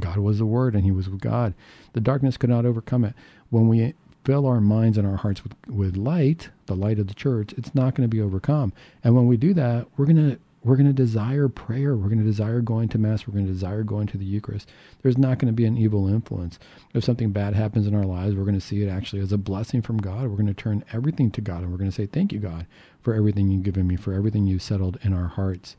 God 0.00 0.18
was 0.18 0.38
the 0.38 0.46
Word, 0.46 0.74
and 0.74 0.84
He 0.84 0.90
was 0.90 1.08
with 1.08 1.20
God. 1.20 1.54
The 1.92 2.00
darkness 2.00 2.36
could 2.36 2.50
not 2.50 2.66
overcome 2.66 3.04
it. 3.04 3.14
When 3.50 3.68
we 3.68 3.94
fill 4.24 4.46
our 4.46 4.60
minds 4.60 4.98
and 4.98 5.06
our 5.06 5.16
hearts 5.16 5.42
with, 5.44 5.54
with 5.68 5.96
light, 5.96 6.50
the 6.66 6.74
light 6.74 6.98
of 6.98 7.06
the 7.06 7.14
church, 7.14 7.52
it's 7.56 7.74
not 7.74 7.94
going 7.94 8.08
to 8.08 8.14
be 8.14 8.20
overcome. 8.20 8.72
And 9.04 9.14
when 9.14 9.26
we 9.26 9.36
do 9.36 9.54
that, 9.54 9.86
we're 9.96 10.06
going 10.06 10.30
to 10.30 10.38
we're 10.66 10.74
going 10.74 10.88
to 10.88 10.92
desire 10.92 11.48
prayer. 11.48 11.94
We're 11.96 12.08
going 12.08 12.18
to 12.18 12.24
desire 12.24 12.60
going 12.60 12.88
to 12.88 12.98
Mass. 12.98 13.24
We're 13.24 13.34
going 13.34 13.46
to 13.46 13.52
desire 13.52 13.84
going 13.84 14.08
to 14.08 14.18
the 14.18 14.24
Eucharist. 14.24 14.68
There's 15.00 15.16
not 15.16 15.38
going 15.38 15.46
to 15.46 15.52
be 15.52 15.64
an 15.64 15.78
evil 15.78 16.08
influence. 16.08 16.58
If 16.92 17.04
something 17.04 17.30
bad 17.30 17.54
happens 17.54 17.86
in 17.86 17.94
our 17.94 18.04
lives, 18.04 18.34
we're 18.34 18.42
going 18.42 18.58
to 18.58 18.60
see 18.60 18.82
it 18.82 18.88
actually 18.88 19.22
as 19.22 19.30
a 19.30 19.38
blessing 19.38 19.80
from 19.80 19.98
God. 19.98 20.22
We're 20.22 20.36
going 20.36 20.48
to 20.48 20.54
turn 20.54 20.82
everything 20.92 21.30
to 21.30 21.40
God 21.40 21.62
and 21.62 21.70
we're 21.70 21.78
going 21.78 21.90
to 21.90 21.94
say, 21.94 22.06
Thank 22.06 22.32
you, 22.32 22.40
God, 22.40 22.66
for 23.00 23.14
everything 23.14 23.48
you've 23.48 23.62
given 23.62 23.86
me, 23.86 23.94
for 23.94 24.12
everything 24.12 24.48
you've 24.48 24.60
settled 24.60 24.98
in 25.04 25.12
our 25.12 25.28
hearts. 25.28 25.76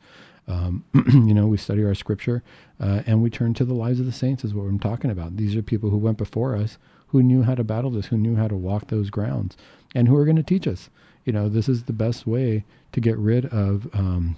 Um, 0.48 0.84
you 1.12 1.34
know, 1.34 1.46
we 1.46 1.58
study 1.58 1.84
our 1.84 1.94
scripture 1.94 2.42
uh, 2.80 3.02
and 3.06 3.22
we 3.22 3.30
turn 3.30 3.54
to 3.54 3.64
the 3.64 3.74
lives 3.74 4.00
of 4.00 4.06
the 4.06 4.12
saints, 4.12 4.44
is 4.44 4.54
what 4.54 4.64
I'm 4.64 4.78
talking 4.78 5.10
about. 5.10 5.36
These 5.36 5.54
are 5.54 5.62
people 5.62 5.90
who 5.90 5.98
went 5.98 6.18
before 6.18 6.56
us, 6.56 6.78
who 7.08 7.22
knew 7.22 7.42
how 7.42 7.54
to 7.54 7.64
battle 7.64 7.90
this, 7.90 8.06
who 8.06 8.16
knew 8.16 8.36
how 8.36 8.48
to 8.48 8.56
walk 8.56 8.88
those 8.88 9.10
grounds, 9.10 9.56
and 9.94 10.08
who 10.08 10.16
are 10.16 10.24
going 10.24 10.36
to 10.36 10.42
teach 10.42 10.66
us. 10.66 10.90
You 11.24 11.32
know, 11.32 11.48
this 11.48 11.68
is 11.68 11.84
the 11.84 11.92
best 11.92 12.26
way 12.26 12.64
to 12.92 13.00
get 13.00 13.18
rid 13.18 13.46
of 13.46 13.88
um, 13.92 14.36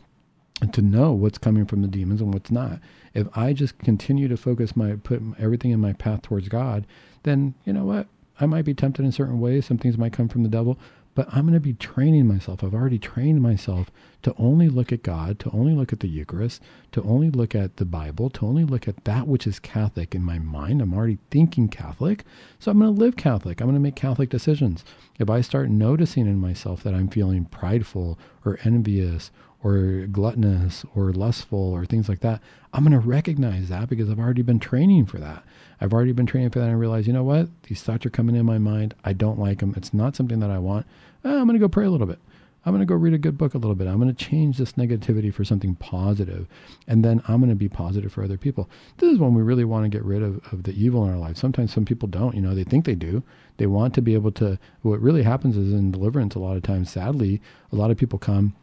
to 0.72 0.82
know 0.82 1.12
what's 1.12 1.38
coming 1.38 1.64
from 1.64 1.82
the 1.82 1.88
demons 1.88 2.20
and 2.20 2.34
what's 2.34 2.50
not. 2.50 2.80
If 3.14 3.26
I 3.36 3.52
just 3.52 3.78
continue 3.78 4.28
to 4.28 4.36
focus 4.36 4.76
my 4.76 4.92
put 5.02 5.22
everything 5.38 5.70
in 5.70 5.80
my 5.80 5.92
path 5.92 6.22
towards 6.22 6.48
God, 6.48 6.86
then 7.22 7.54
you 7.64 7.72
know 7.72 7.84
what? 7.84 8.06
I 8.40 8.46
might 8.46 8.64
be 8.64 8.74
tempted 8.74 9.04
in 9.04 9.12
certain 9.12 9.40
ways. 9.40 9.66
Some 9.66 9.78
things 9.78 9.98
might 9.98 10.12
come 10.12 10.28
from 10.28 10.42
the 10.42 10.48
devil, 10.48 10.78
but 11.14 11.28
I'm 11.32 11.42
going 11.42 11.54
to 11.54 11.60
be 11.60 11.74
training 11.74 12.26
myself. 12.26 12.62
I've 12.62 12.74
already 12.74 12.98
trained 12.98 13.42
myself 13.42 13.90
to 14.22 14.34
only 14.38 14.68
look 14.68 14.92
at 14.92 15.02
God, 15.02 15.38
to 15.40 15.50
only 15.50 15.74
look 15.74 15.92
at 15.92 16.00
the 16.00 16.08
Eucharist, 16.08 16.62
to 16.92 17.02
only 17.02 17.30
look 17.30 17.54
at 17.54 17.76
the 17.76 17.84
Bible, 17.84 18.30
to 18.30 18.46
only 18.46 18.64
look 18.64 18.86
at 18.86 19.04
that 19.04 19.26
which 19.26 19.46
is 19.46 19.58
Catholic 19.58 20.14
in 20.14 20.22
my 20.22 20.38
mind. 20.38 20.80
I'm 20.80 20.94
already 20.94 21.18
thinking 21.30 21.68
Catholic, 21.68 22.24
so 22.58 22.70
I'm 22.70 22.78
going 22.78 22.94
to 22.94 23.00
live 23.00 23.16
Catholic. 23.16 23.60
I'm 23.60 23.66
going 23.66 23.74
to 23.74 23.80
make 23.80 23.96
Catholic 23.96 24.30
decisions. 24.30 24.84
If 25.18 25.30
I 25.30 25.40
start 25.40 25.70
noticing 25.70 26.26
in 26.26 26.38
myself 26.38 26.82
that 26.82 26.94
I'm 26.94 27.08
feeling 27.08 27.46
prideful 27.46 28.18
or 28.44 28.58
envious 28.64 29.30
or 29.62 30.06
gluttonous 30.10 30.84
or 30.94 31.12
lustful 31.12 31.72
or 31.72 31.84
things 31.84 32.08
like 32.08 32.20
that, 32.20 32.40
I'm 32.72 32.84
going 32.84 33.00
to 33.00 33.06
recognize 33.06 33.68
that 33.68 33.88
because 33.88 34.08
I've 34.08 34.18
already 34.18 34.42
been 34.42 34.60
training 34.60 35.06
for 35.06 35.18
that. 35.18 35.42
I've 35.80 35.92
already 35.92 36.12
been 36.12 36.26
training 36.26 36.50
for 36.50 36.58
that 36.60 36.66
and 36.66 36.74
I 36.74 36.78
realize, 36.78 37.06
you 37.06 37.12
know 37.12 37.24
what? 37.24 37.48
These 37.64 37.82
thoughts 37.82 38.06
are 38.06 38.10
coming 38.10 38.36
in 38.36 38.46
my 38.46 38.58
mind. 38.58 38.94
I 39.04 39.12
don't 39.12 39.38
like 39.38 39.58
them. 39.58 39.74
It's 39.76 39.92
not 39.92 40.16
something 40.16 40.40
that 40.40 40.50
I 40.50 40.58
want. 40.58 40.86
Eh, 41.24 41.28
I'm 41.28 41.46
going 41.46 41.54
to 41.54 41.58
go 41.58 41.68
pray 41.68 41.86
a 41.86 41.90
little 41.90 42.06
bit. 42.06 42.18
I'm 42.64 42.72
going 42.72 42.80
to 42.80 42.86
go 42.86 42.94
read 42.94 43.14
a 43.14 43.18
good 43.18 43.38
book 43.38 43.54
a 43.54 43.58
little 43.58 43.74
bit. 43.74 43.88
I'm 43.88 43.98
going 43.98 44.14
to 44.14 44.24
change 44.24 44.58
this 44.58 44.72
negativity 44.72 45.32
for 45.32 45.44
something 45.44 45.76
positive, 45.76 46.46
and 46.86 47.02
then 47.02 47.22
I'm 47.26 47.40
going 47.40 47.48
to 47.48 47.56
be 47.56 47.70
positive 47.70 48.12
for 48.12 48.22
other 48.22 48.36
people. 48.36 48.68
This 48.98 49.10
is 49.10 49.18
when 49.18 49.32
we 49.32 49.40
really 49.40 49.64
want 49.64 49.84
to 49.84 49.88
get 49.88 50.04
rid 50.04 50.22
of, 50.22 50.40
of 50.52 50.64
the 50.64 50.72
evil 50.72 51.04
in 51.06 51.10
our 51.10 51.18
lives. 51.18 51.40
Sometimes 51.40 51.72
some 51.72 51.86
people 51.86 52.06
don't. 52.06 52.34
You 52.34 52.42
know, 52.42 52.54
they 52.54 52.64
think 52.64 52.84
they 52.84 52.94
do. 52.94 53.22
They 53.56 53.66
want 53.66 53.94
to 53.94 54.02
be 54.02 54.12
able 54.12 54.32
to. 54.32 54.58
What 54.82 55.00
really 55.00 55.22
happens 55.22 55.56
is 55.56 55.72
in 55.72 55.90
deliverance, 55.90 56.34
a 56.34 56.38
lot 56.38 56.58
of 56.58 56.62
times, 56.62 56.90
sadly, 56.90 57.40
a 57.72 57.76
lot 57.76 57.90
of 57.90 57.96
people 57.96 58.18
come 58.18 58.54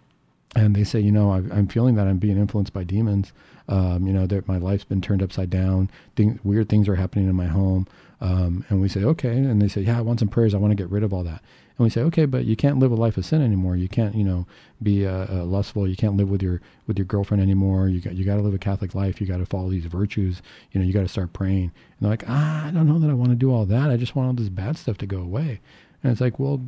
and 0.55 0.75
they 0.75 0.83
say, 0.83 0.99
you 0.99 1.11
know, 1.11 1.31
i 1.31 1.37
am 1.37 1.67
feeling 1.67 1.95
that 1.95 2.07
I'm 2.07 2.17
being 2.17 2.37
influenced 2.37 2.73
by 2.73 2.83
demons. 2.83 3.33
Um, 3.69 4.07
you 4.07 4.13
know, 4.13 4.25
that 4.27 4.47
my 4.47 4.57
life's 4.57 4.85
been 4.85 5.01
turned 5.01 5.21
upside 5.21 5.49
down. 5.49 5.89
Thing, 6.15 6.39
weird 6.43 6.69
things 6.69 6.87
are 6.87 6.95
happening 6.95 7.27
in 7.27 7.35
my 7.35 7.47
home. 7.47 7.85
Um, 8.21 8.65
and 8.69 8.81
we 8.81 8.87
say, 8.87 9.03
okay. 9.03 9.35
And 9.35 9.61
they 9.61 9.67
say, 9.67 9.81
yeah, 9.81 9.97
I 9.97 10.01
want 10.01 10.19
some 10.19 10.29
prayers. 10.29 10.53
I 10.53 10.57
want 10.57 10.71
to 10.71 10.75
get 10.75 10.89
rid 10.89 11.03
of 11.03 11.13
all 11.13 11.23
that. 11.23 11.43
And 11.77 11.83
we 11.83 11.89
say, 11.89 12.01
okay, 12.01 12.25
but 12.25 12.45
you 12.45 12.55
can't 12.55 12.79
live 12.79 12.91
a 12.91 12.95
life 12.95 13.17
of 13.17 13.25
sin 13.25 13.41
anymore. 13.41 13.75
You 13.75 13.89
can't, 13.89 14.15
you 14.15 14.23
know, 14.23 14.47
be 14.81 15.05
uh, 15.05 15.27
uh, 15.29 15.43
lustful. 15.43 15.87
You 15.87 15.95
can't 15.95 16.15
live 16.15 16.29
with 16.29 16.41
your 16.41 16.59
with 16.87 16.97
your 16.97 17.05
girlfriend 17.05 17.43
anymore. 17.43 17.87
You 17.89 17.99
got 17.99 18.15
you 18.15 18.25
got 18.25 18.37
to 18.37 18.41
live 18.41 18.55
a 18.55 18.57
Catholic 18.57 18.95
life. 18.95 19.21
You 19.21 19.27
got 19.27 19.37
to 19.37 19.45
follow 19.45 19.69
these 19.69 19.85
virtues. 19.85 20.41
You 20.71 20.79
know, 20.79 20.87
you 20.87 20.93
got 20.93 21.01
to 21.01 21.07
start 21.07 21.33
praying. 21.33 21.65
And 21.65 21.71
they're 21.99 22.09
like, 22.09 22.23
ah, 22.27 22.67
I 22.67 22.71
don't 22.71 22.87
know 22.87 22.97
that 22.99 23.09
I 23.09 23.13
want 23.13 23.29
to 23.29 23.35
do 23.35 23.53
all 23.53 23.65
that. 23.65 23.91
I 23.91 23.97
just 23.97 24.15
want 24.15 24.27
all 24.27 24.33
this 24.33 24.49
bad 24.49 24.77
stuff 24.77 24.97
to 24.99 25.05
go 25.05 25.19
away. 25.19 25.59
And 26.01 26.11
it's 26.11 26.21
like, 26.21 26.39
well, 26.39 26.61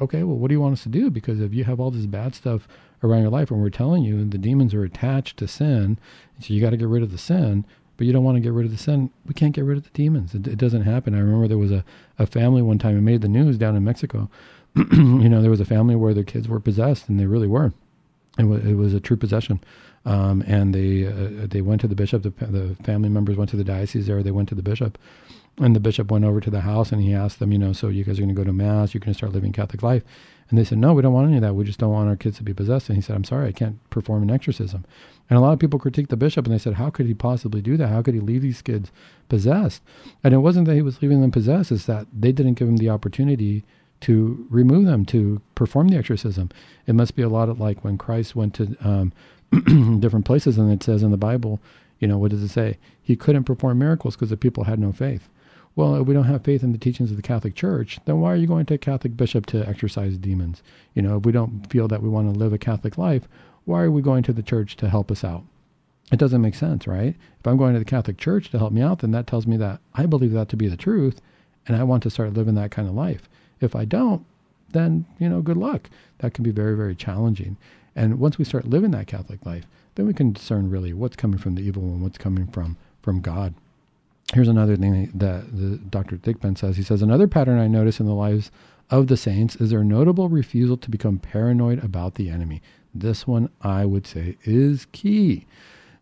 okay, 0.00 0.24
well, 0.24 0.36
what 0.36 0.48
do 0.48 0.54
you 0.54 0.60
want 0.60 0.72
us 0.72 0.82
to 0.84 0.88
do? 0.88 1.10
Because 1.10 1.40
if 1.40 1.54
you 1.54 1.64
have 1.64 1.78
all 1.78 1.90
this 1.92 2.06
bad 2.06 2.34
stuff 2.34 2.66
around 3.02 3.22
your 3.22 3.30
life, 3.30 3.50
and 3.50 3.60
we're 3.60 3.70
telling 3.70 4.02
you 4.02 4.24
the 4.24 4.38
demons 4.38 4.74
are 4.74 4.84
attached 4.84 5.38
to 5.38 5.48
sin, 5.48 5.98
so 6.40 6.52
you 6.52 6.60
got 6.60 6.70
to 6.70 6.76
get 6.76 6.88
rid 6.88 7.02
of 7.02 7.12
the 7.12 7.18
sin, 7.18 7.64
but 7.96 8.06
you 8.06 8.12
don't 8.12 8.24
want 8.24 8.36
to 8.36 8.40
get 8.40 8.52
rid 8.52 8.66
of 8.66 8.72
the 8.72 8.78
sin, 8.78 9.10
we 9.26 9.34
can't 9.34 9.54
get 9.54 9.64
rid 9.64 9.78
of 9.78 9.84
the 9.84 9.90
demons. 9.90 10.34
It, 10.34 10.46
it 10.46 10.58
doesn't 10.58 10.82
happen. 10.82 11.14
I 11.14 11.18
remember 11.18 11.48
there 11.48 11.58
was 11.58 11.72
a, 11.72 11.84
a 12.18 12.26
family 12.26 12.62
one 12.62 12.78
time, 12.78 12.96
it 12.96 13.02
made 13.02 13.22
the 13.22 13.28
news 13.28 13.58
down 13.58 13.76
in 13.76 13.84
Mexico. 13.84 14.30
you 14.74 15.28
know, 15.28 15.42
there 15.42 15.50
was 15.50 15.60
a 15.60 15.64
family 15.64 15.96
where 15.96 16.14
their 16.14 16.24
kids 16.24 16.48
were 16.48 16.60
possessed, 16.60 17.08
and 17.08 17.18
they 17.18 17.26
really 17.26 17.48
were. 17.48 17.72
It 18.38 18.44
was, 18.44 18.64
it 18.64 18.74
was 18.74 18.94
a 18.94 19.00
true 19.00 19.16
possession. 19.16 19.60
Um, 20.06 20.42
and 20.46 20.74
they 20.74 21.06
uh, 21.06 21.46
they 21.46 21.60
went 21.60 21.82
to 21.82 21.88
the 21.88 21.94
bishop. 21.94 22.22
The, 22.22 22.30
the 22.30 22.74
family 22.84 23.10
members 23.10 23.36
went 23.36 23.50
to 23.50 23.56
the 23.58 23.64
diocese 23.64 24.06
there. 24.06 24.22
They 24.22 24.30
went 24.30 24.48
to 24.48 24.54
the 24.54 24.62
bishop, 24.62 24.96
and 25.58 25.76
the 25.76 25.80
bishop 25.80 26.10
went 26.10 26.24
over 26.24 26.40
to 26.40 26.50
the 26.50 26.62
house 26.62 26.90
and 26.92 27.02
he 27.02 27.12
asked 27.12 27.38
them, 27.38 27.52
you 27.52 27.58
know, 27.58 27.72
so 27.72 27.88
you 27.88 28.04
guys 28.04 28.18
are 28.18 28.22
going 28.22 28.34
to 28.34 28.40
go 28.40 28.44
to 28.44 28.52
mass, 28.52 28.94
you're 28.94 29.00
going 29.00 29.12
to 29.12 29.16
start 29.16 29.32
living 29.32 29.52
Catholic 29.52 29.82
life. 29.82 30.02
And 30.50 30.58
they 30.58 30.64
said, 30.64 30.78
no, 30.78 30.92
we 30.92 31.02
don't 31.02 31.12
want 31.12 31.28
any 31.28 31.36
of 31.36 31.42
that. 31.42 31.54
We 31.54 31.64
just 31.64 31.78
don't 31.78 31.92
want 31.92 32.08
our 32.08 32.16
kids 32.16 32.36
to 32.38 32.42
be 32.42 32.52
possessed. 32.52 32.88
And 32.88 32.96
he 32.96 33.02
said, 33.02 33.14
I'm 33.14 33.24
sorry, 33.24 33.48
I 33.48 33.52
can't 33.52 33.78
perform 33.88 34.24
an 34.24 34.30
exorcism. 34.30 34.84
And 35.28 35.36
a 35.38 35.40
lot 35.40 35.52
of 35.52 35.60
people 35.60 35.78
critiqued 35.78 36.08
the 36.08 36.16
bishop 36.16 36.44
and 36.44 36.52
they 36.52 36.58
said, 36.58 36.74
how 36.74 36.90
could 36.90 37.06
he 37.06 37.14
possibly 37.14 37.62
do 37.62 37.76
that? 37.76 37.88
How 37.88 38.02
could 38.02 38.14
he 38.14 38.20
leave 38.20 38.42
these 38.42 38.60
kids 38.60 38.90
possessed? 39.28 39.80
And 40.24 40.34
it 40.34 40.38
wasn't 40.38 40.66
that 40.66 40.74
he 40.74 40.82
was 40.82 41.00
leaving 41.00 41.20
them 41.20 41.30
possessed, 41.30 41.70
it's 41.70 41.86
that 41.86 42.08
they 42.12 42.32
didn't 42.32 42.54
give 42.54 42.68
him 42.68 42.78
the 42.78 42.90
opportunity 42.90 43.64
to 44.00 44.46
remove 44.50 44.86
them, 44.86 45.04
to 45.06 45.40
perform 45.54 45.88
the 45.88 45.98
exorcism. 45.98 46.50
It 46.86 46.94
must 46.94 47.14
be 47.14 47.22
a 47.22 47.28
lot 47.28 47.48
of 47.48 47.60
like 47.60 47.84
when 47.84 47.96
Christ 47.96 48.34
went 48.34 48.54
to 48.54 48.76
um, 48.80 49.12
different 50.00 50.24
places 50.24 50.58
and 50.58 50.72
it 50.72 50.82
says 50.82 51.02
in 51.04 51.12
the 51.12 51.16
Bible, 51.16 51.60
you 52.00 52.08
know, 52.08 52.18
what 52.18 52.30
does 52.32 52.42
it 52.42 52.48
say? 52.48 52.78
He 53.00 53.14
couldn't 53.14 53.44
perform 53.44 53.78
miracles 53.78 54.16
because 54.16 54.30
the 54.30 54.36
people 54.36 54.64
had 54.64 54.80
no 54.80 54.90
faith. 54.90 55.28
Well, 55.76 55.96
if 55.96 56.06
we 56.06 56.14
don't 56.14 56.24
have 56.24 56.44
faith 56.44 56.62
in 56.62 56.72
the 56.72 56.78
teachings 56.78 57.10
of 57.10 57.16
the 57.16 57.22
Catholic 57.22 57.54
Church, 57.54 58.00
then 58.04 58.20
why 58.20 58.32
are 58.32 58.36
you 58.36 58.46
going 58.46 58.66
to 58.66 58.74
a 58.74 58.78
Catholic 58.78 59.16
bishop 59.16 59.46
to 59.46 59.66
exorcise 59.66 60.18
demons? 60.18 60.62
You 60.94 61.02
know, 61.02 61.18
if 61.18 61.24
we 61.24 61.32
don't 61.32 61.70
feel 61.70 61.88
that 61.88 62.02
we 62.02 62.08
want 62.08 62.32
to 62.32 62.38
live 62.38 62.52
a 62.52 62.58
Catholic 62.58 62.98
life, 62.98 63.28
why 63.64 63.82
are 63.82 63.90
we 63.90 64.02
going 64.02 64.22
to 64.24 64.32
the 64.32 64.42
church 64.42 64.76
to 64.76 64.88
help 64.88 65.10
us 65.10 65.22
out? 65.22 65.44
It 66.10 66.18
doesn't 66.18 66.42
make 66.42 66.56
sense, 66.56 66.86
right? 66.86 67.14
If 67.38 67.46
I'm 67.46 67.56
going 67.56 67.74
to 67.74 67.78
the 67.78 67.84
Catholic 67.84 68.18
Church 68.18 68.50
to 68.50 68.58
help 68.58 68.72
me 68.72 68.82
out, 68.82 68.98
then 68.98 69.12
that 69.12 69.28
tells 69.28 69.46
me 69.46 69.56
that 69.58 69.80
I 69.94 70.06
believe 70.06 70.32
that 70.32 70.48
to 70.48 70.56
be 70.56 70.66
the 70.66 70.76
truth 70.76 71.20
and 71.66 71.76
I 71.76 71.84
want 71.84 72.02
to 72.02 72.10
start 72.10 72.34
living 72.34 72.56
that 72.56 72.72
kind 72.72 72.88
of 72.88 72.94
life. 72.94 73.28
If 73.60 73.76
I 73.76 73.84
don't, 73.84 74.24
then, 74.72 75.04
you 75.18 75.28
know, 75.28 75.40
good 75.40 75.56
luck. 75.56 75.88
That 76.18 76.34
can 76.34 76.42
be 76.42 76.50
very, 76.50 76.76
very 76.76 76.96
challenging. 76.96 77.56
And 77.94 78.18
once 78.18 78.38
we 78.38 78.44
start 78.44 78.66
living 78.66 78.90
that 78.92 79.06
Catholic 79.06 79.44
life, 79.46 79.66
then 79.94 80.06
we 80.06 80.14
can 80.14 80.32
discern 80.32 80.70
really 80.70 80.92
what's 80.92 81.16
coming 81.16 81.38
from 81.38 81.54
the 81.54 81.62
evil 81.62 81.82
and 81.82 82.02
what's 82.02 82.18
coming 82.18 82.46
from 82.48 82.76
from 83.02 83.20
God. 83.20 83.54
Here's 84.32 84.48
another 84.48 84.76
thing 84.76 85.10
that 85.14 85.56
the 85.56 85.78
Dr. 85.78 86.16
Thigpen 86.16 86.56
says. 86.56 86.76
He 86.76 86.84
says 86.84 87.02
another 87.02 87.26
pattern 87.26 87.58
I 87.58 87.66
notice 87.66 87.98
in 87.98 88.06
the 88.06 88.14
lives 88.14 88.52
of 88.88 89.08
the 89.08 89.16
saints 89.16 89.56
is 89.56 89.70
their 89.70 89.82
notable 89.82 90.28
refusal 90.28 90.76
to 90.76 90.90
become 90.90 91.18
paranoid 91.18 91.82
about 91.82 92.14
the 92.14 92.28
enemy. 92.28 92.62
This 92.94 93.26
one, 93.26 93.50
I 93.60 93.84
would 93.84 94.06
say, 94.06 94.36
is 94.44 94.86
key. 94.92 95.46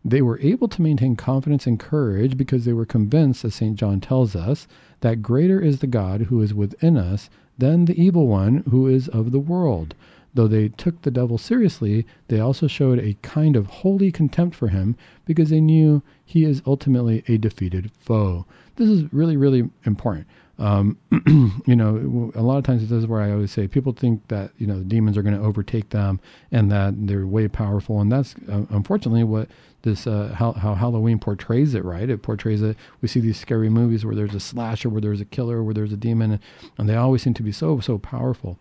They 0.05 0.21
were 0.21 0.39
able 0.41 0.67
to 0.69 0.81
maintain 0.81 1.15
confidence 1.15 1.65
and 1.67 1.79
courage 1.79 2.37
because 2.37 2.65
they 2.65 2.73
were 2.73 2.85
convinced, 2.85 3.43
as 3.45 3.55
St. 3.55 3.75
John 3.75 3.99
tells 3.99 4.35
us, 4.35 4.67
that 5.01 5.21
greater 5.21 5.59
is 5.59 5.79
the 5.79 5.87
God 5.87 6.21
who 6.21 6.41
is 6.41 6.53
within 6.53 6.97
us 6.97 7.29
than 7.57 7.85
the 7.85 8.01
evil 8.01 8.27
one 8.27 8.63
who 8.69 8.87
is 8.87 9.07
of 9.07 9.31
the 9.31 9.39
world. 9.39 9.95
Though 10.33 10.47
they 10.47 10.69
took 10.69 11.01
the 11.01 11.11
devil 11.11 11.37
seriously, 11.37 12.05
they 12.27 12.39
also 12.39 12.67
showed 12.67 12.99
a 12.99 13.17
kind 13.21 13.55
of 13.55 13.67
holy 13.67 14.11
contempt 14.11 14.55
for 14.55 14.67
him 14.67 14.95
because 15.25 15.49
they 15.49 15.61
knew 15.61 16.01
he 16.25 16.45
is 16.45 16.61
ultimately 16.65 17.23
a 17.27 17.37
defeated 17.37 17.91
foe. 17.99 18.45
This 18.75 18.89
is 18.89 19.11
really, 19.11 19.37
really 19.37 19.69
important. 19.85 20.27
Um, 20.59 20.97
you 21.65 21.75
know, 21.75 22.31
a 22.35 22.41
lot 22.41 22.57
of 22.57 22.65
times 22.65 22.81
this 22.81 22.91
is 22.91 23.07
where 23.07 23.21
I 23.21 23.31
always 23.31 23.51
say 23.51 23.67
people 23.67 23.93
think 23.93 24.27
that 24.27 24.51
you 24.57 24.67
know 24.67 24.77
the 24.77 24.83
demons 24.83 25.17
are 25.17 25.21
going 25.21 25.37
to 25.37 25.43
overtake 25.43 25.89
them 25.89 26.19
and 26.51 26.69
that 26.69 26.93
they're 27.07 27.25
way 27.25 27.47
powerful, 27.47 28.01
and 28.01 28.11
that's 28.11 28.35
uh, 28.49 28.65
unfortunately 28.69 29.23
what 29.23 29.47
this 29.83 30.05
uh, 30.05 30.33
how, 30.35 30.51
how 30.51 30.75
Halloween 30.75 31.17
portrays 31.17 31.73
it. 31.75 31.85
Right? 31.85 32.09
It 32.09 32.21
portrays 32.21 32.61
it. 32.61 32.75
We 33.01 33.07
see 33.07 33.21
these 33.21 33.39
scary 33.39 33.69
movies 33.69 34.05
where 34.05 34.15
there's 34.15 34.35
a 34.35 34.39
slasher, 34.39 34.89
where 34.89 35.01
there's 35.01 35.21
a 35.21 35.25
killer, 35.25 35.63
where 35.63 35.73
there's 35.73 35.93
a 35.93 35.97
demon, 35.97 36.41
and 36.77 36.89
they 36.89 36.95
always 36.95 37.21
seem 37.21 37.33
to 37.35 37.43
be 37.43 37.53
so 37.53 37.79
so 37.79 37.97
powerful. 37.97 38.59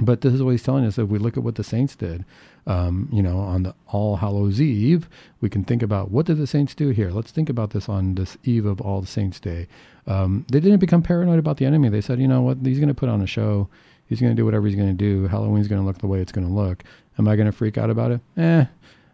But 0.00 0.22
this 0.22 0.34
is 0.34 0.42
what 0.42 0.50
he's 0.50 0.62
telling 0.62 0.84
us. 0.84 0.98
If 0.98 1.08
we 1.08 1.18
look 1.18 1.36
at 1.36 1.44
what 1.44 1.54
the 1.54 1.62
saints 1.62 1.94
did, 1.94 2.24
um, 2.66 3.08
you 3.12 3.22
know, 3.22 3.38
on 3.38 3.62
the 3.62 3.74
All 3.86 4.16
Hallows 4.16 4.60
Eve, 4.60 5.08
we 5.40 5.48
can 5.48 5.62
think 5.62 5.82
about 5.82 6.10
what 6.10 6.26
did 6.26 6.38
the 6.38 6.48
saints 6.48 6.74
do 6.74 6.88
here. 6.88 7.10
Let's 7.10 7.30
think 7.30 7.48
about 7.48 7.70
this 7.70 7.88
on 7.88 8.16
this 8.16 8.36
eve 8.42 8.66
of 8.66 8.80
All 8.80 9.04
Saints 9.04 9.38
Day. 9.38 9.68
Um, 10.08 10.44
they 10.50 10.58
didn't 10.58 10.80
become 10.80 11.02
paranoid 11.02 11.38
about 11.38 11.58
the 11.58 11.64
enemy. 11.64 11.90
They 11.90 12.00
said, 12.00 12.18
you 12.20 12.26
know 12.26 12.42
what, 12.42 12.58
he's 12.64 12.78
going 12.78 12.88
to 12.88 12.94
put 12.94 13.08
on 13.08 13.20
a 13.20 13.26
show. 13.26 13.68
He's 14.06 14.20
going 14.20 14.32
to 14.32 14.36
do 14.36 14.44
whatever 14.44 14.66
he's 14.66 14.76
going 14.76 14.88
to 14.88 14.94
do. 14.94 15.28
Halloween's 15.28 15.68
going 15.68 15.80
to 15.80 15.86
look 15.86 15.98
the 15.98 16.08
way 16.08 16.20
it's 16.20 16.32
going 16.32 16.46
to 16.46 16.52
look. 16.52 16.82
Am 17.18 17.28
I 17.28 17.36
going 17.36 17.46
to 17.46 17.52
freak 17.52 17.78
out 17.78 17.88
about 17.88 18.10
it? 18.10 18.20
Eh, 18.36 18.64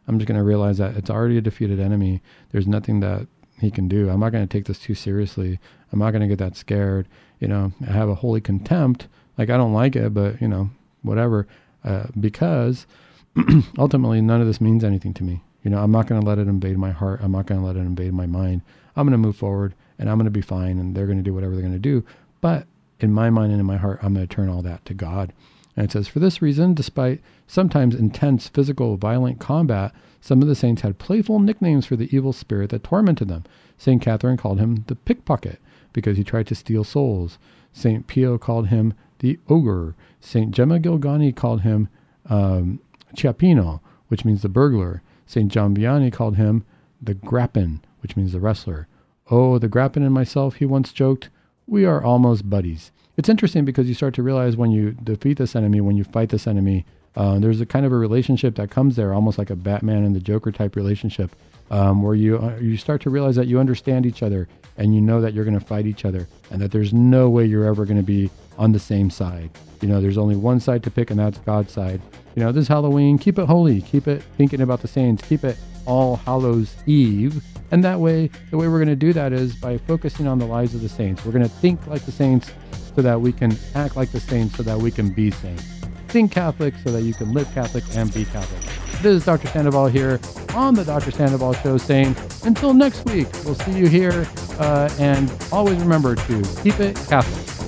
I'm 0.08 0.18
just 0.18 0.26
going 0.26 0.38
to 0.38 0.44
realize 0.44 0.78
that 0.78 0.96
it's 0.96 1.10
already 1.10 1.36
a 1.36 1.42
defeated 1.42 1.78
enemy. 1.78 2.22
There's 2.52 2.66
nothing 2.66 3.00
that 3.00 3.26
he 3.58 3.70
can 3.70 3.86
do. 3.86 4.08
I'm 4.08 4.20
not 4.20 4.30
going 4.32 4.46
to 4.46 4.52
take 4.52 4.64
this 4.64 4.78
too 4.78 4.94
seriously. 4.94 5.60
I'm 5.92 5.98
not 5.98 6.12
going 6.12 6.22
to 6.22 6.28
get 6.28 6.38
that 6.38 6.56
scared. 6.56 7.06
You 7.38 7.48
know, 7.48 7.72
I 7.86 7.92
have 7.92 8.08
a 8.08 8.14
holy 8.14 8.40
contempt 8.40 9.06
like 9.40 9.48
I 9.48 9.56
don't 9.56 9.72
like 9.72 9.96
it, 9.96 10.12
but 10.12 10.38
you 10.40 10.48
know, 10.48 10.68
whatever. 11.00 11.46
Uh, 11.82 12.08
because 12.20 12.86
ultimately, 13.78 14.20
none 14.20 14.42
of 14.42 14.46
this 14.46 14.60
means 14.60 14.84
anything 14.84 15.14
to 15.14 15.24
me. 15.24 15.42
You 15.64 15.70
know, 15.70 15.82
I'm 15.82 15.90
not 15.90 16.06
going 16.06 16.20
to 16.20 16.26
let 16.26 16.38
it 16.38 16.46
invade 16.46 16.76
my 16.76 16.90
heart. 16.90 17.20
I'm 17.22 17.32
not 17.32 17.46
going 17.46 17.58
to 17.58 17.66
let 17.66 17.76
it 17.76 17.80
invade 17.80 18.12
my 18.12 18.26
mind. 18.26 18.60
I'm 18.96 19.06
going 19.06 19.12
to 19.12 19.26
move 19.26 19.36
forward, 19.36 19.74
and 19.98 20.10
I'm 20.10 20.18
going 20.18 20.26
to 20.26 20.30
be 20.30 20.42
fine. 20.42 20.78
And 20.78 20.94
they're 20.94 21.06
going 21.06 21.16
to 21.16 21.24
do 21.24 21.32
whatever 21.32 21.54
they're 21.54 21.62
going 21.62 21.72
to 21.72 21.78
do. 21.78 22.04
But 22.42 22.66
in 23.00 23.14
my 23.14 23.30
mind 23.30 23.52
and 23.52 23.60
in 23.60 23.66
my 23.66 23.78
heart, 23.78 24.00
I'm 24.02 24.12
going 24.12 24.28
to 24.28 24.34
turn 24.34 24.50
all 24.50 24.60
that 24.60 24.84
to 24.84 24.94
God. 24.94 25.32
And 25.74 25.86
it 25.86 25.92
says, 25.92 26.06
for 26.06 26.18
this 26.18 26.42
reason, 26.42 26.74
despite 26.74 27.22
sometimes 27.46 27.94
intense 27.94 28.46
physical, 28.48 28.98
violent 28.98 29.40
combat, 29.40 29.92
some 30.20 30.42
of 30.42 30.48
the 30.48 30.54
saints 30.54 30.82
had 30.82 30.98
playful 30.98 31.38
nicknames 31.38 31.86
for 31.86 31.96
the 31.96 32.14
evil 32.14 32.34
spirit 32.34 32.68
that 32.70 32.84
tormented 32.84 33.28
them. 33.28 33.44
St. 33.78 34.02
Catherine 34.02 34.36
called 34.36 34.58
him 34.58 34.84
the 34.86 34.96
pickpocket 34.96 35.60
because 35.94 36.18
he 36.18 36.24
tried 36.24 36.46
to 36.48 36.54
steal 36.54 36.84
souls. 36.84 37.38
St. 37.72 38.06
Pio 38.06 38.36
called 38.36 38.68
him 38.68 38.92
the 39.20 39.38
ogre. 39.48 39.94
St. 40.20 40.50
Gemma 40.50 40.78
Galgani 40.78 41.34
called 41.34 41.62
him 41.62 41.88
um, 42.28 42.80
Chiappino, 43.16 43.80
which 44.08 44.24
means 44.24 44.42
the 44.42 44.48
burglar. 44.48 45.02
St. 45.26 45.50
John 45.50 45.74
Vianney 45.74 46.12
called 46.12 46.36
him 46.36 46.64
the 47.00 47.14
grappin, 47.14 47.80
which 48.02 48.16
means 48.16 48.32
the 48.32 48.40
wrestler. 48.40 48.88
Oh, 49.30 49.58
the 49.58 49.68
grappin 49.68 50.02
and 50.02 50.12
myself, 50.12 50.56
he 50.56 50.66
once 50.66 50.92
joked, 50.92 51.30
we 51.66 51.84
are 51.84 52.02
almost 52.02 52.50
buddies. 52.50 52.90
It's 53.16 53.28
interesting 53.28 53.64
because 53.64 53.88
you 53.88 53.94
start 53.94 54.14
to 54.14 54.22
realize 54.22 54.56
when 54.56 54.72
you 54.72 54.92
defeat 54.92 55.38
this 55.38 55.54
enemy, 55.54 55.80
when 55.80 55.96
you 55.96 56.04
fight 56.04 56.30
this 56.30 56.46
enemy, 56.46 56.84
uh, 57.16 57.38
there's 57.38 57.60
a 57.60 57.66
kind 57.66 57.86
of 57.86 57.92
a 57.92 57.96
relationship 57.96 58.54
that 58.56 58.70
comes 58.70 58.96
there, 58.96 59.14
almost 59.14 59.38
like 59.38 59.50
a 59.50 59.56
Batman 59.56 60.04
and 60.04 60.14
the 60.14 60.20
Joker 60.20 60.52
type 60.52 60.76
relationship, 60.76 61.34
um, 61.70 62.02
where 62.02 62.14
you 62.14 62.38
uh, 62.38 62.56
you 62.60 62.76
start 62.76 63.00
to 63.02 63.10
realize 63.10 63.36
that 63.36 63.46
you 63.46 63.58
understand 63.58 64.06
each 64.06 64.22
other 64.22 64.48
and 64.76 64.94
you 64.94 65.00
know 65.00 65.20
that 65.20 65.34
you're 65.34 65.44
going 65.44 65.58
to 65.58 65.64
fight 65.64 65.86
each 65.86 66.04
other 66.04 66.26
and 66.50 66.60
that 66.60 66.70
there's 66.70 66.92
no 66.92 67.28
way 67.28 67.44
you're 67.44 67.66
ever 67.66 67.84
going 67.84 67.96
to 67.96 68.02
be 68.02 68.30
on 68.60 68.72
the 68.72 68.78
same 68.78 69.10
side. 69.10 69.50
You 69.80 69.88
know, 69.88 70.00
there's 70.00 70.18
only 70.18 70.36
one 70.36 70.60
side 70.60 70.82
to 70.84 70.90
pick, 70.90 71.10
and 71.10 71.18
that's 71.18 71.38
God's 71.38 71.72
side. 71.72 72.00
You 72.36 72.44
know, 72.44 72.52
this 72.52 72.68
Halloween, 72.68 73.18
keep 73.18 73.38
it 73.38 73.46
holy, 73.46 73.80
keep 73.80 74.06
it 74.06 74.22
thinking 74.36 74.60
about 74.60 74.82
the 74.82 74.88
saints, 74.88 75.26
keep 75.26 75.42
it 75.42 75.56
All 75.86 76.16
Hallows 76.16 76.76
Eve. 76.86 77.42
And 77.72 77.82
that 77.82 77.98
way, 77.98 78.30
the 78.50 78.58
way 78.58 78.68
we're 78.68 78.78
going 78.78 78.88
to 78.88 78.96
do 78.96 79.14
that 79.14 79.32
is 79.32 79.54
by 79.54 79.78
focusing 79.78 80.26
on 80.26 80.38
the 80.38 80.44
lives 80.44 80.74
of 80.74 80.82
the 80.82 80.88
saints. 80.88 81.24
We're 81.24 81.32
going 81.32 81.42
to 81.42 81.48
think 81.48 81.84
like 81.86 82.02
the 82.02 82.12
saints 82.12 82.52
so 82.94 83.00
that 83.00 83.18
we 83.18 83.32
can 83.32 83.56
act 83.74 83.96
like 83.96 84.12
the 84.12 84.20
saints 84.20 84.56
so 84.56 84.62
that 84.64 84.76
we 84.76 84.90
can 84.90 85.10
be 85.12 85.30
saints. 85.30 85.64
Think 86.08 86.30
Catholic 86.32 86.74
so 86.84 86.90
that 86.92 87.02
you 87.02 87.14
can 87.14 87.32
live 87.32 87.50
Catholic 87.54 87.84
and 87.94 88.12
be 88.12 88.26
Catholic. 88.26 88.60
This 89.00 89.14
is 89.14 89.24
Dr. 89.24 89.48
Sandoval 89.48 89.86
here 89.86 90.20
on 90.54 90.74
the 90.74 90.84
Dr. 90.84 91.12
Sandoval 91.12 91.54
Show 91.54 91.78
saying, 91.78 92.14
until 92.44 92.74
next 92.74 93.06
week, 93.06 93.28
we'll 93.44 93.54
see 93.54 93.78
you 93.78 93.86
here. 93.86 94.26
Uh, 94.58 94.90
and 94.98 95.32
always 95.50 95.78
remember 95.78 96.16
to 96.16 96.42
keep 96.62 96.78
it 96.80 96.96
Catholic. 97.08 97.59